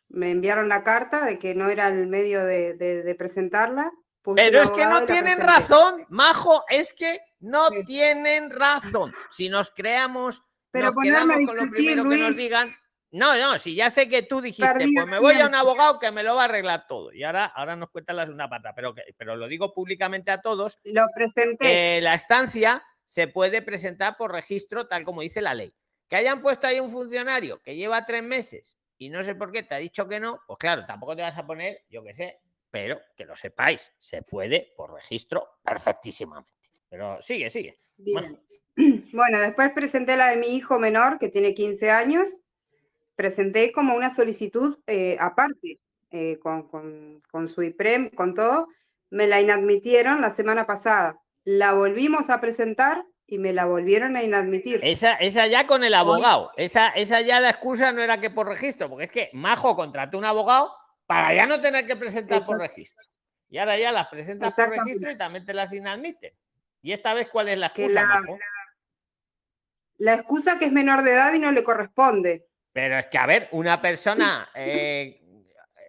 [0.10, 3.92] Me enviaron la carta de que no era el medio de, de- de presentarla.
[4.24, 5.46] puse Pero es que no tienen presenté.
[5.48, 9.14] razón, Majo, es que no tienen razón.
[9.30, 10.42] Si nos creamos,
[10.72, 12.76] Pero nos ponerme a quedamos con lo primero que nos digan.
[13.14, 16.12] No, no, si ya sé que tú dijiste, pues me voy a un abogado que
[16.12, 17.12] me lo va a arreglar todo.
[17.12, 20.40] Y ahora, ahora nos cuentan la segunda pata, pero, que- pero lo digo públicamente a
[20.40, 20.80] todos.
[20.86, 22.00] Lo presenté.
[22.00, 25.74] la estancia se puede presentar por registro, tal como dice la ley.
[26.08, 29.64] Que hayan puesto ahí un funcionario que lleva tres meses y no sé por qué
[29.64, 32.40] te ha dicho que no, pues claro, tampoco te vas a poner, yo qué sé,
[32.70, 36.50] pero que lo sepáis, se puede por registro perfectísimamente.
[36.92, 37.80] Pero sigue, sigue.
[37.98, 38.38] Bien.
[39.14, 42.28] Bueno, después presenté la de mi hijo menor, que tiene 15 años.
[43.16, 45.80] Presenté como una solicitud eh, aparte,
[46.12, 48.68] eh, con, con- con su IPREM, con todo.
[49.10, 51.20] Me la inadmitieron la semana pasada.
[51.44, 54.80] La volvimos a presentar y me la volvieron a inadmitir.
[54.84, 56.52] Esa, esa ya con el abogado.
[56.56, 60.18] Esa, esa ya la excusa no era que por registro, porque es que Majo contrató
[60.18, 60.74] un abogado
[61.06, 63.06] para ya no tener que presentar por registro.
[63.50, 66.34] Y ahora ya las presentas por registro y también te las inadmiten.
[66.82, 68.24] ¿Y esta vez cuál es la excusa, la-?
[69.98, 72.50] La excusa que es menor de edad y no le corresponde.
[72.74, 74.50] Pero es que, a ver, una persona.
[74.56, 75.22] eh,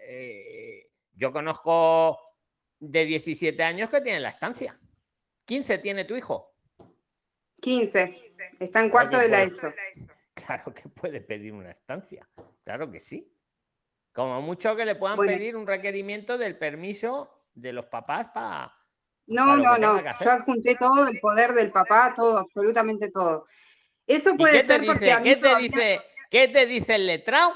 [0.06, 2.18] eh, yo conozco
[2.78, 4.78] de 17 años que tiene la estancia.
[5.46, 6.54] 15 tiene tu hijo.
[7.60, 8.34] 15.
[8.60, 9.42] Está en cuarto de la.
[9.42, 9.72] ESO.
[10.34, 12.26] Claro que puede pedir una estancia.
[12.64, 13.32] Claro que sí.
[14.12, 15.30] Como mucho que le puedan Bueno.
[15.32, 18.74] pedir un requerimiento del permiso de los papás para.
[19.26, 20.02] No, no, no.
[20.20, 23.46] Yo adjunté todo, el poder del papá, todo, absolutamente todo.
[24.06, 26.00] Eso ¿Y puede qué te ser porque a ¿Qué te dice?
[26.30, 27.54] ¿Qué te dice el letrado?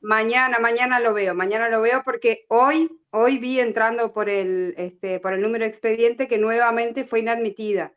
[0.00, 5.18] Mañana, mañana lo veo, mañana lo veo porque hoy, hoy vi entrando por el, este,
[5.20, 7.92] por el número de expediente que nuevamente fue inadmitida.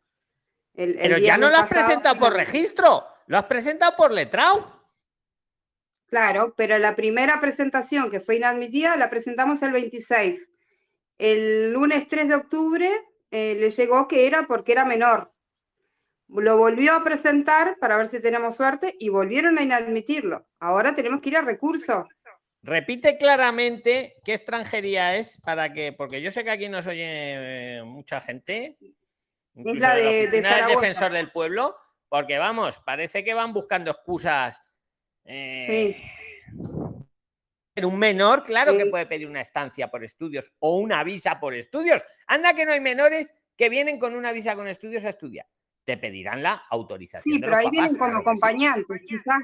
[0.74, 4.12] El- el Pero ya no lo has pasado presentado por registro, lo has presentado por
[4.12, 4.80] letrado.
[6.08, 10.49] Claro, pero la primera presentación que fue inadmitida la presentamos el 26.
[11.20, 12.90] El lunes 3 de octubre
[13.30, 15.32] eh, le llegó que era porque era menor.
[16.30, 20.48] Lo volvió a presentar para ver si tenemos suerte y volvieron a inadmitirlo.
[20.60, 22.08] Ahora tenemos que ir a recurso.
[22.62, 27.84] Repite claramente qué extranjería es para que, porque yo sé que aquí nos oye eh,
[27.84, 28.78] mucha gente,
[29.56, 31.76] incluso la de del defensor del pueblo,
[32.08, 34.62] porque vamos, parece que van buscando excusas.
[35.26, 36.02] eh,
[37.80, 41.54] pero un menor, claro que puede pedir una estancia por estudios o una visa por
[41.54, 42.04] estudios.
[42.28, 45.48] Anda que no hay menores que vienen con una visa con estudios a estudiar.
[45.86, 47.24] Te pedirán la autorización.
[47.24, 48.20] Sí, de pero los ahí papás, vienen sí.
[48.20, 49.40] acompañantes, quizás.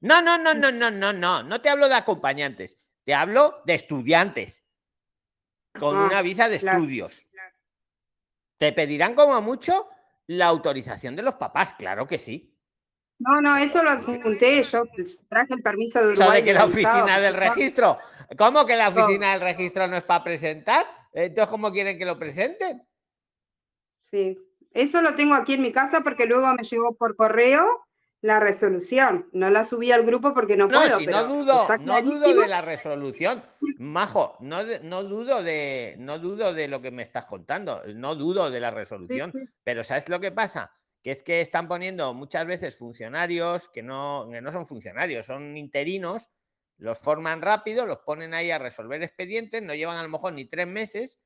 [0.00, 1.42] No, no, no, no, no, no, no.
[1.42, 2.78] No te hablo de acompañantes.
[3.02, 4.62] Te hablo de estudiantes
[5.78, 6.80] con Ah, una visa de claro.
[6.80, 7.26] estudios.
[8.58, 9.88] Te pedirán como mucho
[10.26, 12.49] la autorización de los papás, claro que sí.
[13.20, 14.62] No, no, eso lo adjunté.
[14.62, 16.40] Yo pues, traje el permiso de Uruguay.
[16.40, 17.98] de que la oficina del registro.
[18.36, 20.86] ¿Cómo que la oficina del registro no es para presentar?
[21.12, 22.82] Entonces, ¿cómo quieren que lo presenten?
[24.00, 24.38] Sí,
[24.72, 27.86] eso lo tengo aquí en mi casa porque luego me llegó por correo
[28.22, 29.28] la resolución.
[29.32, 30.98] No la subí al grupo porque no, No, puedo.
[30.98, 33.42] si pero no dudo, no dudo de la resolución.
[33.78, 38.50] Majo, no, no dudo de no dudo de lo que me estás contando, no dudo
[38.50, 39.40] de la resolución, sí.
[39.64, 40.72] pero ¿sabes lo que pasa?
[41.02, 45.56] Que es que están poniendo muchas veces funcionarios que no, que no son funcionarios, son
[45.56, 46.30] interinos,
[46.76, 50.44] los forman rápido, los ponen ahí a resolver expedientes, no llevan a lo mejor ni
[50.46, 51.20] tres meses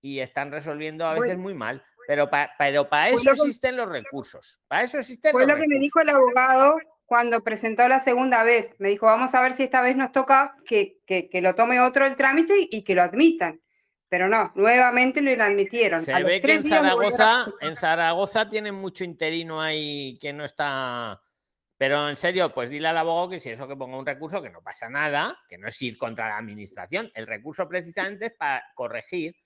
[0.00, 1.84] y están resolviendo a veces muy mal.
[2.06, 4.60] Pero, pa- pero para eso existen los recursos.
[4.68, 5.82] Para eso existen Fue los lo que me recursos.
[5.82, 8.74] dijo el abogado cuando presentó la segunda vez.
[8.78, 11.80] Me dijo, vamos a ver si esta vez nos toca que, que, que lo tome
[11.80, 13.60] otro el trámite y que lo admitan.
[14.08, 16.02] Pero no, nuevamente lo inadmitieron.
[16.04, 20.44] Se A ve que en a Zaragoza, en Zaragoza tienen mucho interino ahí que no
[20.44, 21.20] está.
[21.76, 24.50] Pero en serio, pues dile al abogado que si eso que ponga un recurso, que
[24.50, 27.10] no pasa nada, que no es ir contra la administración.
[27.14, 29.36] El recurso precisamente es para corregir.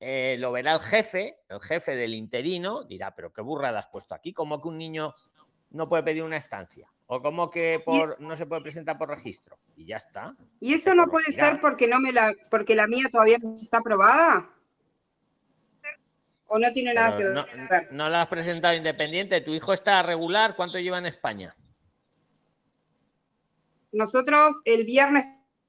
[0.00, 4.14] eh, lo verá el jefe, el jefe del interino, dirá, pero qué burrada has puesto
[4.14, 5.14] aquí, como que un niño
[5.70, 9.58] no puede pedir una estancia, o como que por, no se puede presentar por registro,
[9.74, 10.36] y ya está.
[10.60, 13.78] ¿Y eso no puede ser porque no me la, porque la mía todavía no está
[13.78, 14.48] aprobada?
[16.52, 17.92] o no tiene nada Pero que no, ver.
[17.92, 19.40] no lo has presentado independiente.
[19.40, 20.56] ¿Tu hijo está regular?
[20.56, 21.54] ¿Cuánto lleva en España?
[23.92, 25.26] Nosotros el viernes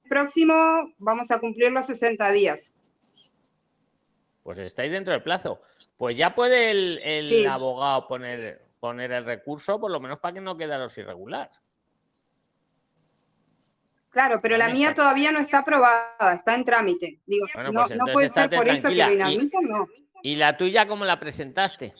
[0.10, 0.54] próximo
[1.00, 2.74] vamos a cumplir los 60 días.
[4.44, 5.62] Pues estáis dentro del plazo.
[5.98, 7.46] Pues ya puede el, el Sí.
[7.46, 11.50] abogado poner, poner el recurso, por lo menos para que no quedaros irregular.
[14.10, 17.22] Claro, pero la mía está- todavía no está aprobada, está en trámite.
[17.26, 19.88] Digo, Bueno, no, pues no puede ser por eso que lo inhabiliten, no.
[20.24, 21.94] ¿Y la tuya cómo la presentaste?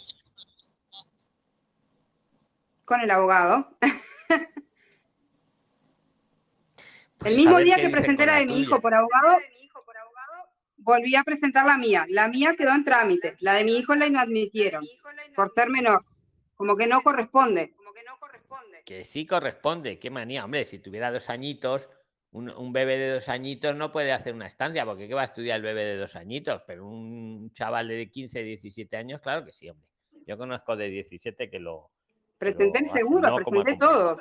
[2.84, 3.78] Con el abogado.
[7.18, 9.38] Pues el mismo día que presenté la de mi hijo por abogado,
[10.78, 12.06] volví a presentar la mía.
[12.10, 13.38] La mía quedó en trámite.
[13.40, 14.84] La de mi hijo la inadmitieron
[15.36, 16.04] por ser menor.
[17.76, 18.84] Como que no corresponde.
[18.86, 20.46] Que sí corresponde, qué manía.
[20.46, 21.90] Hombre, si tuviera dos añitos,
[22.32, 25.26] un, un bebé de dos añitos no puede hacer una estancia, porque ¿qué va a
[25.26, 26.62] estudiar el bebé de dos añitos?
[26.66, 29.88] Pero un chaval de 15, 17 años, claro que sí, hombre.
[30.26, 31.90] Yo conozco de 17 que lo...
[32.30, 34.18] que Presenté el seguro, no como presenté todo.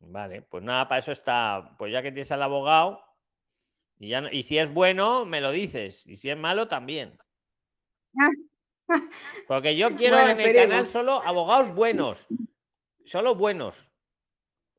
[0.00, 1.74] Vale, pues nada, para eso está.
[1.78, 3.02] Pues ya que tienes al abogado,
[3.98, 6.06] y, ya no- y si es bueno, me lo dices.
[6.06, 7.18] Y si es malo, también.
[9.46, 12.26] Porque yo quiero Bueno, en el canal solo abogados buenos.
[13.04, 13.90] Solo buenos.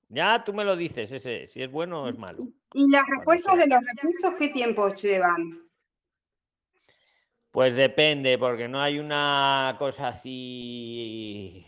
[0.10, 2.40] Ya tú me lo dices, ese, si es bueno o es malo.
[2.74, 5.64] ¿Y las respuestas de los recursos qué tiempo llevan?
[7.52, 11.66] Pues depende, porque no hay una cosa así.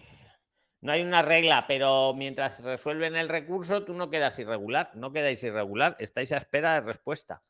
[0.81, 4.91] No hay una regla, pero mientras resuelven el recurso, tú no quedas irregular.
[4.95, 7.43] No quedáis irregular, estáis a espera de respuesta.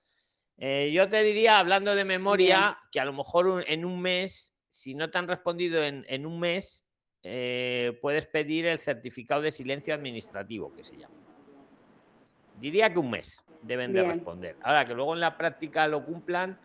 [0.58, 4.54] Eh, yo te diría, hablando de memoria, que a lo mejor un- en un mes,
[4.72, 6.88] si no te han respondido en, en un mes,
[7.24, 11.16] eh, puedes pedir el certificado de silencio administrativo, que se llama.
[12.60, 14.56] Diría que un mes deben de responder.
[14.64, 16.60] Ahora que luego en la práctica lo cumplan,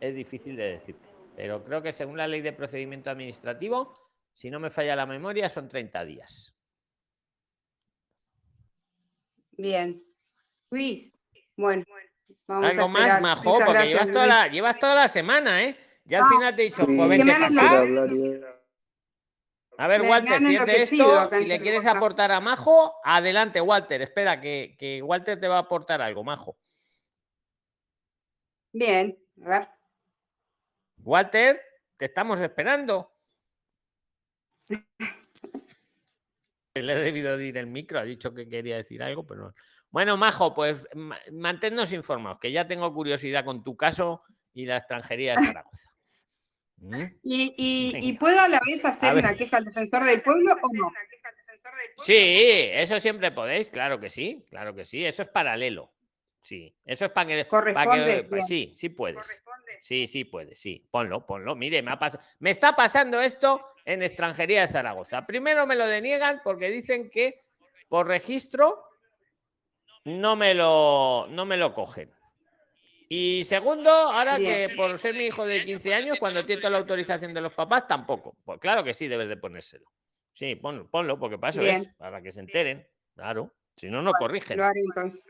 [0.00, 1.08] es difícil de decirte.
[1.36, 3.94] Pero creo que según la ley de procedimiento administrativo,
[4.32, 6.56] si no me falla la memoria, son 30 días.
[9.52, 10.02] Bien.
[10.70, 11.12] Luis.
[11.56, 11.84] Bueno,
[12.46, 13.20] vamos a Algo más.
[13.20, 15.76] Majo, Muchas porque gracias, llevas toda, la, llevas toda la semana, ¿eh?
[16.10, 17.86] Ya al final te he dicho, pues vente para acá.
[19.78, 21.90] A ver, Walter, si es de esto, si le quieres Zaragoza.
[21.98, 24.02] aportar a Majo, adelante, Walter.
[24.02, 26.58] Espera, que, que Walter te va a aportar algo, Majo.
[28.72, 29.68] Bien, a ver.
[30.98, 31.62] Walter,
[31.96, 33.10] te estamos esperando.
[36.74, 39.54] Le he debido de ir el micro, ha dicho que quería decir algo, pero no.
[39.90, 44.22] Bueno, Majo, pues ma- manténnos informados, que ya tengo curiosidad con tu caso
[44.52, 45.90] y la extranjería de Zaragoza.
[46.80, 47.02] ¿Mm?
[47.22, 48.18] ¿Y, y, y Venga.
[48.18, 50.92] puedo a la vez hacer una queja al defensor del pueblo o no?
[51.98, 55.92] Sí, eso siempre podéis, claro que sí, claro que sí, eso es paralelo.
[56.42, 59.42] Sí, eso es para que, Corresponde, que sí, sí puedes.
[59.82, 60.86] Sí, sí puedes, sí.
[60.90, 61.54] Ponlo, ponlo.
[61.54, 65.26] Mire, me, ha pas- me está pasando esto en extranjería de Zaragoza.
[65.26, 67.42] Primero me lo deniegan porque dicen que
[67.88, 68.82] por registro
[70.04, 72.10] no me lo, no me lo cogen.
[73.12, 74.68] Y segundo, ahora Bien.
[74.70, 77.52] que por ser mi hijo de 15 años, cuando tiene toda la autorización de los
[77.52, 78.36] papás, tampoco.
[78.44, 79.84] Pues claro que sí, debes de ponérselo.
[80.32, 82.86] Sí, ponlo, ponlo, porque para eso es, para que se enteren.
[83.16, 83.52] Claro.
[83.76, 84.58] Si no, no corrigen.
[84.58, 85.26] Lo haré entonces.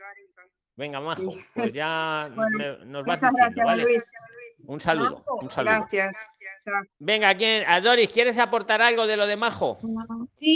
[0.75, 3.83] Venga, Majo, pues ya Bueno, me- nos vas Muchas diciendo, gracias, ¿vale?
[3.83, 4.03] Luis.
[4.67, 5.73] Un saludo, un saludo.
[5.79, 6.15] Gracias.
[6.99, 7.63] Venga, ¿quién?
[7.67, 9.79] A Doris, ¿quieres aportar algo de lo de Majo?
[10.37, 10.55] Sí.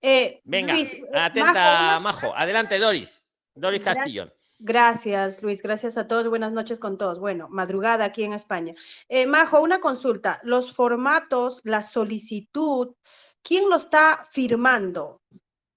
[0.00, 2.34] Eh, Venga, Luis, eh, atenta, Majo, Majo.
[2.36, 3.22] Adelante, Doris.
[3.54, 4.32] Doris Castillón.
[4.64, 5.60] Gracias, Luis.
[5.60, 6.28] Gracias a todos.
[6.28, 7.18] Buenas noches con todos.
[7.18, 8.74] Bueno, madrugada aquí en España.
[9.08, 10.40] Eh, Majo, una consulta.
[10.44, 12.94] Los formatos, la solicitud,
[13.42, 15.20] ¿quién lo está firmando?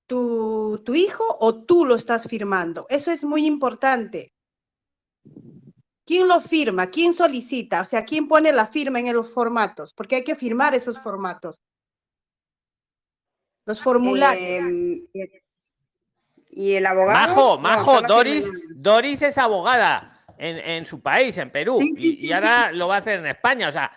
[0.07, 2.85] ¿Tu, tu hijo o tú lo estás firmando?
[2.87, 4.35] Eso es muy importante.
[6.05, 6.85] ¿Quién lo firma?
[6.91, 7.81] ¿Quién solicita?
[7.81, 9.95] O sea, ¿quién pone la firma en los formatos?
[9.95, 11.55] Porque hay que firmar esos formatos.
[13.65, 14.69] Los formularios.
[14.69, 15.07] Em,
[16.57, 17.27] ¿Y el abogado?
[17.27, 18.49] Majo, No, Majo, Doris.
[18.73, 22.71] Doris es abogada en, en su país, en Perú, Sí, sí, y, sí, y ahora
[22.71, 23.67] lo va a hacer en España.
[23.67, 23.91] O sea,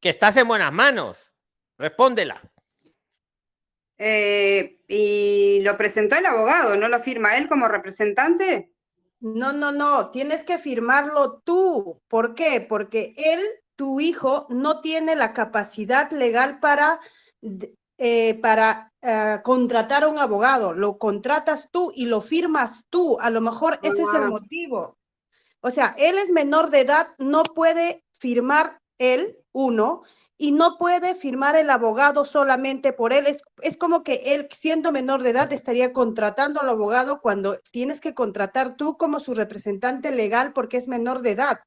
[0.00, 1.34] que estás en buenas manos.
[1.76, 2.40] Respóndela.
[3.98, 8.72] Eh, y lo presentó el abogado, ¿no lo firma él como representante?
[9.20, 12.00] No, no, no, tienes que firmarlo tú.
[12.08, 12.64] ¿Por qué?
[12.66, 13.40] Porque él,
[13.76, 16.98] tu hijo, no tiene la capacidad legal para,
[18.02, 20.72] eh, para eh, contratar a un abogado.
[20.72, 23.18] Lo contratas tú y lo firmas tú.
[23.20, 24.96] A lo mejor ese es el motivo.
[25.60, 30.00] O sea, él es menor de edad, no puede firmar él, uno,
[30.38, 33.26] y no puede firmar el abogado solamente por él.
[33.26, 38.00] Es, es como que él, siendo menor de edad, estaría contratando al abogado cuando tienes
[38.00, 41.60] que contratar tú como su representante legal porque es menor de edad.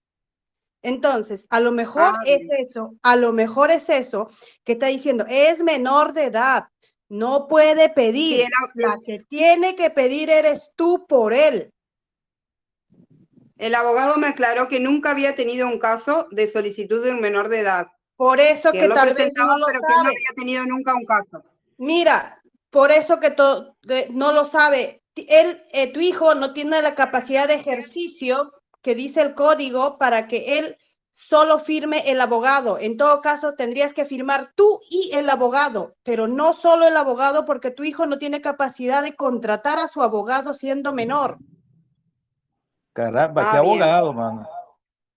[0.83, 4.29] Entonces, a lo mejor Ah, es eso, a lo mejor es eso
[4.65, 6.65] que está diciendo, es menor de edad,
[7.09, 11.69] no puede pedir, la que tiene que pedir eres tú por él.
[13.57, 17.47] El abogado me aclaró que nunca había tenido un caso de solicitud de un menor
[17.47, 17.87] de edad.
[18.17, 20.07] Por eso que que él lo tal vez no lo pero que no sabe.
[20.09, 21.43] había tenido nunca un caso.
[21.77, 25.01] Mira, por eso que to- que no lo sabe.
[25.15, 28.51] Él, eh, tu hijo no tiene la capacidad de ejercicio
[28.83, 30.77] que dice el código para que él
[31.09, 32.77] solo firme el abogado.
[32.79, 37.45] En todo caso, tendrías que firmar tú y el abogado, pero no solo el abogado
[37.45, 41.37] porque tu hijo no tiene capacidad de contratar a su abogado siendo menor.
[42.93, 43.81] Caramba, Ah, qué bien.
[43.83, 44.49] abogado, mano.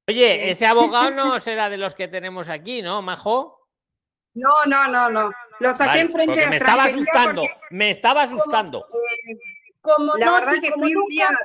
[0.09, 3.69] Oye, ese abogado no será de los que tenemos aquí, ¿no, Majo?
[4.35, 5.33] No, no, no, no.
[5.59, 8.87] Lo saqué Vale, enfrente de la me estaba asustando, porque, me estaba asustando.
[9.81, 11.39] Como La no, verdad que fui un nunca- día-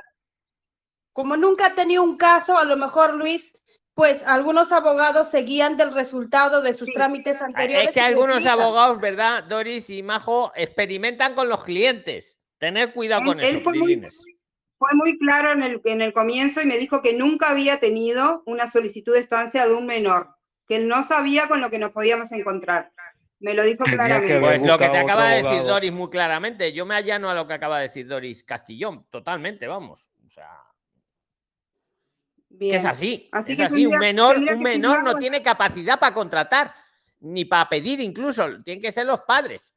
[1.12, 3.58] como nunca ha tenido un caso, a lo mejor Luis,
[3.94, 7.88] pues algunos abogados se guían del resultado de sus trámites anteriores.
[7.88, 12.40] Es que algunos abogados, ¿verdad, Doris y Majo, experimentan con los clientes.
[12.58, 14.00] Tener cuidado Él- con él eso, fue muy-
[14.78, 18.42] fue muy claro en el, en el comienzo y me dijo que nunca había tenido
[18.46, 20.34] una solicitud de estancia de un menor,
[20.66, 22.92] que él no sabía con lo que nos podíamos encontrar.
[23.40, 24.40] Me lo dijo claramente.
[24.40, 25.62] Pues lo que te acaba de decir.
[25.64, 26.72] Doris muy claramente.
[26.72, 30.10] Yo me allano a lo que acaba de decir Doris Castillón, totalmente, vamos.
[30.24, 30.48] O sea,
[32.58, 33.28] que es así.
[33.32, 33.74] Así es que así.
[33.74, 36.74] tendría- un menor, un menor no tiene capacidad para contratar,
[37.20, 38.46] ni para pedir incluso.
[38.62, 39.74] Tienen que ser los padres.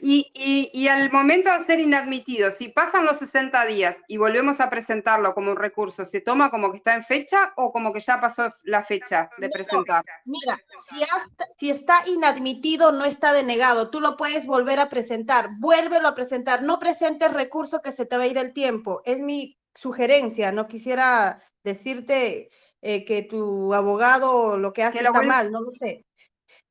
[0.00, 4.60] Y, y- y al momento de ser inadmitido, si pasan los 60 días y volvemos
[4.60, 7.98] a presentarlo como un recurso, ¿se toma como que está en fecha o como que
[7.98, 10.04] ya pasó la fecha de presentar?
[10.24, 10.56] Mira,
[10.88, 13.90] si, hasta- si está inadmitido, no está denegado.
[13.90, 15.48] Tú lo puedes volver a presentar.
[15.58, 16.62] Vuélvelo a presentar.
[16.62, 19.02] No presentes recurso que se te va a ir el tiempo.
[19.04, 20.52] Es mi sugerencia.
[20.52, 22.50] No quisiera decirte
[22.80, 26.04] eh, que tu abogado lo que hace está mal, no lo sé.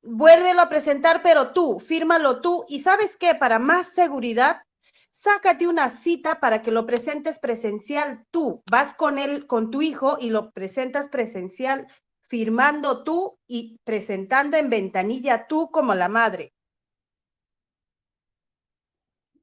[0.01, 2.65] Vuélvelo a presentar, pero tú, fírmalo tú.
[2.69, 4.61] Y sabes qué, para más seguridad,
[5.11, 8.63] sácate una cita para que lo presentes presencial tú.
[8.69, 11.87] Vas con él, con tu hijo y lo presentas presencial,
[12.27, 16.53] firmando tú y presentando en ventanilla tú como la madre.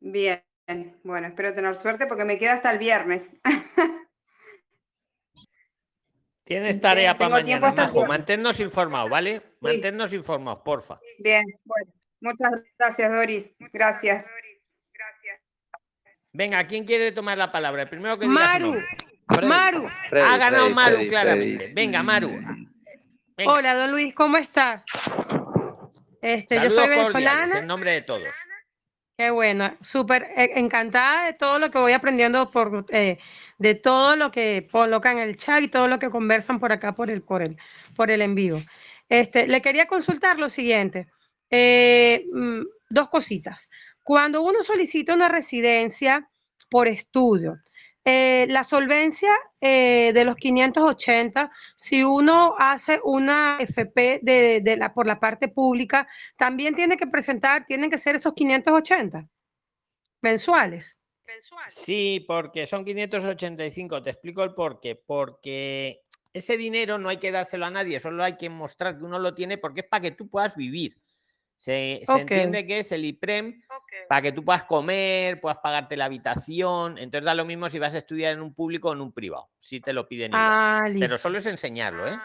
[0.00, 0.44] Bien,
[1.02, 3.30] bueno, espero tener suerte porque me queda hasta el viernes.
[6.44, 8.06] Tienes tarea para mañana, Majo.
[8.06, 9.42] Manténnos informados, ¿vale?
[9.60, 11.00] Manténnos informados, porfa.
[11.18, 13.54] Bien, bueno, muchas gracias, Doris.
[13.72, 14.26] Gracias.
[16.32, 17.82] Venga, ¿quién quiere tomar la palabra?
[17.82, 18.76] El primero que Maru.
[19.42, 19.86] Maru.
[19.86, 21.72] ha ganado Freddy, Maru, Freddy, claramente.
[21.72, 22.30] Venga, Maru.
[23.36, 23.52] Venga.
[23.52, 24.84] Hola, don Luis, ¿cómo está?
[26.20, 27.58] Este, yo soy cordiales, venezolana.
[27.58, 28.34] en nombre de todos.
[29.18, 33.18] Qué bueno, súper eh, encantada de todo lo que voy aprendiendo por eh,
[33.58, 36.94] de todo lo que colocan en el chat y todo lo que conversan por acá
[36.96, 37.56] por el por el
[37.94, 38.60] por el en vivo.
[39.08, 41.06] Este, le quería consultar lo siguiente,
[41.50, 43.70] eh, mm, dos cositas.
[44.02, 46.28] Cuando uno solicita una residencia
[46.68, 47.58] por estudio,
[48.04, 54.92] eh, la solvencia eh, de los 580, si uno hace una FP de, de la,
[54.92, 56.06] por la parte pública,
[56.36, 59.28] también tiene que presentar, tienen que ser esos 580
[60.20, 60.98] mensuales.
[61.68, 64.02] Sí, porque son 585.
[64.02, 64.94] Te explico el por qué.
[64.94, 66.02] Porque
[66.32, 69.34] ese dinero no hay que dárselo a nadie, solo hay que mostrar que uno lo
[69.34, 70.98] tiene porque es para que tú puedas vivir.
[71.56, 73.62] Se, entiende que es el IPREM
[74.08, 76.98] para que tú puedas comer, puedas pagarte la habitación.
[76.98, 79.48] Entonces da lo mismo si vas a estudiar en un público o en un privado.
[79.58, 80.32] Si te lo piden.
[80.34, 82.18] Ah, Pero solo es enseñarlo, ¿eh?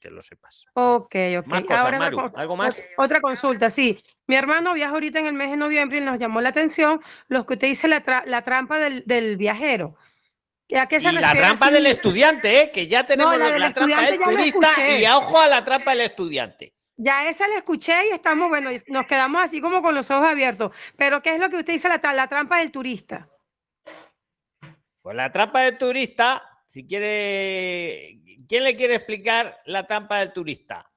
[0.00, 0.66] Que lo sepas.
[0.74, 1.46] Ok, ok.
[1.46, 2.30] Más cosas, Ahora Maru.
[2.36, 2.78] ¿Algo más?
[2.80, 3.98] ot- Otra consulta, sí.
[4.26, 7.46] Mi hermano viaja ahorita en el mes de noviembre y nos llamó la atención lo
[7.46, 9.96] que usted dice, la, tra- la trampa del, del viajero.
[10.78, 11.74] ¿A qué se Y la trampa así?
[11.74, 12.70] del estudiante, ¿eh?
[12.72, 14.68] que ya tenemos la trampa del turista
[14.98, 16.74] y ojo a la trampa del estudiante.
[16.96, 20.72] Ya esa la escuché y estamos, bueno, nos quedamos así como con los ojos abiertos.
[20.96, 23.28] Pero ¿qué es lo que usted dice, la trampa del turista?
[25.02, 28.20] Pues la trampa del turista, si quiere.
[28.48, 30.90] ¿Quién le quiere explicar la trampa del turista?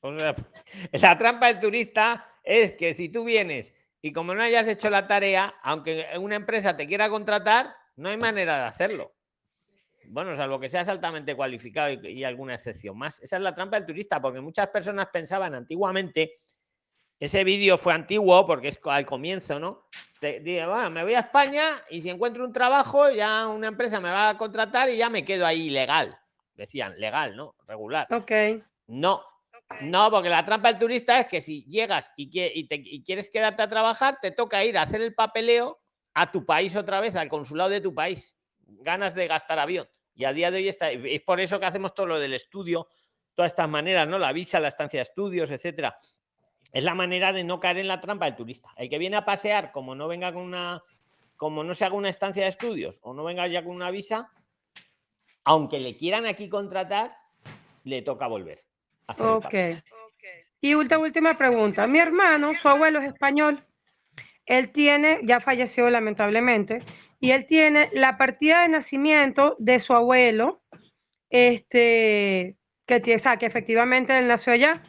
[0.00, 0.34] O sea,
[0.92, 5.06] la trampa del turista es que si tú vienes y como no hayas hecho la
[5.06, 9.17] tarea, aunque una empresa te quiera contratar, no hay manera de hacerlo.
[10.10, 13.20] Bueno, salvo que seas altamente cualificado y, y alguna excepción más.
[13.22, 16.32] Esa es la trampa del turista, porque muchas personas pensaban antiguamente,
[17.20, 19.88] ese vídeo fue antiguo porque es al comienzo, ¿no?
[20.20, 24.00] Te, dice, bueno, me voy a España y si encuentro un trabajo, ya una empresa
[24.00, 26.16] me va a contratar y ya me quedo ahí legal.
[26.54, 27.54] Decían, legal, ¿no?
[27.66, 28.06] Regular.
[28.12, 28.32] Ok.
[28.86, 29.22] No,
[29.82, 33.02] no, porque la trampa del turista es que si llegas y, quie- y te- y
[33.02, 35.78] quieres quedarte a trabajar, te toca ir a hacer el papeleo
[36.14, 38.37] a tu país otra vez, al consulado de tu país.
[38.68, 39.88] Ganas de gastar avión.
[40.14, 40.90] Y a día de hoy está.
[40.90, 42.88] Es por eso que hacemos todo lo del estudio,
[43.34, 44.18] todas estas maneras, ¿no?
[44.18, 45.96] La visa, la estancia de estudios, etcétera.
[46.72, 48.68] Es la manera de no caer en la trampa del turista.
[48.76, 50.82] El que viene a pasear, como no venga con una.
[51.36, 54.28] Como no se haga una estancia de estudios o no venga ya con una visa,
[55.44, 57.16] aunque le quieran aquí contratar,
[57.84, 58.64] le toca volver.
[59.18, 59.54] Ok.
[60.60, 61.86] Y última, última pregunta.
[61.86, 63.64] Mi hermano, su abuelo es español.
[64.44, 66.82] Él tiene, ya falleció lamentablemente,
[67.20, 70.62] y él tiene la partida de nacimiento de su abuelo,
[71.30, 74.82] este, que, o sea, que efectivamente él nació allá.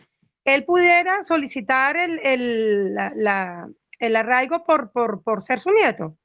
[0.45, 3.69] Él pudiera solicitar el, el, la- la-
[3.99, 6.17] el arraigo por, por, por ser su nieto.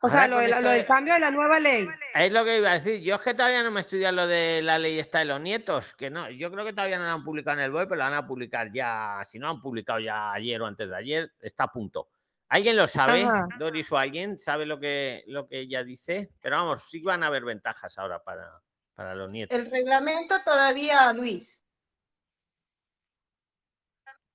[0.00, 1.86] O sea, lo, de lo de- del cambio de la nueva ley.
[2.14, 3.00] Es lo que iba a decir.
[3.00, 5.40] Yo es que todavía no me he estudiado lo de la ley esta de los
[5.40, 7.96] nietos, que no, yo creo que todavía no la han publicado en el BOE, pero
[7.98, 11.32] la van a publicar ya, si no han publicado ya ayer o antes de ayer,
[11.40, 12.08] está a punto.
[12.48, 13.24] ¿Alguien lo sabe?
[13.24, 13.46] Ajá.
[13.58, 17.26] Doris o alguien sabe lo que, lo que ella dice, pero vamos, sí van a
[17.28, 18.60] haber ventajas ahora para,
[18.94, 19.58] para los nietos.
[19.58, 21.64] El reglamento todavía, Luis.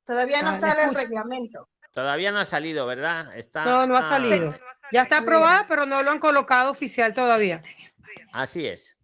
[0.05, 1.69] Todavía no Ah, le sale el reglamento.
[1.93, 3.35] Todavía no ha salido, ¿verdad?
[3.37, 4.55] Está, No, no ha ah, salido.
[4.91, 7.61] Ya está aprobada, pero no lo han colocado oficial todavía.
[8.33, 8.95] Así es.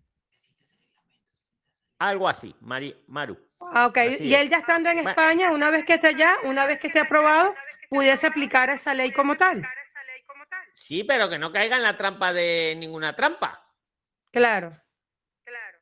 [2.00, 3.38] Algo así, Mari, Maru.
[3.60, 3.98] Ah, ok.
[3.98, 4.42] Así Y es.
[4.42, 5.00] él ya estando en.
[5.00, 7.54] España, una vez que esté allá, una vez que esté aprobado,
[7.90, 9.62] pudiese aplicar esa ley como tal.
[10.74, 13.66] Sí, pero que no caiga en la trampa de ninguna trampa.
[14.32, 14.80] Claro.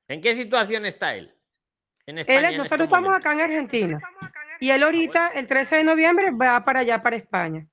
[0.08, 1.34] ¿En qué situación está él?
[2.06, 2.48] En Él, España.
[2.50, 4.00] es- en nosotros estamos acá en Argentina.
[4.60, 7.66] Y él ahorita, el 13 de noviembre, va para allá, para España.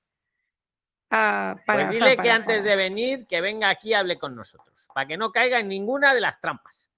[1.09, 3.89] Ah, para, Pues o sea, dile que para- antes para- de venir, que venga aquí
[3.89, 6.89] y hable con nosotros, para que no caiga en ninguna de las trampas.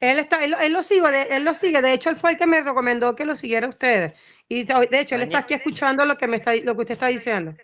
[0.00, 1.80] Él, está, él, él lo sigue, de, él lo sigue.
[1.80, 4.14] De hecho, él fue el que me recomendó que lo siguiera a ustedes.
[4.54, 7.06] Y de hecho, él está aquí escuchando lo que, me está, lo que usted está
[7.06, 7.54] diciendo.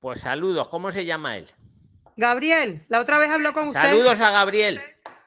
[0.00, 1.46] Pues saludos, ¿cómo se llama él?
[2.16, 3.82] Gabriel, la otra vez habló con usted.
[3.82, 4.80] Saludos a Gabriel.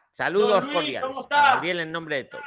[0.09, 1.15] Saludos Luis, cordiales.
[1.29, 2.43] Gabriel en nombre de todos.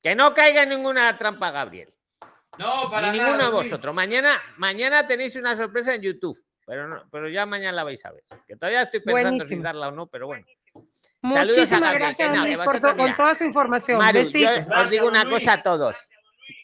[0.00, 1.92] Que no caiga en ninguna trampa, Gabriel.
[2.58, 3.92] No, para Ni nada, ninguno de vosotros.
[3.92, 8.12] Mañana, mañana tenéis una sorpresa en YouTube, pero, no- pero ya mañana la vais a
[8.12, 8.22] ver.
[8.46, 9.62] Que todavía estoy pensando si Buenísimo.
[9.64, 10.46] darla o no, pero bueno.
[10.46, 13.98] Saludos a Muchísimas Gabriel, gracias, que no, Luis, por, con toda su información.
[13.98, 14.64] Maru, yo Besitos.
[14.76, 15.96] os digo una cosa a todos.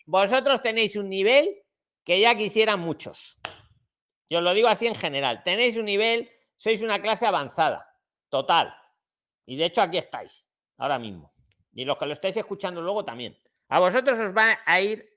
[0.06, 1.62] Vosotros tenéis un nivel
[2.05, 3.39] que ya quisieran muchos.
[4.28, 5.43] Yo os lo digo así en general.
[5.43, 7.98] Tenéis un nivel, sois una clase avanzada,
[8.28, 8.76] total.
[9.47, 11.32] Y de hecho aquí estáis, ahora mismo.
[11.72, 13.39] Y los que lo estáis escuchando luego también.
[13.68, 15.09] A vosotros os va a ir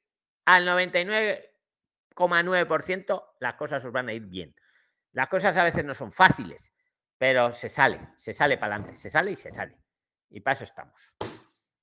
[0.46, 4.56] al 99,9%, las cosas os van a ir bien.
[5.12, 6.74] Las cosas a veces no son fáciles,
[7.18, 9.78] pero se sale, se sale para adelante, se sale y se sale.
[10.30, 11.18] Y para eso estamos.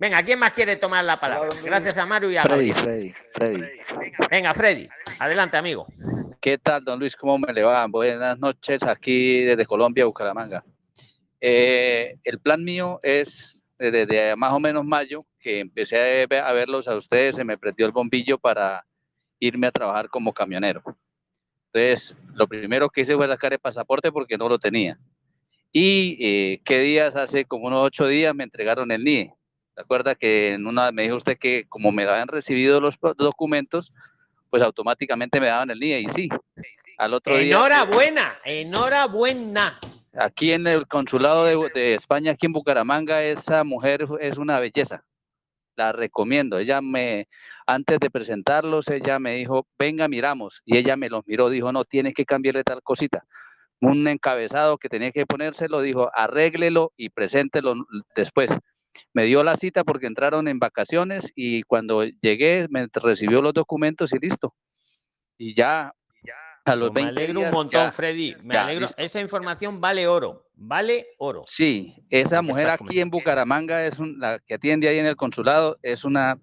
[0.05, 1.49] Venga, ¿quién más quiere tomar la palabra?
[1.65, 2.73] Gracias a Maru y a Freddy.
[2.75, 3.63] Freddy, Freddy.
[4.31, 4.87] Venga, Freddy,
[5.19, 5.87] adelante, amigo.
[6.43, 7.17] ¿Qué tal, don Luis?
[7.17, 7.87] ¿Cómo me le va?
[7.87, 10.63] Buenas noches aquí desde Colombia, Bucaramanga.
[11.41, 16.87] Eh, el plan mío es desde, desde más o menos mayo, que empecé a verlos
[16.87, 18.85] a ustedes, se me prendió el bombillo para
[19.41, 20.83] irme a trabajar como camionero.
[21.73, 24.99] Entonces, lo primero que hice fue sacar el pasaporte porque no lo tenía.
[25.73, 29.33] Y eh, qué días, hace como unos ocho días, me entregaron el NIE.
[29.75, 33.93] ¿Se acuerda que en una me dijo usted que como me habían recibido los documentos,
[34.51, 36.01] pues automáticamente me daban el NIE?
[36.01, 36.29] Y sí,
[36.97, 37.57] al otro día.
[37.57, 39.81] Enhorabuena, enhorabuena.
[40.17, 45.03] Aquí en el consulado de, de España, aquí en Bucaramanga, esa mujer es una belleza.
[45.75, 46.59] La recomiendo.
[46.59, 47.27] Ella me,
[47.67, 50.63] antes de presentarlos, ella me dijo, venga, miramos.
[50.65, 53.25] Y ella me los miró, dijo, no, tienes que cambiarle tal cosita.
[53.81, 57.75] Un encabezado que tenía que ponérselo, dijo, arréglelo y preséntelo
[58.15, 58.51] después.
[59.13, 64.13] Me dio la cita porque entraron en vacaciones y cuando llegué me recibió los documentos
[64.13, 64.55] y listo.
[65.39, 65.93] Y ya
[66.65, 68.35] a los Pues me 20 alegro un montón, ya- Freddy.
[68.43, 68.87] Me ya, alegro.
[68.87, 69.03] listo.
[69.03, 70.47] Esa información vale oro.
[70.55, 71.43] Vale oro.
[71.47, 75.77] Sí, esa mujer aquí en Bucaramanga es un- la que atiende ahí en el consulado,
[75.83, 76.39] es una,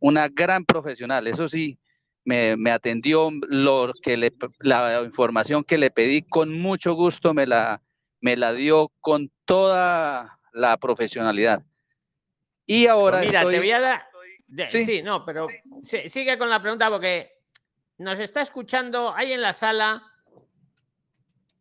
[0.00, 1.26] una gran profesional.
[1.28, 1.78] Eso sí,
[2.24, 7.46] me, me atendió lo que le, la información que le pedí con mucho gusto, me
[7.46, 7.80] la,
[8.20, 11.62] me la dio con toda la profesionalidad.
[12.66, 14.08] Y ahora Pues mira, te voy a dar.
[14.68, 14.84] Sí.
[14.84, 15.02] sí.
[15.02, 15.48] no, pero
[15.82, 17.42] sí- sigue con la pregunta porque
[17.98, 20.02] nos está escuchando ahí en la sala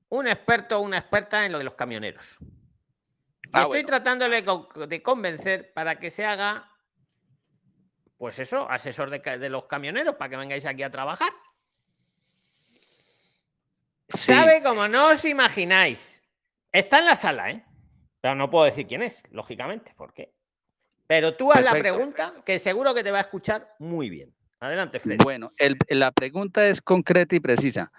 [0.10, 2.38] un experto o una experta en lo de los camioneros.
[3.52, 3.88] Ah, estoy bueno.
[3.88, 4.44] tratándole
[4.88, 6.72] de convencer para que se haga,
[8.18, 11.32] pues eso, asesor de los camioneros, para que vengáis aquí a trabajar.
[14.08, 16.24] Sabe como no os imagináis.
[16.72, 17.66] Está en la sala, ¿eh?
[18.26, 20.32] Pero no puedo decir quién es, lógicamente, ¿por qué?
[21.06, 24.34] Pero tú haz la pregunta que seguro que te va a escuchar muy bien.
[24.60, 25.20] Adelante, Freddy.
[25.24, 27.92] Bueno, el- la pregunta es concreta y precisa.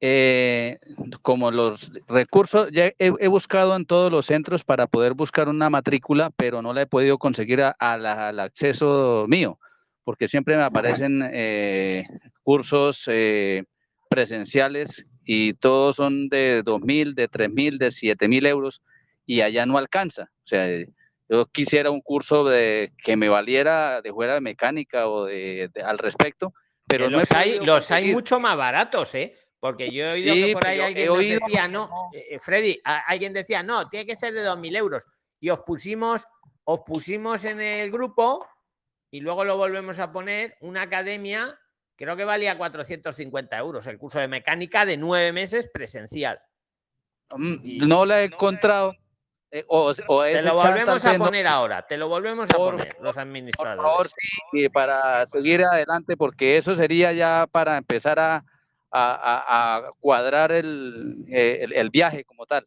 [0.00, 0.78] eh,
[1.22, 5.68] como los recursos, ya he, he buscado en todos los centros para poder buscar una
[5.70, 9.58] matrícula, pero no la he podido conseguir a- a la- al acceso mío,
[10.02, 12.02] porque siempre me aparecen eh,
[12.42, 13.64] cursos eh,
[14.08, 18.80] presenciales y todos son de 2.000, de 3.000, de 7.000 euros
[19.26, 20.24] y allá no alcanza.
[20.24, 20.88] O sea, eh,
[21.28, 25.82] yo quisiera un curso de, que me valiera de fuera de mecánica o de, de-
[25.82, 26.52] al respecto,
[26.86, 29.36] pero Que no he los hay, los hay mucho más baratos, ¿eh?
[29.60, 32.80] Porque yo he oído Sí, que por ahí alguien oído- decía, no, eh, eh, Freddy,
[32.82, 35.06] a- alguien decía, no, tiene que ser de 2.000 euros.
[35.38, 36.26] Y os pusimos,
[36.64, 38.46] os pusimos en el grupo
[39.10, 41.58] y luego lo volvemos a poner, una academia,
[41.96, 46.40] creo que valía 450 euros, el curso de mecánica de nueve meses presencial.
[47.36, 48.94] Mm, No la he encontrado.
[49.52, 52.76] Eh, o, o Te lo volvemos a no- poner ahora, te lo volvemos a Por
[52.76, 53.82] poner, los administradores.
[53.82, 54.10] Por favor,
[54.52, 58.44] sí, para seguir adelante, porque eso sería ya para empezar a,
[58.92, 62.66] a- cuadrar el, eh, el- el viaje como tal.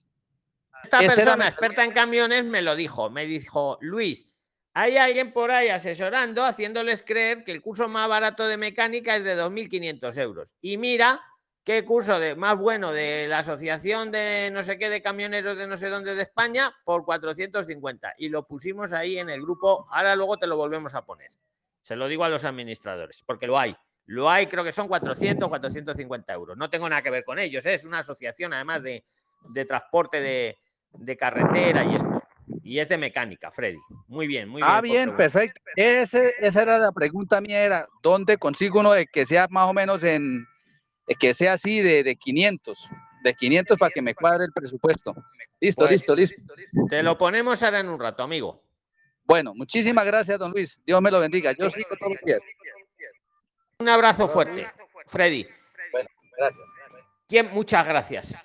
[0.84, 3.10] Esta persona experta en camiones me lo dijo.
[3.10, 4.30] Me dijo, Luis,
[4.74, 9.24] hay alguien por ahí asesorando, haciéndoles creer que el curso más barato de mecánica es
[9.24, 10.54] de 2.500 euros.
[10.60, 11.22] Y mira
[11.64, 15.68] qué curso de, más bueno de la asociación de no sé qué de camioneros de
[15.68, 18.16] no sé dónde de España por 450.
[18.18, 19.88] Y lo pusimos ahí en el grupo.
[19.92, 21.32] Ahora luego te lo volvemos a poner.
[21.82, 23.76] Se lo digo a los administradores, porque lo hay.
[24.06, 26.58] Lo hay, creo que son 400, 450 euros.
[26.58, 27.66] No tengo nada que ver con ellos.
[27.66, 27.74] ¿eh?
[27.74, 29.06] Es una asociación además de,
[29.50, 30.58] de transporte de,
[30.92, 32.24] de carretera y esto.
[32.62, 33.80] Y es de mecánica, Freddy.
[34.08, 34.72] Muy bien, muy bien.
[34.72, 35.62] ah, bien, perfecto.
[35.76, 39.74] Ese, esa era la pregunta mía, era, ¿dónde consigo uno de que sea más o
[39.74, 40.46] menos en,
[41.20, 42.90] que sea así de, de 500?
[43.24, 45.14] De 500 para que me cuadre el presupuesto.
[45.60, 46.42] Listo, Pues, listo, listo.
[46.90, 48.62] Te lo ponemos ahora en un rato, amigo.
[49.26, 50.80] Bueno, muchísimas gracias, don Luis.
[50.86, 51.54] Dios me lo bendiga.
[51.54, 52.42] Yo sigo todos los días.
[53.80, 54.68] Un abrazo fuerte,
[55.08, 55.48] Freddy.
[55.92, 56.68] Bueno, gracias.
[57.28, 57.50] ¿Quién?
[57.54, 58.36] Muchas gracias.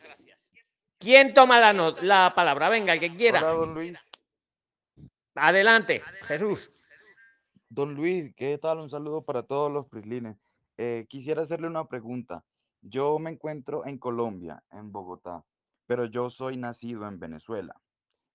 [0.99, 2.69] ¿Quién toma la, no- la palabra?
[2.69, 3.41] Venga, el que quiera.
[3.41, 3.99] Hola, don Luis.
[5.35, 6.71] Adelante, Jesús.
[7.69, 8.79] Don Luis, ¿qué tal?
[8.79, 10.37] Un saludo para todos los prislines.
[10.77, 12.45] Eh, quisiera hacerle una pregunta.
[12.81, 15.45] Yo me encuentro en Colombia, en Bogotá,
[15.87, 17.81] pero yo soy nacido en Venezuela.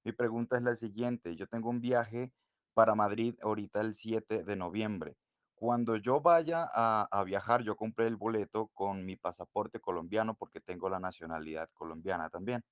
[0.03, 1.35] Mi pregunta es la siguiente.
[1.35, 2.33] Yo tengo un viaje
[2.73, 5.15] para Madrid ahorita el 7 de noviembre.
[5.55, 10.89] Cuando yo vaya a, viajar, yo compré el boleto con mi pasaporte colombiano porque tengo
[10.89, 12.65] la nacionalidad colombiana también.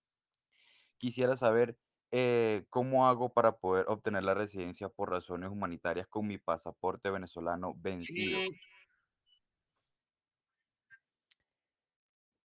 [0.98, 1.78] Quisiera saber
[2.12, 7.74] eh, cómo hago para poder obtener la residencia por razones humanitarias con mi pasaporte venezolano
[7.78, 8.40] vencido.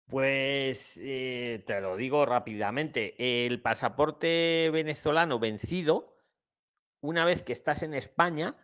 [0.08, 3.46] Pues eh, te lo digo rápidamente.
[3.46, 6.16] El pasaporte venezolano vencido,
[7.02, 8.56] una vez que estás en España,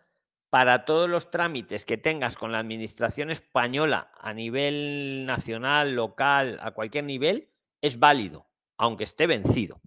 [0.50, 6.72] para todos los trámites que tengas con la administración española a nivel nacional, local, a
[6.72, 7.48] cualquier nivel,
[7.80, 8.46] es válido,
[8.76, 9.80] aunque esté vencido.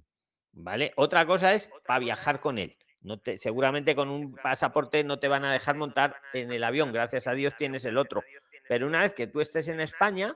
[0.54, 0.94] ¿Vale?
[0.96, 2.78] Otra cosa es para viajar con él.
[3.02, 6.94] No te, seguramente con un pasaporte no te van a dejar montar en el avión,
[6.94, 8.24] gracias a Dios tienes el otro.
[8.70, 10.36] Pero una vez que tú estés en España,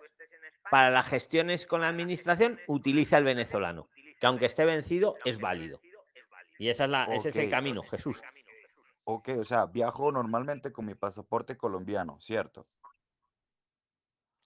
[0.71, 3.89] para las gestiones con la administración, utiliza el venezolano,
[4.19, 5.79] que aunque esté vencido, es válido.
[6.59, 8.21] Y esa es la, ese es el camino, Jesús.
[9.03, 12.67] Ok, o sea, viajo normalmente con mi pasaporte colombiano, ¿cierto?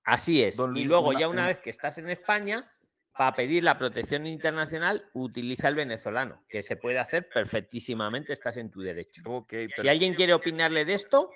[0.03, 0.57] Así es.
[0.76, 2.72] Y luego, una- ya una una- vez que estás en España,
[3.14, 8.72] para pedir la protección internacional, utiliza el venezolano, que se puede hacer perfectísimamente, estás en
[8.72, 9.22] tu derecho.
[9.81, 11.31] Si alguien quiere opinarle de esto,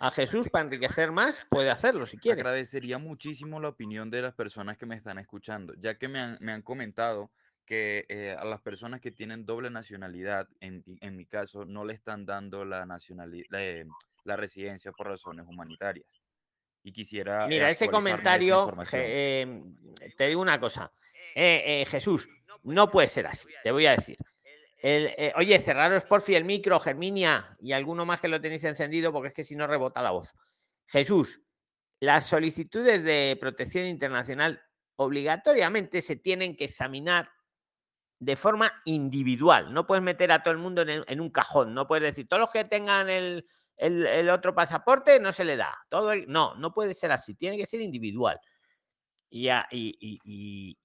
[0.00, 2.40] a Jesús, para enriquecer más, puede hacerlo si quiere.
[2.40, 6.38] Agradecería muchísimo la opinión de las personas que me están escuchando, ya que me han,
[6.40, 7.30] me han comentado
[7.66, 11.84] que eh, a las personas que tienen doble nacionalidad, en, mi- en mi caso, no
[11.84, 13.86] le están dando la, nacionalidad, la, eh,
[14.24, 16.06] la residencia por razones humanitarias.
[16.82, 17.44] Y quisiera...
[17.44, 18.64] eh, Mira, ese comentario,
[18.94, 19.62] eh,
[20.16, 20.90] te digo una cosa.
[21.34, 22.28] Eh, Jesús,
[22.62, 24.16] no puede ser así, te voy a decir.
[24.78, 29.12] El, eh, oye, cerraros porfi el micro, Germinia, y alguno más que lo tenéis encendido,
[29.12, 30.36] porque es que si no rebota la voz.
[30.86, 31.42] Jesús,
[32.00, 34.62] las solicitudes de protección internacional
[34.96, 37.28] obligatoriamente se tienen que examinar
[38.20, 39.72] de forma individual.
[39.74, 41.74] No puedes meter a todo el mundo en, un cajón.
[41.74, 43.44] No puedes decir, todos los que tengan el,
[44.30, 45.76] otro pasaporte no se le da.
[45.88, 47.34] Todo no, no puede ser así.
[47.34, 48.40] Tiene que ser individual.
[49.30, 50.78] Y- y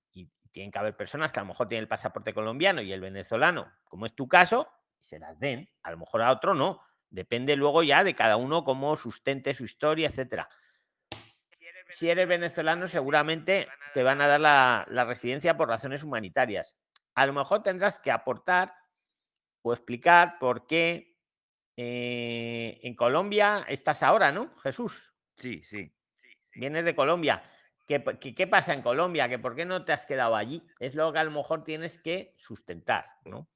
[0.53, 3.73] tienen que haber personas que a lo mejor tienen el pasaporte colombiano y el venezolano,
[3.84, 4.69] como es tu caso,
[5.01, 5.69] y se las den.
[5.81, 6.81] A lo mejor a otro no.
[7.09, 10.47] Depende luego ya de cada uno cómo sustente su historia, etcétera.
[11.89, 16.75] Si eres venezolano, seguramente te van a dar la, la residencia por razones humanitarias.
[17.15, 18.73] A lo mejor tendrás que aportar
[19.63, 21.17] o explicar por qué
[21.75, 25.13] eh, en Colombia estás ahora, ¿no, Jesús?
[25.35, 25.91] Sí, sí.
[26.53, 27.43] Vienes de Colombia.
[27.85, 29.27] ¿Qué, qué- qué pasa en Colombia?
[29.30, 30.65] ¿Que ¿Por qué no te has quedado allí?
[30.80, 33.49] Es lo que a lo mejor tienes que sustentar, ¿no?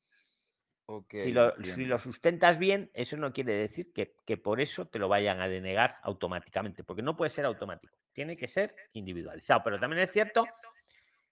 [1.23, 4.99] Si, lo, si lo sustentas bien, eso no quiere decir que, que por eso te
[4.99, 9.61] lo vayan a denegar automáticamente, porque no puede ser automático, tiene que ser individualizado.
[9.63, 10.47] Pero también es cierto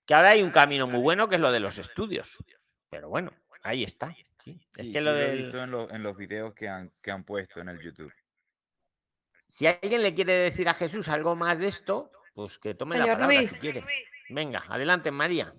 [0.06, 2.38] que ahora hay un camino muy bueno que es lo de los estudios.
[2.90, 3.32] Pero bueno,
[3.64, 4.14] ahí está.
[4.44, 4.60] sí.
[4.74, 6.92] Es Sí, que sí lo lo he visto en, lo- en los videos que han,
[7.02, 8.14] que han puesto en el YouTube.
[9.48, 13.06] Si alguien le quiere decir a Jesús algo más de esto, pues que tome la
[13.06, 13.50] palabra Luis.
[13.50, 13.84] si quiere.
[14.30, 15.54] Venga, adelante, María.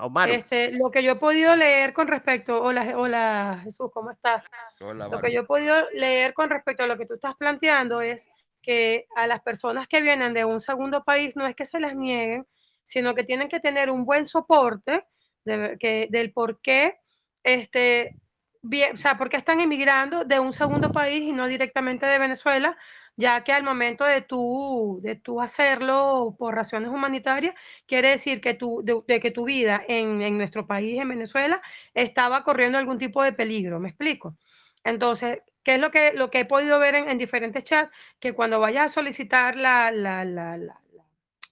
[0.00, 0.32] O Maru.
[0.32, 4.48] Este, lo que yo he podido leer con respecto, hola, hola Jesús, ¿cómo estás?
[4.80, 8.00] Hola, Lo que yo he podido leer con respecto a lo que tú estás planteando
[8.00, 8.30] es
[8.62, 11.96] que a las personas que vienen de un segundo país no es que se les
[11.96, 12.46] nieguen,
[12.84, 15.04] sino que tienen que tener un buen soporte
[15.44, 17.00] de, que, del por qué,
[17.42, 18.14] este,
[18.62, 22.18] bien, o sea, por qué están emigrando de un segundo país y no directamente de
[22.18, 22.76] Venezuela,
[23.16, 27.54] ya que al momento de tú, de tú hacerlo por razones humanitarias,
[27.86, 31.60] quiere decir que tu, de, de que tu vida en, en nuestro país, en Venezuela,
[31.94, 34.36] estaba corriendo algún tipo de peligro, ¿me explico?
[34.84, 37.90] Entonces, ¿qué es lo que, lo que he podido ver en, en diferentes chats?
[38.18, 40.56] Que cuando vayas a solicitar la, la, la,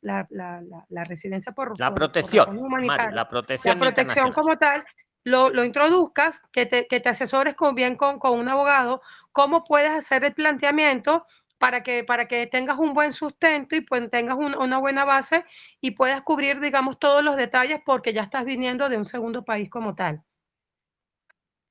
[0.01, 0.27] la,
[0.89, 4.85] la, residencia por, La por- por protección, humanitarias, la protección la protección como tal,
[5.29, 9.01] lo, lo introduzcas, que te, que te asesores con, bien con, con un abogado,
[9.33, 11.27] cómo puedes hacer el planteamiento
[11.59, 15.45] para que, para que tengas un buen sustento y pues tengas un- una buena base
[15.81, 19.69] y puedas cubrir, digamos, todos los detalles porque ya estás viniendo de un segundo país
[19.71, 20.25] como tal.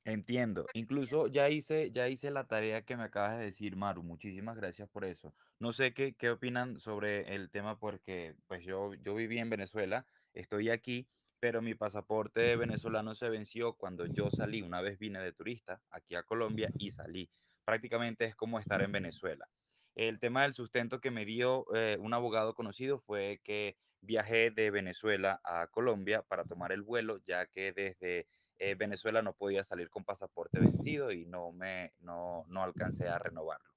[0.05, 0.65] Entiendo.
[0.73, 4.03] Incluso ya hice, ya hice la tarea que me acabas de decir, Maru.
[4.03, 5.35] Muchísimas gracias por eso.
[5.59, 10.05] No sé qué, qué opinan sobre el tema porque pues yo, yo viví en Venezuela,
[10.33, 11.09] estoy aquí,
[11.39, 14.61] pero mi pasaporte venezolano se venció cuando yo salí.
[14.61, 17.29] Una vez vine de turista aquí a Colombia y salí.
[17.65, 19.47] Prácticamente es como estar en Venezuela.
[19.95, 24.71] El tema del sustento que me dio eh, un abogado conocido fue que viajé de
[24.71, 28.27] Venezuela a Colombia para tomar el vuelo, ya que desde
[28.59, 33.19] eh, Venezuela no podía salir con pasaporte vencido y no me no, no alcancé a
[33.19, 33.73] renovarlo.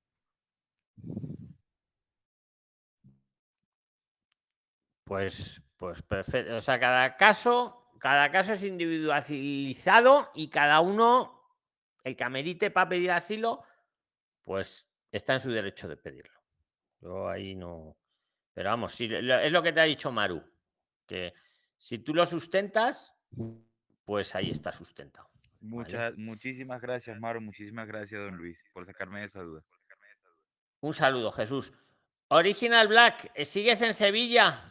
[5.11, 6.55] Pues, pues perfecto.
[6.55, 11.51] O sea, cada caso, cada caso es individualizado y cada uno,
[12.05, 13.65] el que amerite para pedir asilo,
[14.45, 16.41] pues está en su derecho de pedirlo.
[17.01, 17.97] Yo ahí no.
[18.55, 20.45] Pero vamos, lo- es lo que te ha dicho Maru,
[21.09, 21.35] que
[21.77, 23.12] si tú lo sustentas,
[24.05, 25.28] pues ahí está sustentado.
[25.35, 25.49] ¿vale?
[25.61, 27.41] Muchas, muchísimas gracias, Maru.
[27.41, 29.65] Muchísimas gracias, don Luis, por sacarme de esa duda.
[30.82, 31.73] Un saludo, Jesús.
[32.28, 34.70] Original Black, ¿eh, ¿sigues en Sevilla?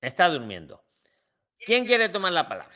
[0.00, 0.82] Está durmiendo.
[1.64, 2.74] ¿Quién quiere tomar la palabra?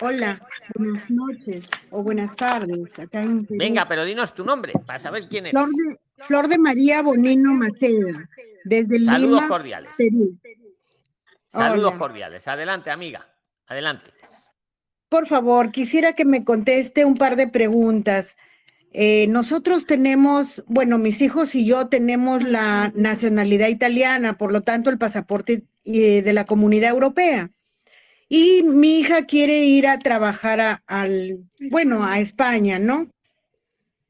[0.00, 0.40] Hola,
[0.74, 2.98] buenas noches o buenas tardes.
[2.98, 3.46] Acá en.
[3.48, 5.60] Venga, pero dinos tu nombre para saber quién eres.
[5.60, 8.24] Flor de, Flor de María Bonino Maceda,
[8.64, 9.90] desde Saludos Lima, cordiales.
[9.96, 10.38] Perú.
[11.48, 11.98] Saludos Hola.
[11.98, 12.48] cordiales.
[12.48, 13.28] Adelante, amiga.
[13.66, 14.10] Adelante.
[15.08, 18.36] Por favor, quisiera que me conteste un par de preguntas.
[18.92, 24.90] Eh, nosotros tenemos, bueno, mis hijos y yo tenemos la nacionalidad italiana, por lo tanto
[24.90, 27.50] el pasaporte eh, de la comunidad europea.
[28.28, 31.38] Y mi hija quiere ir a trabajar a- al,
[31.70, 33.08] bueno, a España, ¿no?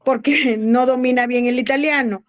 [0.03, 2.25] Porque no domina bien el italiano.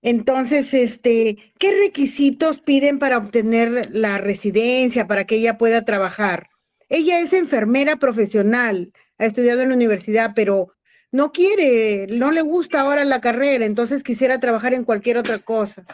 [0.00, 6.48] Entonces, este, ¿qué requisitos piden para obtener la residencia, para que ella pueda trabajar?
[6.88, 10.72] Ella es enfermera profesional, ha estudiado en la universidad, pero
[11.10, 15.84] no quiere, no le gusta ahora la carrera, entonces quisiera trabajar en cualquier otra cosa.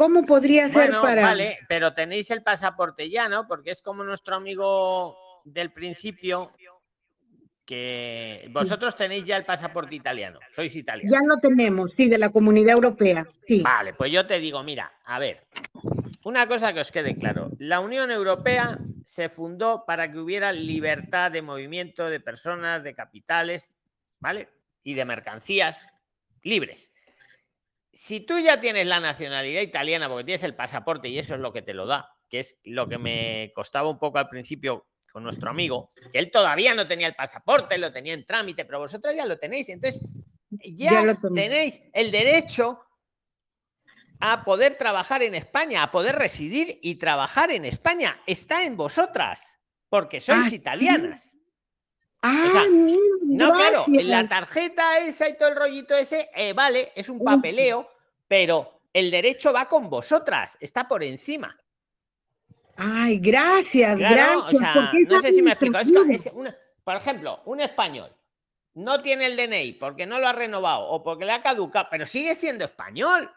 [0.00, 1.20] ¿Cómo podría ser Bueno, para...
[1.20, 3.46] vale, pero tenéis el pasaporte ya, ¿no?
[3.46, 5.14] Porque es como nuestro amigo
[5.44, 6.52] del principio,
[7.66, 11.12] que vosotros tenéis ya el pasaporte italiano, sois italianos.
[11.12, 13.60] Ya lo tenemos, sí, de la comunidad europea, sí.
[13.60, 15.46] Vale, pues yo te digo, mira, a ver,
[16.24, 21.30] una cosa que os quede claro, la Unión Europea se fundó para que hubiera libertad
[21.30, 23.74] de movimiento de personas, de capitales,
[24.18, 24.48] ¿vale?
[24.82, 25.88] Y de mercancías
[26.42, 26.90] libres.
[28.02, 31.52] Si tú ya tienes la nacionalidad italiana porque tienes el pasaporte y eso es lo
[31.52, 35.22] que te lo da, que es lo que me costaba un poco al principio con
[35.22, 39.14] nuestro amigo, que él todavía no tenía el pasaporte, lo tenía en trámite, pero vosotros
[39.14, 39.68] ya lo tenéis.
[39.68, 40.02] Entonces,
[40.48, 42.80] ya, Ya lo tenéis el derecho
[44.18, 48.22] a poder trabajar en España, a poder residir y trabajar en España.
[48.26, 49.60] Está en vosotras,
[49.90, 51.36] porque sois Ah, italianas.
[52.22, 54.04] Ah, O sea, mira, No, claro, gracias.
[54.04, 57.86] la tarjeta esa y todo el rollito ese, eh, vale, es un papeleo,
[58.28, 61.56] pero el derecho va con vosotras, está por encima.
[62.76, 64.60] Ay, gracias, Claro, o gracias.
[64.60, 65.78] sea, no sé si me explico.
[65.78, 65.88] Es
[66.32, 68.12] una- por ejemplo, un español
[68.74, 72.06] no tiene el DNI porque no lo ha renovado o porque le ha caducado, pero
[72.06, 73.30] sigue siendo español.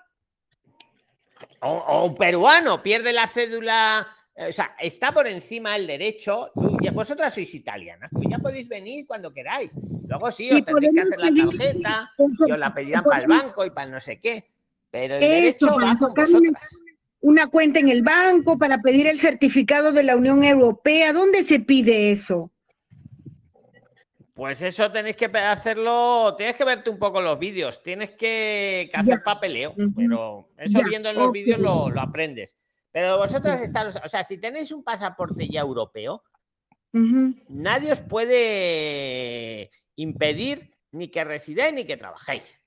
[1.59, 6.51] O, o un peruano pierde la cédula, o sea, está por encima del derecho.
[6.55, 9.73] Tú ya- vosotras sois italianas, pues ya podéis venir cuando queráis.
[10.07, 12.11] Luego sí, os tendréis que hacer la tarjeta
[12.47, 14.49] y os la pedirán para el banco y para el no sé qué.
[14.91, 16.79] Pero el Eso, derecho va con vosotras.
[17.21, 21.13] una cuenta en el banco, para pedir el certificado de la Unión Europea.
[21.13, 22.51] ¿Dónde se pide eso?
[24.35, 28.97] Pues eso tenéis que hacerlo, tienes que verte un poco los vídeos, tienes que, que
[28.97, 29.23] hacer Ya.
[29.23, 32.57] papeleo, pero eso Ya, viendo en los vídeos lo, lo aprendes.
[32.93, 36.23] Pero vosotros estáis, o sea, si tenéis un pasaporte ya europeo,
[37.49, 42.61] nadie os puede impedir ni que residáis ni que trabajéis.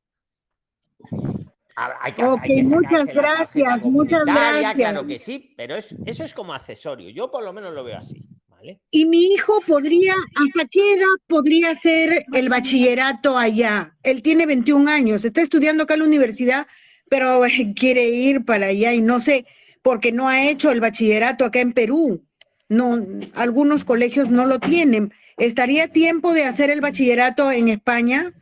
[1.77, 4.75] Hay que, hay Ok, que muchas gracias, muchas gracias.
[4.75, 7.11] Claro que sí, pero es- eso es como accesorio.
[7.11, 8.81] Yo por lo menos lo veo así, ¿vale?
[8.91, 13.95] Y mi hijo podría, ¿hasta qué edad podría hacer el bachillerato allá?
[14.03, 16.67] Él tiene 21 años, está estudiando acá en la universidad,
[17.11, 17.41] pero
[17.77, 19.45] quiere ir para allá y no sé,
[19.87, 22.21] porque no ha hecho el bachillerato acá en Perú.
[22.69, 22.99] No,
[23.37, 25.15] algunos colegios no lo tienen.
[25.37, 28.33] ¿Estaría tiempo de hacer el bachillerato en España?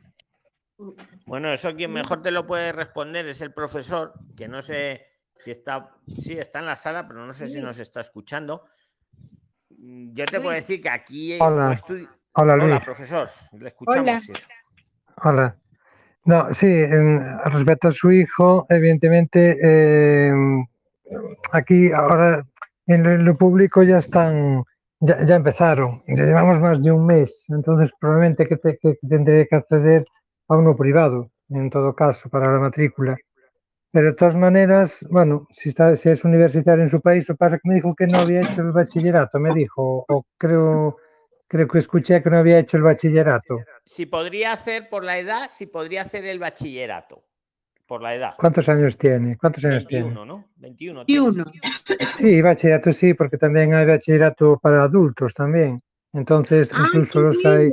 [1.26, 5.04] Bueno, eso quien mejor te lo puede responder es el profesor, que no sé
[5.38, 8.64] si está, sí, está en la sala, pero no sé si nos está escuchando.
[9.76, 11.34] Mm, Yo te puedo decir que aquí...
[11.34, 11.78] eh, Hola.
[12.32, 12.80] Hola, Luis.
[12.80, 13.28] profesor.
[13.52, 14.00] Le escuchamos.
[14.00, 14.12] Hola.
[14.26, 14.32] y eso.
[15.22, 15.56] Hola.
[16.24, 20.32] No, sí, en- respecto a su hijo, evidentemente, eh,
[21.52, 22.44] aquí ahora
[22.86, 24.62] en lo- público ya están,
[25.00, 30.04] ya, empezaron, ya llevamos más de un mes, entonces probablemente que, que tendré que acceder
[30.48, 33.16] a uno privado, en todo caso, para la matrícula.
[33.92, 37.56] Pero de todas maneras, bueno, si, está, si es universitario en su país, lo pasa
[37.58, 40.96] que me dijo que no había hecho el bachillerato, me dijo, o creo,
[41.46, 43.58] creo que escuché que no había hecho el bachillerato.
[43.86, 47.22] Si podría hacer por la edad, si podría hacer el bachillerato.
[47.86, 48.34] Por la edad.
[48.38, 49.36] ¿Cuántos años tiene?
[49.36, 50.26] ¿Cuántos años 21, tiene?
[50.26, 50.48] ¿no?
[50.56, 51.04] 21.
[51.06, 51.44] Y uno.
[52.14, 55.80] Sí, bachillerato sí, porque también hay bachillerato para adultos también.
[56.14, 57.70] Entonces, incluso los hay.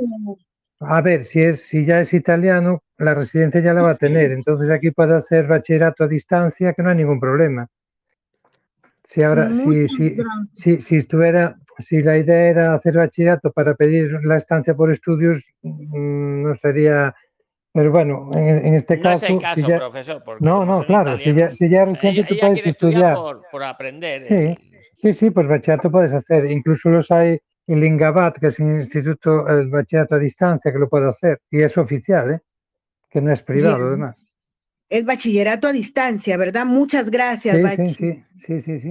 [0.80, 4.32] A ver, si es, si ya es italiano, la residencia ya la va a tener.
[4.32, 7.68] Entonces aquí puede hacer bachillerato a distancia, que no hay ningún problema.
[9.04, 10.16] Si ahora, si, si,
[10.54, 15.44] si, si estuviera, si la idea era hacer bachillerato para pedir la estancia por estudios,
[15.62, 17.14] mm, no sería.
[17.74, 19.26] Pero bueno, en, en este No es caso.
[19.32, 22.26] el si caso, ya- profesor, porque no, no, claro, si ya, si sea, residente, ella,
[22.28, 23.14] tú ella puedes estudiar estudiar.
[23.14, 24.22] por, por aprender.
[24.22, 24.58] Sí,
[24.94, 26.50] sí, sí, pues bachillerato puedes hacer.
[26.50, 30.88] Incluso los hay el Ingabat, que es un instituto, el bachillerato a distancia, que lo
[30.88, 31.40] puede hacer.
[31.50, 32.40] Y es oficial, ¿eh?
[33.08, 34.16] Que no es privado, además.
[34.90, 36.66] Es bachillerato a distancia, ¿verdad?
[36.66, 37.94] Muchas gracias, Sí, Bachi.
[38.36, 38.90] sí, sí, sí.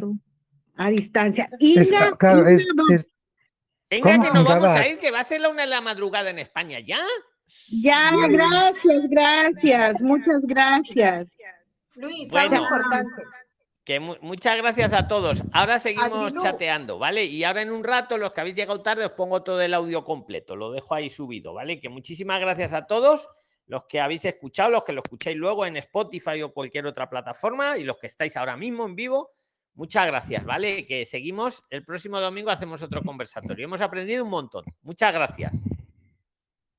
[0.75, 1.47] A distancia.
[1.59, 3.05] Es- Inga, claro, es, Inga va- es-
[3.91, 5.81] Venga, ¿Cómo que nos vamos a ir, que va a ser la una de la
[5.81, 6.97] madrugada en España ya.
[7.69, 11.29] Ya, gracias, gracias, muchas gracias.
[11.95, 12.49] Luis, Bueno.
[12.51, 13.23] algo importante.
[13.83, 15.43] Que mu- muchas gracias a todos.
[15.53, 17.25] Ahora seguimos chateando, ¿vale?
[17.25, 20.03] Y ahora en un rato, los que habéis llegado tarde, os pongo todo el audio
[20.03, 20.55] completo.
[20.55, 21.79] Lo dejo ahí subido, ¿vale?
[21.79, 23.27] Que muchísimas gracias a todos,
[23.65, 27.77] los que habéis escuchado, los que lo escucháis luego en Spotify o cualquier otra plataforma
[27.77, 29.31] y los que estáis ahora mismo en vivo.
[29.73, 30.85] Muchas gracias, ¿vale?
[30.85, 31.63] Que seguimos.
[31.69, 33.65] El próximo domingo hacemos otro conversatorio.
[33.65, 34.63] Hemos aprendido un montón.
[34.83, 35.53] Muchas gracias.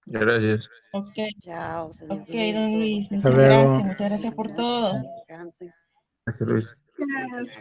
[0.07, 0.69] Gracias.
[0.93, 1.19] Ok,
[2.09, 4.95] ok, don Luis, muchas gracias, muchas gracias por todo.
[6.27, 6.67] Gracias, Luis.
[6.99, 7.59] Gracias.